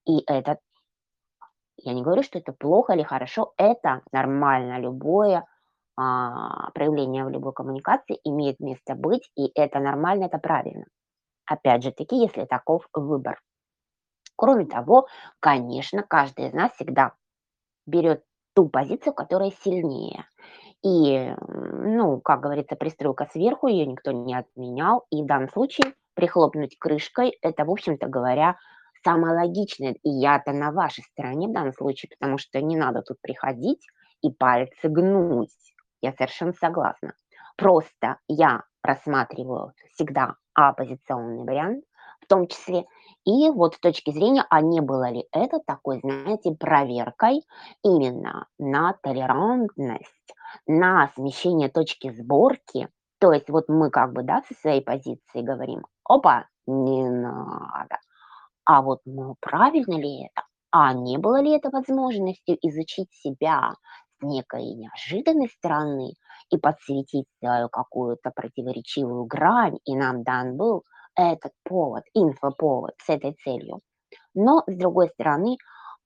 И 0.07 0.23
это, 0.27 0.59
я 1.77 1.93
не 1.93 2.03
говорю, 2.03 2.23
что 2.23 2.39
это 2.39 2.53
плохо 2.53 2.95
или 2.95 3.03
хорошо, 3.03 3.53
это 3.57 4.03
нормально, 4.12 4.81
любое 4.81 5.47
а, 5.97 6.70
проявление 6.73 7.25
в 7.25 7.31
любой 7.31 7.53
коммуникации 7.53 8.18
имеет 8.25 8.59
место 8.61 8.95
быть, 8.95 9.31
и 9.37 9.51
это 9.55 9.79
нормально, 9.79 10.25
это 10.25 10.39
правильно. 10.39 10.87
Опять 11.47 11.83
же 11.83 11.93
таки, 11.93 12.16
если 12.16 12.45
таков 12.45 12.89
выбор. 12.95 13.41
Кроме 14.37 14.66
того, 14.66 15.07
конечно, 15.41 16.03
каждый 16.03 16.49
из 16.49 16.53
нас 16.53 16.73
всегда 16.73 17.12
берет 17.87 18.25
ту 18.55 18.68
позицию, 18.68 19.12
которая 19.14 19.51
сильнее. 19.51 20.25
И, 20.85 21.35
ну, 21.39 22.20
как 22.20 22.41
говорится, 22.41 22.76
пристройка 22.76 23.28
сверху, 23.33 23.68
ее 23.68 23.87
никто 23.87 24.11
не 24.12 24.35
отменял. 24.35 25.07
И 25.11 25.22
в 25.22 25.26
данном 25.26 25.49
случае 25.49 25.95
прихлопнуть 26.14 26.76
крышкой, 26.78 27.39
это, 27.41 27.64
в 27.64 27.70
общем-то 27.70 28.09
говоря, 28.09 28.57
самое 29.05 29.35
логичное. 29.35 29.97
И 30.03 30.11
я-то 30.11 30.53
на 30.53 30.72
вашей 30.72 31.05
стороне 31.05 31.49
в 31.49 31.53
данном 31.53 31.72
случае, 31.72 32.11
потому 32.18 32.39
что 32.39 32.61
не 32.61 32.76
надо 32.76 33.03
тут 33.03 33.18
приходить 33.20 33.87
и 34.22 34.30
пальцы 34.30 34.89
гнуть. 34.89 35.51
Я 36.01 36.12
совершенно 36.12 36.53
согласна. 36.53 37.14
Просто 37.57 38.18
я 38.28 38.62
рассматриваю 38.83 39.72
всегда 39.95 40.35
оппозиционный 40.55 41.45
вариант, 41.45 41.85
в 42.20 42.26
том 42.26 42.47
числе 42.49 42.87
и 43.24 43.51
вот 43.51 43.74
с 43.74 43.78
точки 43.78 44.11
зрения, 44.11 44.45
а 44.51 44.61
не 44.61 44.80
было 44.80 45.11
ли 45.11 45.26
это 45.33 45.61
такой, 45.64 46.01
знаете, 46.01 46.53
проверкой 46.53 47.43
именно 47.85 48.47
на 48.59 48.95
толерантность, 49.03 50.35
на 50.66 51.09
смещение 51.14 51.68
точки 51.68 52.11
сборки. 52.11 52.88
То 53.18 53.32
есть 53.32 53.48
вот 53.48 53.68
мы 53.68 53.90
как 53.90 54.12
бы, 54.12 54.22
да, 54.22 54.42
со 54.48 54.55
своей 54.55 54.80
позиции 54.82 55.42
говорим, 55.42 55.84
опа, 56.05 56.46
не 56.66 57.09
надо. 57.09 57.98
А 58.64 58.82
вот, 58.82 59.00
ну, 59.05 59.36
правильно 59.40 59.94
ли 59.94 60.24
это? 60.26 60.46
А 60.70 60.92
не 60.92 61.18
было 61.18 61.40
ли 61.40 61.53
это 61.53 61.70
возможностью 61.70 62.57
изучить 62.62 63.12
себя 63.12 63.74
с 64.18 64.22
некой 64.22 64.64
неожиданной 64.74 65.48
стороны 65.48 66.14
и 66.50 66.57
подсветить 66.59 67.26
свою 67.38 67.68
какую-то 67.68 68.30
противоречивую 68.34 69.24
грань, 69.24 69.78
и 69.84 69.94
нам 69.94 70.22
дан 70.22 70.57
был 70.57 70.84
этот 71.14 71.53
повод, 71.64 72.05
инфоповод 72.14 72.94
с 72.98 73.09
этой 73.09 73.34
целью. 73.44 73.80
Но, 74.34 74.62
с 74.66 74.76
другой 74.76 75.09
стороны, 75.11 75.57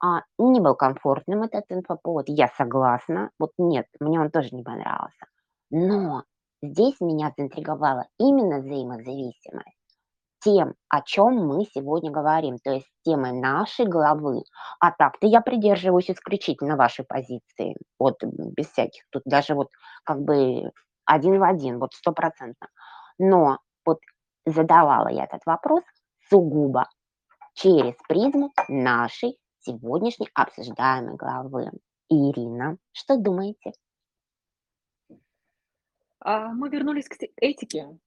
а, 0.03 0.23
не 0.39 0.61
был 0.61 0.75
комфортным 0.75 1.43
этот 1.43 1.65
инфоповод, 1.71 2.29
я 2.29 2.49
согласна. 2.57 3.31
Вот 3.39 3.53
нет, 3.59 3.87
мне 4.01 4.21
он 4.21 4.31
тоже 4.31 4.51
не 4.53 4.63
понравился. 4.63 5.27
Но 5.71 6.25
здесь 6.63 7.01
меня 7.01 7.33
заинтриговала 7.37 8.07
именно 8.19 8.59
взаимозависимость 8.59 9.77
тем, 10.41 10.75
о 10.89 11.03
чем 11.03 11.47
мы 11.47 11.65
сегодня 11.75 12.11
говорим, 12.11 12.59
то 12.63 12.71
есть 12.71 12.87
темой 13.05 13.33
нашей 13.33 13.87
главы. 13.87 14.43
А 14.79 14.93
так-то 14.93 15.27
я 15.27 15.41
придерживаюсь 15.41 16.11
исключительно 16.11 16.77
вашей 16.77 17.05
позиции, 17.05 17.77
вот 17.99 18.23
без 18.23 18.69
всяких, 18.69 19.03
тут 19.11 19.23
даже 19.25 19.55
вот 19.55 19.71
как 20.05 20.21
бы 20.21 20.71
один 21.05 21.39
в 21.39 21.43
один, 21.43 21.79
вот 21.79 21.95
стопроцентно. 21.95 22.69
Но 23.19 23.59
вот 23.85 23.99
задавала 24.45 25.09
я 25.09 25.25
этот 25.25 25.41
вопрос 25.47 25.83
сугубо 26.29 26.89
через 27.55 27.95
призму 28.09 28.53
нашей 28.69 29.39
сегодняшней 29.67 30.29
обсуждаемой 30.35 31.17
главы. 31.17 31.71
Ирина, 32.09 32.79
что 32.93 33.17
думаете? 33.17 33.73
А, 36.21 36.53
мы 36.53 36.69
вернулись 36.69 37.09
к 37.09 37.17
этике. 37.37 37.99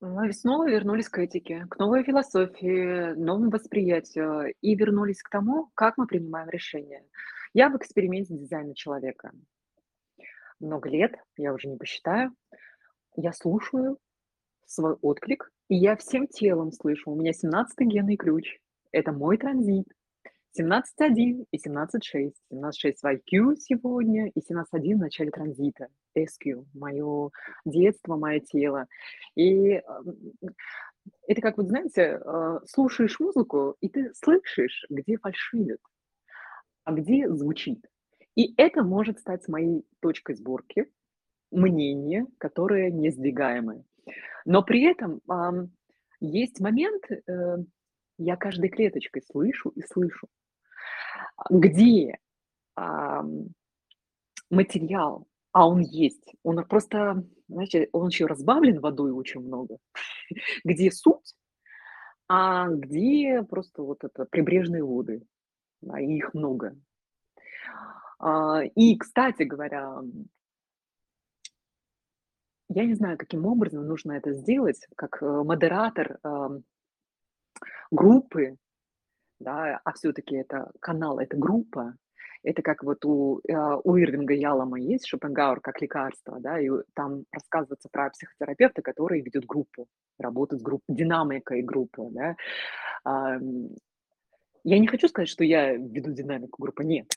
Мы 0.00 0.32
снова 0.32 0.68
вернулись 0.70 1.08
к 1.08 1.18
этике, 1.18 1.66
к 1.68 1.76
новой 1.78 2.04
философии, 2.04 3.14
новому 3.14 3.50
восприятию 3.50 4.54
и 4.60 4.76
вернулись 4.76 5.22
к 5.22 5.28
тому, 5.28 5.70
как 5.74 5.98
мы 5.98 6.06
принимаем 6.06 6.48
решения. 6.50 7.04
Я 7.52 7.68
в 7.68 7.76
эксперименте 7.76 8.34
дизайна 8.34 8.76
человека. 8.76 9.32
Много 10.60 10.88
лет, 10.88 11.16
я 11.36 11.52
уже 11.52 11.68
не 11.68 11.76
посчитаю. 11.76 12.32
Я 13.16 13.32
слушаю 13.32 13.98
свой 14.66 14.94
отклик, 14.94 15.50
и 15.68 15.74
я 15.74 15.96
всем 15.96 16.28
телом 16.28 16.70
слышу. 16.70 17.10
У 17.10 17.16
меня 17.16 17.32
17-й 17.32 17.84
генный 17.86 18.16
ключ. 18.16 18.58
Это 18.92 19.10
мой 19.10 19.36
транзит. 19.36 19.88
17.1 20.58 21.46
и 21.50 21.56
17.6. 21.58 22.32
17.6 22.52 22.94
в 23.00 23.04
IQ 23.04 23.56
сегодня 23.56 24.28
и 24.28 24.40
17.1 24.40 24.94
в 24.94 24.98
начале 24.98 25.30
транзита. 25.30 25.88
SQ, 26.16 26.66
мое 26.74 27.30
детство, 27.64 28.16
мое 28.16 28.40
тело. 28.40 28.86
И 29.34 29.80
это 31.26 31.40
как, 31.40 31.56
вот 31.56 31.68
знаете, 31.68 32.20
э, 32.24 32.60
слушаешь 32.66 33.18
музыку, 33.20 33.76
и 33.80 33.88
ты 33.88 34.12
слышишь, 34.14 34.84
где 34.90 35.18
фальшивит, 35.18 35.80
а 36.84 36.92
где 36.92 37.28
звучит. 37.28 37.86
И 38.34 38.54
это 38.56 38.82
может 38.82 39.18
стать 39.18 39.48
моей 39.48 39.84
точкой 40.00 40.36
сборки, 40.36 40.86
мнение, 41.50 42.26
которое 42.38 42.90
не 42.90 43.10
сдвигаемое. 43.10 43.84
Но 44.44 44.62
при 44.62 44.84
этом 44.84 45.20
есть 46.20 46.60
момент, 46.60 47.04
э, 47.10 47.56
я 48.18 48.36
каждой 48.36 48.68
клеточкой 48.68 49.22
слышу 49.22 49.70
и 49.70 49.82
слышу, 49.82 50.28
где 51.48 52.18
ам, 52.74 53.48
материал, 54.50 55.26
а 55.52 55.66
он 55.66 55.80
есть, 55.80 56.34
он 56.42 56.62
просто, 56.64 57.24
знаете, 57.48 57.88
он 57.92 58.08
еще 58.08 58.26
разбавлен 58.26 58.80
водой 58.80 59.12
очень 59.12 59.40
много, 59.40 59.78
где 60.64 60.90
суть, 60.90 61.34
а 62.28 62.68
где 62.68 63.42
просто 63.42 63.82
вот 63.82 64.04
это 64.04 64.26
прибрежные 64.26 64.84
воды, 64.84 65.22
и 65.82 66.16
их 66.16 66.34
много. 66.34 66.76
А, 68.18 68.62
и, 68.62 68.96
кстати 68.96 69.44
говоря, 69.44 70.00
я 72.68 72.84
не 72.84 72.94
знаю, 72.94 73.16
каким 73.16 73.46
образом 73.46 73.86
нужно 73.86 74.12
это 74.12 74.32
сделать, 74.32 74.86
как, 74.94 75.22
э, 75.22 75.26
модератор, 75.26 76.18
группы, 77.90 78.56
да, 79.40 79.80
а 79.84 79.92
все 79.92 80.12
таки 80.12 80.36
это 80.36 80.70
канал, 80.80 81.18
это 81.18 81.36
группа. 81.36 81.94
Это 82.44 82.62
как 82.62 82.84
вот 82.84 83.04
у, 83.04 83.40
а, 83.50 83.78
у 83.82 83.96
Ирвинга 83.96 84.32
Ялома 84.32 84.78
есть 84.78 85.06
Шопенгауэр 85.06 85.60
как 85.60 85.80
лекарство, 85.82 86.38
да, 86.38 86.60
и 86.60 86.70
там 86.94 87.24
рассказывается 87.32 87.88
про 87.90 88.10
психотерапевта, 88.10 88.80
который 88.80 89.20
ведет 89.20 89.44
группу, 89.44 89.88
работает 90.18 90.60
с 90.60 90.64
группой, 90.64 90.84
динамикой 90.88 91.62
группы, 91.62 92.08
да. 92.10 92.36
Я 94.64 94.78
не 94.78 94.86
хочу 94.86 95.08
сказать, 95.08 95.28
что 95.28 95.44
я 95.44 95.74
веду 95.74 96.12
динамику 96.12 96.62
группы, 96.62 96.84
нет. 96.84 97.10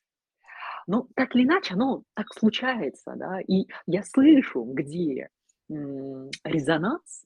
Но 0.88 1.08
так 1.16 1.36
или 1.36 1.44
иначе 1.44 1.76
оно 1.76 2.04
так 2.16 2.34
случается, 2.34 3.14
да, 3.16 3.40
и 3.42 3.68
я 3.86 4.04
слышу, 4.04 4.64
где 4.64 5.30
резонанс 5.70 7.26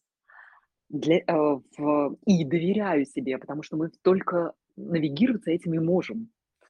для, 0.89 1.17
э, 1.19 1.23
в, 1.77 2.17
и 2.25 2.43
доверяю 2.43 3.05
себе, 3.05 3.37
потому 3.37 3.63
что 3.63 3.77
мы 3.77 3.89
только 4.01 4.53
навигироваться 4.75 5.51
этим 5.51 5.73
и 5.73 5.79
можем 5.79 6.29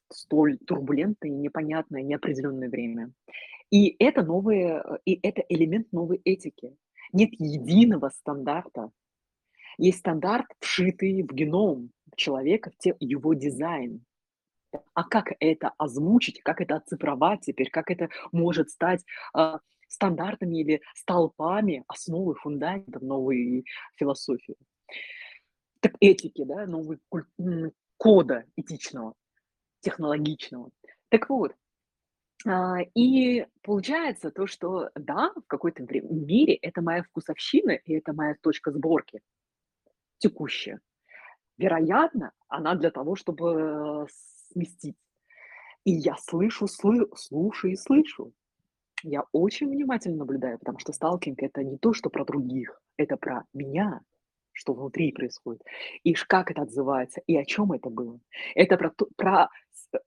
в 0.09 0.16
столь 0.16 0.57
турбулентное, 0.57 1.32
непонятное, 1.32 2.01
неопределенное 2.01 2.70
время. 2.70 3.11
И 3.72 3.95
это 3.99 4.24
новые, 4.24 4.84
э, 4.84 4.97
и 5.05 5.20
это 5.22 5.43
элемент 5.49 5.91
новой 5.91 6.22
этики. 6.24 6.76
Нет 7.13 7.30
единого 7.39 8.09
стандарта. 8.09 8.91
Есть 9.78 9.99
стандарт, 9.99 10.47
вшитый 10.59 11.24
в 11.24 11.34
геном 11.34 11.91
человека, 12.16 12.72
в 12.72 12.78
те, 12.78 12.95
его 12.99 13.34
дизайн. 13.34 14.05
А 14.93 15.03
как 15.03 15.34
это 15.39 15.72
озвучить, 15.78 16.41
как 16.41 16.61
это 16.61 16.76
оцифровать 16.76 17.41
теперь, 17.41 17.70
как 17.70 17.89
это 17.89 18.09
может 18.32 18.70
стать 18.70 19.03
а, 19.34 19.59
стандартами 19.88 20.61
или 20.61 20.81
столпами 20.93 21.83
основы 21.88 22.36
фундаментов 22.36 23.01
новой 23.01 23.65
философии. 23.95 24.55
Так 25.79 25.93
этики, 25.99 26.43
да, 26.43 26.65
новый 26.65 26.99
куль- 27.09 27.71
кода 27.97 28.45
этичного, 28.55 29.13
технологичного. 29.81 30.71
Так 31.09 31.29
вот, 31.29 31.53
а, 32.45 32.77
и 32.93 33.45
получается 33.61 34.31
то, 34.31 34.47
что 34.47 34.89
да, 34.95 35.31
в 35.36 35.47
какой-то 35.47 35.83
мире 35.83 36.55
это 36.55 36.81
моя 36.81 37.03
вкусовщина, 37.03 37.71
и 37.71 37.93
это 37.93 38.13
моя 38.13 38.36
точка 38.41 38.71
сборки 38.71 39.21
текущая. 40.17 40.79
Вероятно, 41.57 42.31
она 42.47 42.75
для 42.75 42.91
того, 42.91 43.15
чтобы 43.15 44.07
сместить. 44.09 44.97
И 45.83 45.91
я 45.91 46.15
слышу, 46.17 46.67
слы, 46.67 47.07
слушаю 47.15 47.73
и 47.73 47.77
слышу. 47.77 48.33
Я 49.07 49.23
очень 49.33 49.69
внимательно 49.69 50.17
наблюдаю, 50.17 50.57
потому 50.57 50.79
что 50.79 50.91
сталкинг 50.91 51.43
это 51.43 51.63
не 51.63 51.77
то, 51.77 51.93
что 51.93 52.09
про 52.09 52.25
других, 52.25 52.81
это 52.97 53.17
про 53.17 53.43
меня, 53.53 54.01
что 54.51 54.73
внутри 54.73 55.11
происходит, 55.11 55.61
и 56.03 56.13
как 56.13 56.49
это 56.49 56.63
отзывается, 56.63 57.21
и 57.27 57.37
о 57.37 57.45
чем 57.45 57.71
это 57.71 57.91
было. 57.91 58.19
Это 58.55 58.77
про, 58.77 58.91
про 59.15 59.49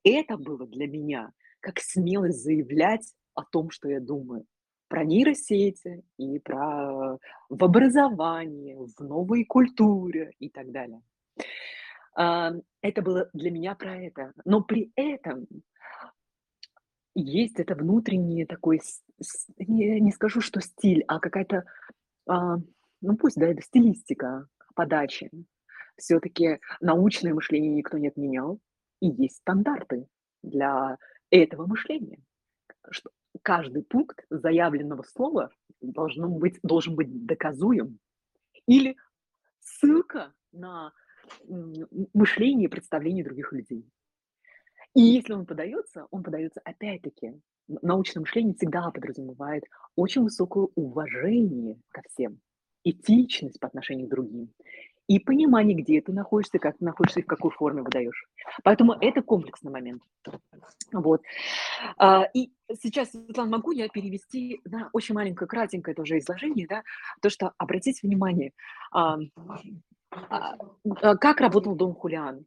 это 0.02 0.36
было 0.36 0.66
для 0.66 0.88
меня 0.88 1.30
как 1.60 1.78
смелость 1.78 2.42
заявлять 2.42 3.14
о 3.34 3.44
том, 3.44 3.70
что 3.70 3.88
я 3.88 4.00
думаю 4.00 4.44
про 4.88 5.04
нейросети 5.04 6.02
и 6.16 6.40
про 6.40 7.18
в 7.48 7.64
образовании, 7.64 8.74
в 8.74 9.00
новой 9.00 9.44
культуре 9.44 10.32
и 10.40 10.48
так 10.48 10.72
далее. 10.72 11.02
Это 12.16 13.02
было 13.02 13.30
для 13.32 13.52
меня 13.52 13.76
про 13.76 13.96
это. 13.96 14.32
Но 14.44 14.60
при 14.60 14.90
этом 14.96 15.46
есть 17.20 17.58
это 17.58 17.74
внутренний 17.74 18.46
такой, 18.46 18.80
не, 19.58 20.00
не 20.00 20.12
скажу, 20.12 20.40
что 20.40 20.60
стиль, 20.60 21.04
а 21.08 21.18
какая-то, 21.20 21.64
а, 22.28 22.56
ну 23.00 23.16
пусть, 23.16 23.36
да, 23.36 23.46
это 23.46 23.62
стилистика 23.62 24.48
подачи. 24.74 25.30
Все-таки 25.96 26.60
научное 26.80 27.34
мышление 27.34 27.74
никто 27.74 27.98
не 27.98 28.08
отменял, 28.08 28.60
и 29.00 29.08
есть 29.08 29.38
стандарты 29.38 30.06
для 30.42 30.96
этого 31.30 31.66
мышления. 31.66 32.22
Что 32.90 33.10
каждый 33.42 33.82
пункт 33.82 34.24
заявленного 34.30 35.02
слова 35.02 35.50
должен 35.80 36.38
быть, 36.38 36.58
должен 36.62 36.94
быть 36.94 37.26
доказуем. 37.26 37.98
Или 38.66 38.96
ссылка 39.60 40.34
на 40.52 40.92
мышление 42.14 42.66
и 42.66 42.70
представление 42.70 43.24
других 43.24 43.52
людей. 43.52 43.84
И 44.98 45.00
если 45.00 45.32
он 45.32 45.46
подается, 45.46 46.08
он 46.10 46.24
подается 46.24 46.60
опять-таки. 46.64 47.40
Научное 47.68 48.22
мышление 48.22 48.54
всегда 48.54 48.90
подразумевает 48.90 49.62
очень 49.94 50.24
высокое 50.24 50.66
уважение 50.74 51.78
ко 51.90 52.02
всем, 52.08 52.40
этичность 52.82 53.60
по 53.60 53.68
отношению 53.68 54.08
к 54.08 54.10
другим 54.10 54.50
и 55.06 55.20
понимание, 55.20 55.76
где 55.76 56.00
ты 56.00 56.12
находишься, 56.12 56.58
как 56.58 56.78
ты 56.78 56.84
находишься 56.84 57.20
и 57.20 57.22
в 57.22 57.26
какой 57.26 57.52
форме 57.52 57.82
выдаешь. 57.82 58.26
Поэтому 58.64 58.94
это 59.00 59.22
комплексный 59.22 59.70
момент. 59.70 60.02
Вот. 60.92 61.22
А, 61.96 62.24
и 62.34 62.50
сейчас, 62.82 63.12
Светлана, 63.12 63.50
могу 63.50 63.70
я 63.70 63.88
перевести 63.88 64.60
на 64.64 64.90
очень 64.92 65.14
маленькое, 65.14 65.46
кратенькое 65.46 65.94
тоже 65.94 66.18
изложение, 66.18 66.66
да, 66.68 66.82
то, 67.22 67.30
что 67.30 67.52
обратите 67.56 68.00
внимание, 68.02 68.52
а, 68.90 69.18
а, 70.10 70.56
как 71.16 71.40
работал 71.40 71.76
Дон 71.76 71.94
Хулиан. 71.94 72.44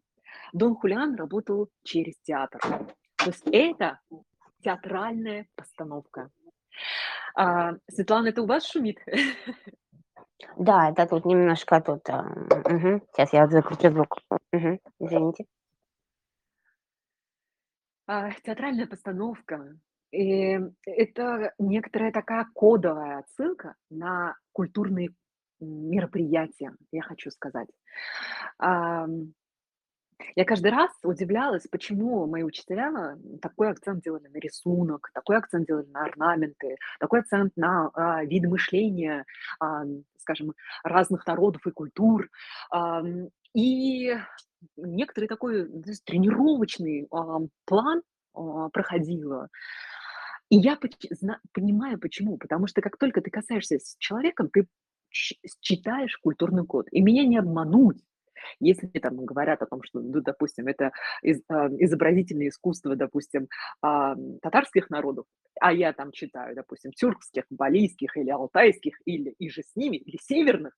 Дон 0.54 0.76
Хулиан 0.76 1.16
работал 1.16 1.70
через 1.84 2.20
театр. 2.22 2.62
То 2.62 3.26
есть 3.26 3.48
это 3.52 4.00
театральная 4.62 5.48
постановка. 5.56 6.30
Светлана, 7.90 8.28
это 8.28 8.42
у 8.42 8.46
вас 8.46 8.66
шумит? 8.66 9.00
Да, 10.58 10.90
это 10.90 11.06
тут 11.06 11.26
немножко 11.26 11.82
тут. 11.82 12.08
Угу. 12.10 13.02
Сейчас 13.14 13.34
я 13.34 13.48
закручу 13.48 13.90
звук. 13.90 14.18
Угу. 14.52 14.80
Извините. 15.00 15.46
А, 18.08 18.32
театральная 18.44 18.88
постановка. 18.88 19.78
И 20.12 20.60
это 20.86 21.54
некоторая 21.58 22.12
такая 22.12 22.46
кодовая 22.54 23.20
отсылка 23.20 23.76
на 23.90 24.36
культурные 24.52 25.12
мероприятия, 25.62 26.74
я 26.92 27.04
хочу 27.04 27.32
сказать. 27.32 27.70
Я 30.36 30.46
каждый 30.46 30.72
раз 30.72 30.92
удивлялась, 31.04 31.68
почему 31.68 32.26
мои 32.28 32.44
учителя 32.44 33.18
такой 33.42 33.70
акцент 33.70 34.04
делали 34.04 34.28
на 34.28 34.38
рисунок, 34.38 35.10
такой 35.14 35.38
акцент 35.38 35.68
делали 35.68 35.88
на 35.88 36.04
орнаменты, 36.04 36.78
такой 37.00 37.20
акцент 37.20 37.54
на 37.56 37.90
а, 37.94 38.24
вид 38.24 38.46
мышления, 38.46 39.26
а, 39.60 39.84
скажем, 40.18 40.54
разных 40.84 41.26
народов 41.26 41.66
и 41.68 41.72
культур. 41.72 42.30
А, 42.72 43.04
и 43.54 44.18
некоторый 44.78 45.28
такой 45.28 45.68
знаешь, 45.68 46.00
тренировочный 46.06 47.08
а, 47.12 47.40
план 47.66 48.02
а, 48.34 48.70
проходила. 48.70 49.50
И 50.50 50.58
я 50.58 50.78
понимаю, 51.54 51.98
почему. 51.98 52.38
Потому 52.38 52.68
что 52.68 52.82
как 52.82 52.98
только 52.98 53.22
ты 53.22 53.32
касаешься 53.32 53.80
с 53.80 53.96
человеком, 54.00 54.50
ты 54.50 54.68
читаешь 55.10 56.18
культурный 56.18 56.66
код. 56.66 56.88
И 56.92 57.02
меня 57.02 57.26
не 57.26 57.38
обмануть. 57.38 58.04
Если 58.60 58.88
там 59.00 59.26
говорят 59.26 59.62
о 59.62 59.66
том, 59.66 59.82
что, 59.84 60.00
ну, 60.00 60.22
допустим, 60.22 60.68
это 60.68 60.92
из, 61.22 61.40
э, 61.50 61.54
изобразительное 61.80 62.50
искусство, 62.50 62.96
допустим, 62.96 63.48
э, 63.84 64.16
татарских 64.42 64.90
народов, 64.90 65.26
а 65.60 65.74
я 65.74 65.94
там 65.94 66.12
читаю, 66.12 66.56
допустим, 66.56 66.92
тюркских, 66.92 67.44
балийских 67.50 68.18
или 68.18 68.30
алтайских, 68.30 69.00
или 69.06 69.32
и 69.38 69.50
же 69.50 69.64
с 69.64 69.76
ними, 69.76 69.98
или 69.98 70.18
северных, 70.22 70.74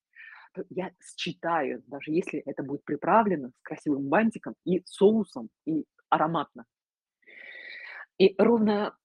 я 0.69 0.91
считаю, 1.17 1.83
даже 1.87 2.11
если 2.11 2.39
это 2.45 2.63
будет 2.63 2.83
приправлено 2.83 3.49
с 3.49 3.61
красивым 3.61 4.07
бантиком 4.07 4.55
и 4.65 4.83
соусом, 4.85 5.49
и 5.65 5.85
ароматно. 6.09 6.65
И 8.19 8.35
ровно 8.37 8.95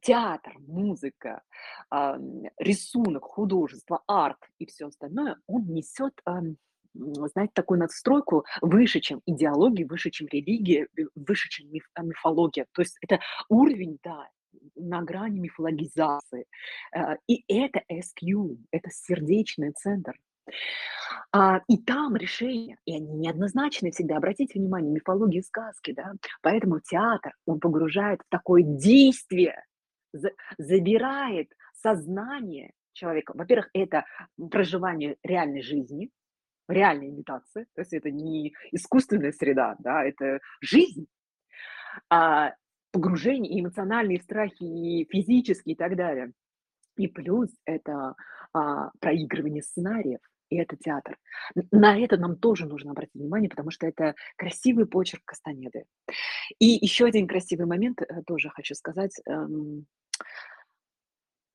театр, 0.00 0.54
музыка, 0.58 1.42
рисунок, 2.58 3.24
художество, 3.24 4.02
арт 4.06 4.38
и 4.58 4.66
все 4.66 4.88
остальное, 4.88 5.38
он 5.46 5.66
несет 5.68 6.20
знаете, 6.94 7.52
такую 7.54 7.80
надстройку 7.80 8.44
выше, 8.60 9.00
чем 9.00 9.20
идеология, 9.26 9.86
выше, 9.86 10.10
чем 10.10 10.28
религия, 10.28 10.88
выше, 11.14 11.48
чем 11.48 11.70
миф, 11.70 11.88
а, 11.94 12.02
мифология. 12.02 12.66
То 12.72 12.82
есть 12.82 12.96
это 13.00 13.20
уровень, 13.48 13.98
да, 14.02 14.28
на 14.76 15.02
грани 15.02 15.40
мифологизации. 15.40 16.46
Э, 16.94 17.16
и 17.26 17.44
это 17.48 17.82
SQ, 17.90 18.56
это 18.70 18.90
сердечный 18.90 19.72
центр. 19.72 20.14
А, 21.32 21.60
и 21.68 21.78
там 21.78 22.16
решения, 22.16 22.76
и 22.84 22.94
они 22.94 23.12
неоднозначны 23.14 23.90
всегда. 23.90 24.16
Обратите 24.16 24.58
внимание, 24.58 24.92
мифология 24.92 25.42
сказки, 25.42 25.92
да. 25.92 26.12
Поэтому 26.42 26.80
театр, 26.80 27.32
он 27.46 27.60
погружает 27.60 28.20
в 28.20 28.28
такое 28.28 28.62
действие, 28.62 29.64
забирает 30.58 31.48
сознание 31.82 32.72
человека. 32.92 33.32
Во-первых, 33.34 33.70
это 33.72 34.04
проживание 34.50 35.16
реальной 35.22 35.62
жизни, 35.62 36.10
реальная 36.68 37.08
имитация, 37.08 37.66
то 37.74 37.80
есть 37.80 37.92
это 37.92 38.10
не 38.10 38.54
искусственная 38.72 39.32
среда, 39.32 39.76
да, 39.78 40.04
это 40.04 40.40
жизнь, 40.60 41.06
а 42.10 42.54
погружение, 42.92 43.52
и 43.52 43.60
эмоциональные 43.60 44.20
страхи, 44.20 44.62
и 44.62 45.08
физические 45.10 45.74
и 45.74 45.76
так 45.76 45.96
далее. 45.96 46.32
И 46.96 47.08
плюс 47.08 47.50
это 47.64 48.14
а, 48.52 48.90
проигрывание 49.00 49.62
сценариев, 49.62 50.20
и 50.48 50.56
это 50.56 50.76
театр. 50.76 51.18
На 51.72 51.98
это 51.98 52.16
нам 52.16 52.36
тоже 52.36 52.66
нужно 52.66 52.92
обратить 52.92 53.14
внимание, 53.14 53.50
потому 53.50 53.70
что 53.70 53.86
это 53.86 54.14
красивый 54.36 54.86
почерк 54.86 55.22
Кастанеды. 55.24 55.86
И 56.60 56.66
еще 56.66 57.06
один 57.06 57.26
красивый 57.26 57.66
момент 57.66 58.00
э, 58.00 58.22
тоже 58.26 58.50
хочу 58.50 58.74
сказать. 58.74 59.20
Эм, 59.26 59.86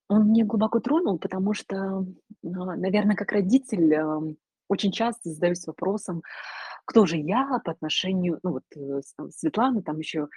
он 0.10 0.24
мне 0.26 0.44
глубоко 0.44 0.80
тронул, 0.80 1.20
потому 1.20 1.54
что, 1.54 2.06
наверное, 2.42 3.16
как 3.16 3.32
родитель 3.32 3.94
эм, 3.94 4.38
очень 4.70 4.92
часто 4.92 5.30
задаюсь 5.30 5.68
вопросом, 5.68 6.22
кто 6.86 7.06
же 7.06 7.18
я 7.18 7.60
по 7.66 7.72
отношению, 7.72 8.40
ну 8.42 8.52
вот 8.54 8.64
э, 8.76 9.02
Светлана, 9.32 9.84
там 9.84 10.00
еще, 10.00 10.30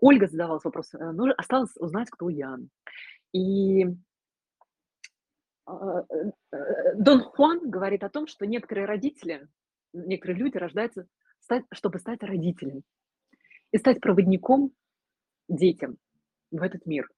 Ольга 0.00 0.28
задавалась 0.28 0.64
вопросом, 0.64 1.02
э, 1.02 1.12
ну, 1.12 1.32
осталось 1.36 1.76
узнать, 1.76 2.08
кто 2.10 2.28
я. 2.28 2.56
И 3.32 3.84
а, 5.66 6.04
э, 6.08 6.94
Дон 6.96 7.22
Хуан 7.22 7.70
говорит 7.70 8.04
о 8.04 8.10
том, 8.10 8.26
что 8.26 8.46
некоторые 8.46 8.86
родители, 8.86 9.48
некоторые 9.92 10.38
люди 10.38 10.56
рождаются, 10.56 11.06
стать, 11.40 11.64
чтобы 11.72 11.98
стать 11.98 12.22
родителем 12.22 12.82
и 13.70 13.78
стать 13.78 14.00
проводником 14.00 14.72
детям 15.48 15.98
в 16.50 16.62
этот 16.62 16.86
мир. 16.86 17.08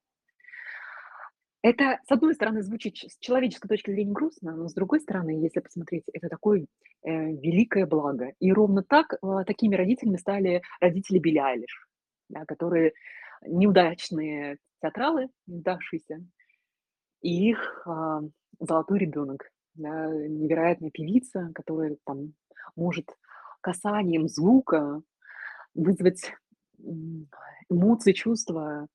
Это, 1.64 1.98
с 2.06 2.12
одной 2.12 2.34
стороны, 2.34 2.62
звучит 2.62 2.94
с 2.98 3.16
человеческой 3.20 3.68
точки 3.68 3.90
зрения 3.90 4.12
грустно, 4.12 4.54
но 4.54 4.68
с 4.68 4.74
другой 4.74 5.00
стороны, 5.00 5.30
если 5.30 5.60
посмотреть, 5.60 6.04
это 6.12 6.28
такое 6.28 6.66
э, 7.02 7.10
великое 7.10 7.86
благо. 7.86 8.34
И 8.38 8.52
ровно 8.52 8.82
так, 8.82 9.14
э, 9.14 9.44
такими 9.46 9.74
родителями 9.74 10.18
стали 10.18 10.60
родители 10.82 11.18
Билли 11.18 11.64
да, 12.28 12.44
которые 12.44 12.92
неудачные 13.46 14.58
театралы, 14.82 15.30
неудавшиеся, 15.46 16.22
и 17.22 17.48
их 17.48 17.82
э, 17.86 18.20
золотой 18.60 18.98
ребенок, 18.98 19.50
да, 19.72 20.08
невероятная 20.08 20.90
певица, 20.90 21.50
которая 21.54 21.96
там 22.04 22.34
может 22.76 23.06
касанием 23.62 24.28
звука 24.28 25.00
вызвать 25.72 26.30
эмоции, 27.70 28.12
чувства 28.12 28.86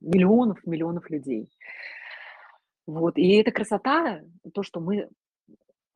миллионов, 0.00 0.58
миллионов 0.66 1.10
людей. 1.10 1.48
Вот, 2.86 3.18
и 3.18 3.34
эта 3.36 3.50
красота, 3.52 4.22
то, 4.54 4.62
что 4.62 4.80
мы 4.80 5.08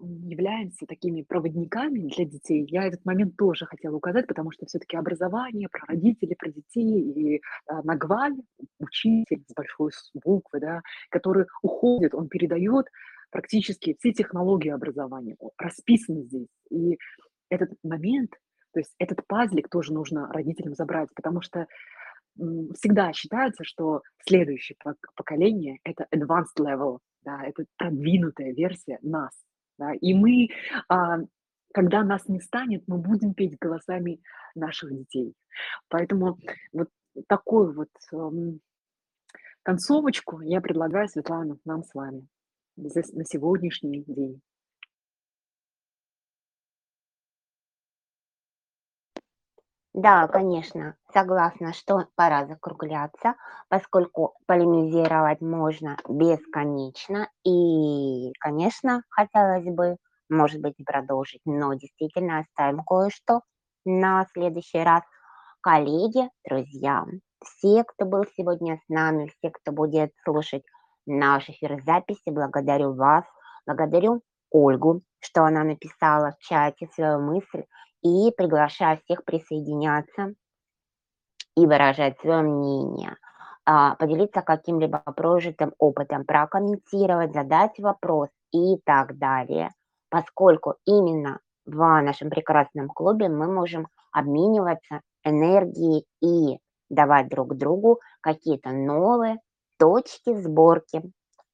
являемся 0.03 0.87
такими 0.87 1.23
проводниками 1.23 2.09
для 2.09 2.25
детей. 2.25 2.67
Я 2.69 2.85
этот 2.85 3.05
момент 3.05 3.37
тоже 3.37 3.67
хотела 3.67 3.97
указать, 3.97 4.27
потому 4.27 4.51
что 4.51 4.67
все-таки 4.67 4.97
образование 4.97 5.69
про 5.69 5.87
родителей, 5.87 6.35
про 6.35 6.51
детей 6.51 7.01
и 7.01 7.43
а, 7.67 7.83
Нагваль, 7.83 8.37
учитель 8.79 9.45
с 9.47 9.55
большой 9.55 9.93
буквы, 10.25 10.61
да, 10.61 10.83
который 11.09 11.47
уходит, 11.63 12.15
он 12.15 12.29
передает 12.29 12.87
практически 13.31 13.97
все 13.99 14.13
технологии 14.13 14.71
образования, 14.71 15.37
расписаны 15.57 16.25
здесь. 16.25 16.49
И 16.71 16.99
этот 17.49 17.71
момент, 17.83 18.33
то 18.73 18.81
есть 18.81 18.95
этот 18.99 19.27
пазлик 19.27 19.69
тоже 19.69 19.93
нужно 19.93 20.33
родителям 20.33 20.75
забрать, 20.75 21.11
потому 21.15 21.41
что 21.43 21.67
всегда 22.37 23.13
считается, 23.13 23.65
что 23.65 24.03
следующее 24.27 24.77
поколение– 25.15 25.79
это 25.85 26.07
advanced 26.15 26.59
level, 26.59 26.99
да, 27.23 27.43
это 27.45 27.65
продвинутая 27.77 28.53
версия 28.53 28.99
нас. 29.03 29.33
Да, 29.79 29.93
и 29.95 30.15
мы, 30.15 30.49
а, 30.89 31.19
когда 31.73 32.05
нас 32.05 32.29
не 32.29 32.41
станет, 32.41 32.85
мы 32.87 32.99
будем 32.99 33.35
петь 33.35 33.59
голосами 33.59 34.21
наших 34.55 34.95
детей. 34.95 35.35
Поэтому 35.89 36.39
вот 36.73 36.89
такую 37.27 37.75
вот 37.75 37.89
эм, 38.13 38.61
концовочку 39.63 40.41
я 40.41 40.61
предлагаю, 40.61 41.09
Светлана, 41.09 41.59
нам 41.65 41.85
с 41.85 41.95
вами 41.95 42.27
на 42.77 43.25
сегодняшний 43.25 44.05
день. 44.07 44.41
Да, 49.95 50.27
конечно, 50.27 50.97
согласна, 51.13 51.75
что 51.75 52.07
пора 52.17 52.47
закругляться, 52.47 53.35
поскольку 53.69 54.35
полемизировать 54.47 55.41
можно 55.43 55.99
бесконечно. 56.09 57.29
И, 57.45 58.33
конечно, 58.41 59.03
хотелось 59.11 59.65
бы, 59.67 59.97
может 60.31 60.63
быть, 60.63 60.77
продолжить, 60.87 61.43
но 61.45 61.75
действительно 61.75 62.39
оставим 62.39 62.83
кое-что 62.85 63.43
на 63.85 64.27
следующий 64.33 64.79
раз. 64.83 65.03
Коллеги, 65.61 66.29
друзья, 66.49 67.05
все, 67.45 67.85
кто 67.85 68.07
был 68.07 68.25
сегодня 68.37 68.79
с 68.79 68.89
нами, 68.89 69.29
все, 69.29 69.51
кто 69.51 69.73
будет 69.73 70.13
слушать 70.25 70.65
наш 71.07 71.49
эфир 71.51 71.83
записи, 71.85 72.31
благодарю 72.31 72.95
вас, 72.95 73.25
благодарю 73.67 74.23
Ольгу, 74.51 75.03
что 75.21 75.45
она 75.45 75.65
написала 75.65 76.33
в 76.33 76.39
чате 76.39 76.89
свою 76.95 77.21
мысль 77.21 77.65
и 78.03 78.31
приглашаю 78.37 78.99
всех 78.99 79.25
присоединяться 79.25 80.35
и 81.57 81.67
выражать 81.67 82.19
свое 82.21 82.43
мнение, 82.43 83.17
а, 83.65 83.95
поделиться 83.97 84.43
каким-либо 84.43 84.99
прожитым 85.17 85.75
опытом, 85.79 86.25
прокомментировать, 86.25 87.33
задать 87.33 87.79
вопрос 87.79 88.29
и 88.53 88.77
так 88.85 89.19
далее, 89.19 89.71
поскольку 90.09 90.75
именно 90.85 91.41
в 91.65 91.77
нашем 92.03 92.31
прекрасном 92.31 92.89
клубе 92.89 93.29
мы 93.29 93.53
можем 93.53 93.87
обмениваться 94.13 95.01
энергией 95.25 96.07
и 96.21 96.59
давать 96.91 97.29
друг 97.29 97.57
другу 97.57 98.01
какие-то 98.21 98.71
новые 98.71 99.39
точки 99.79 100.35
сборки. 100.35 101.03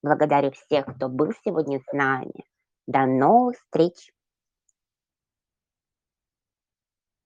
Благодарю 0.03 0.53
всех, 0.53 0.87
кто 0.87 1.09
был 1.09 1.33
сегодня 1.45 1.81
с 1.81 1.93
нами. 1.93 2.45
До 2.87 3.05
новых 3.07 3.57
встреч! 3.57 4.13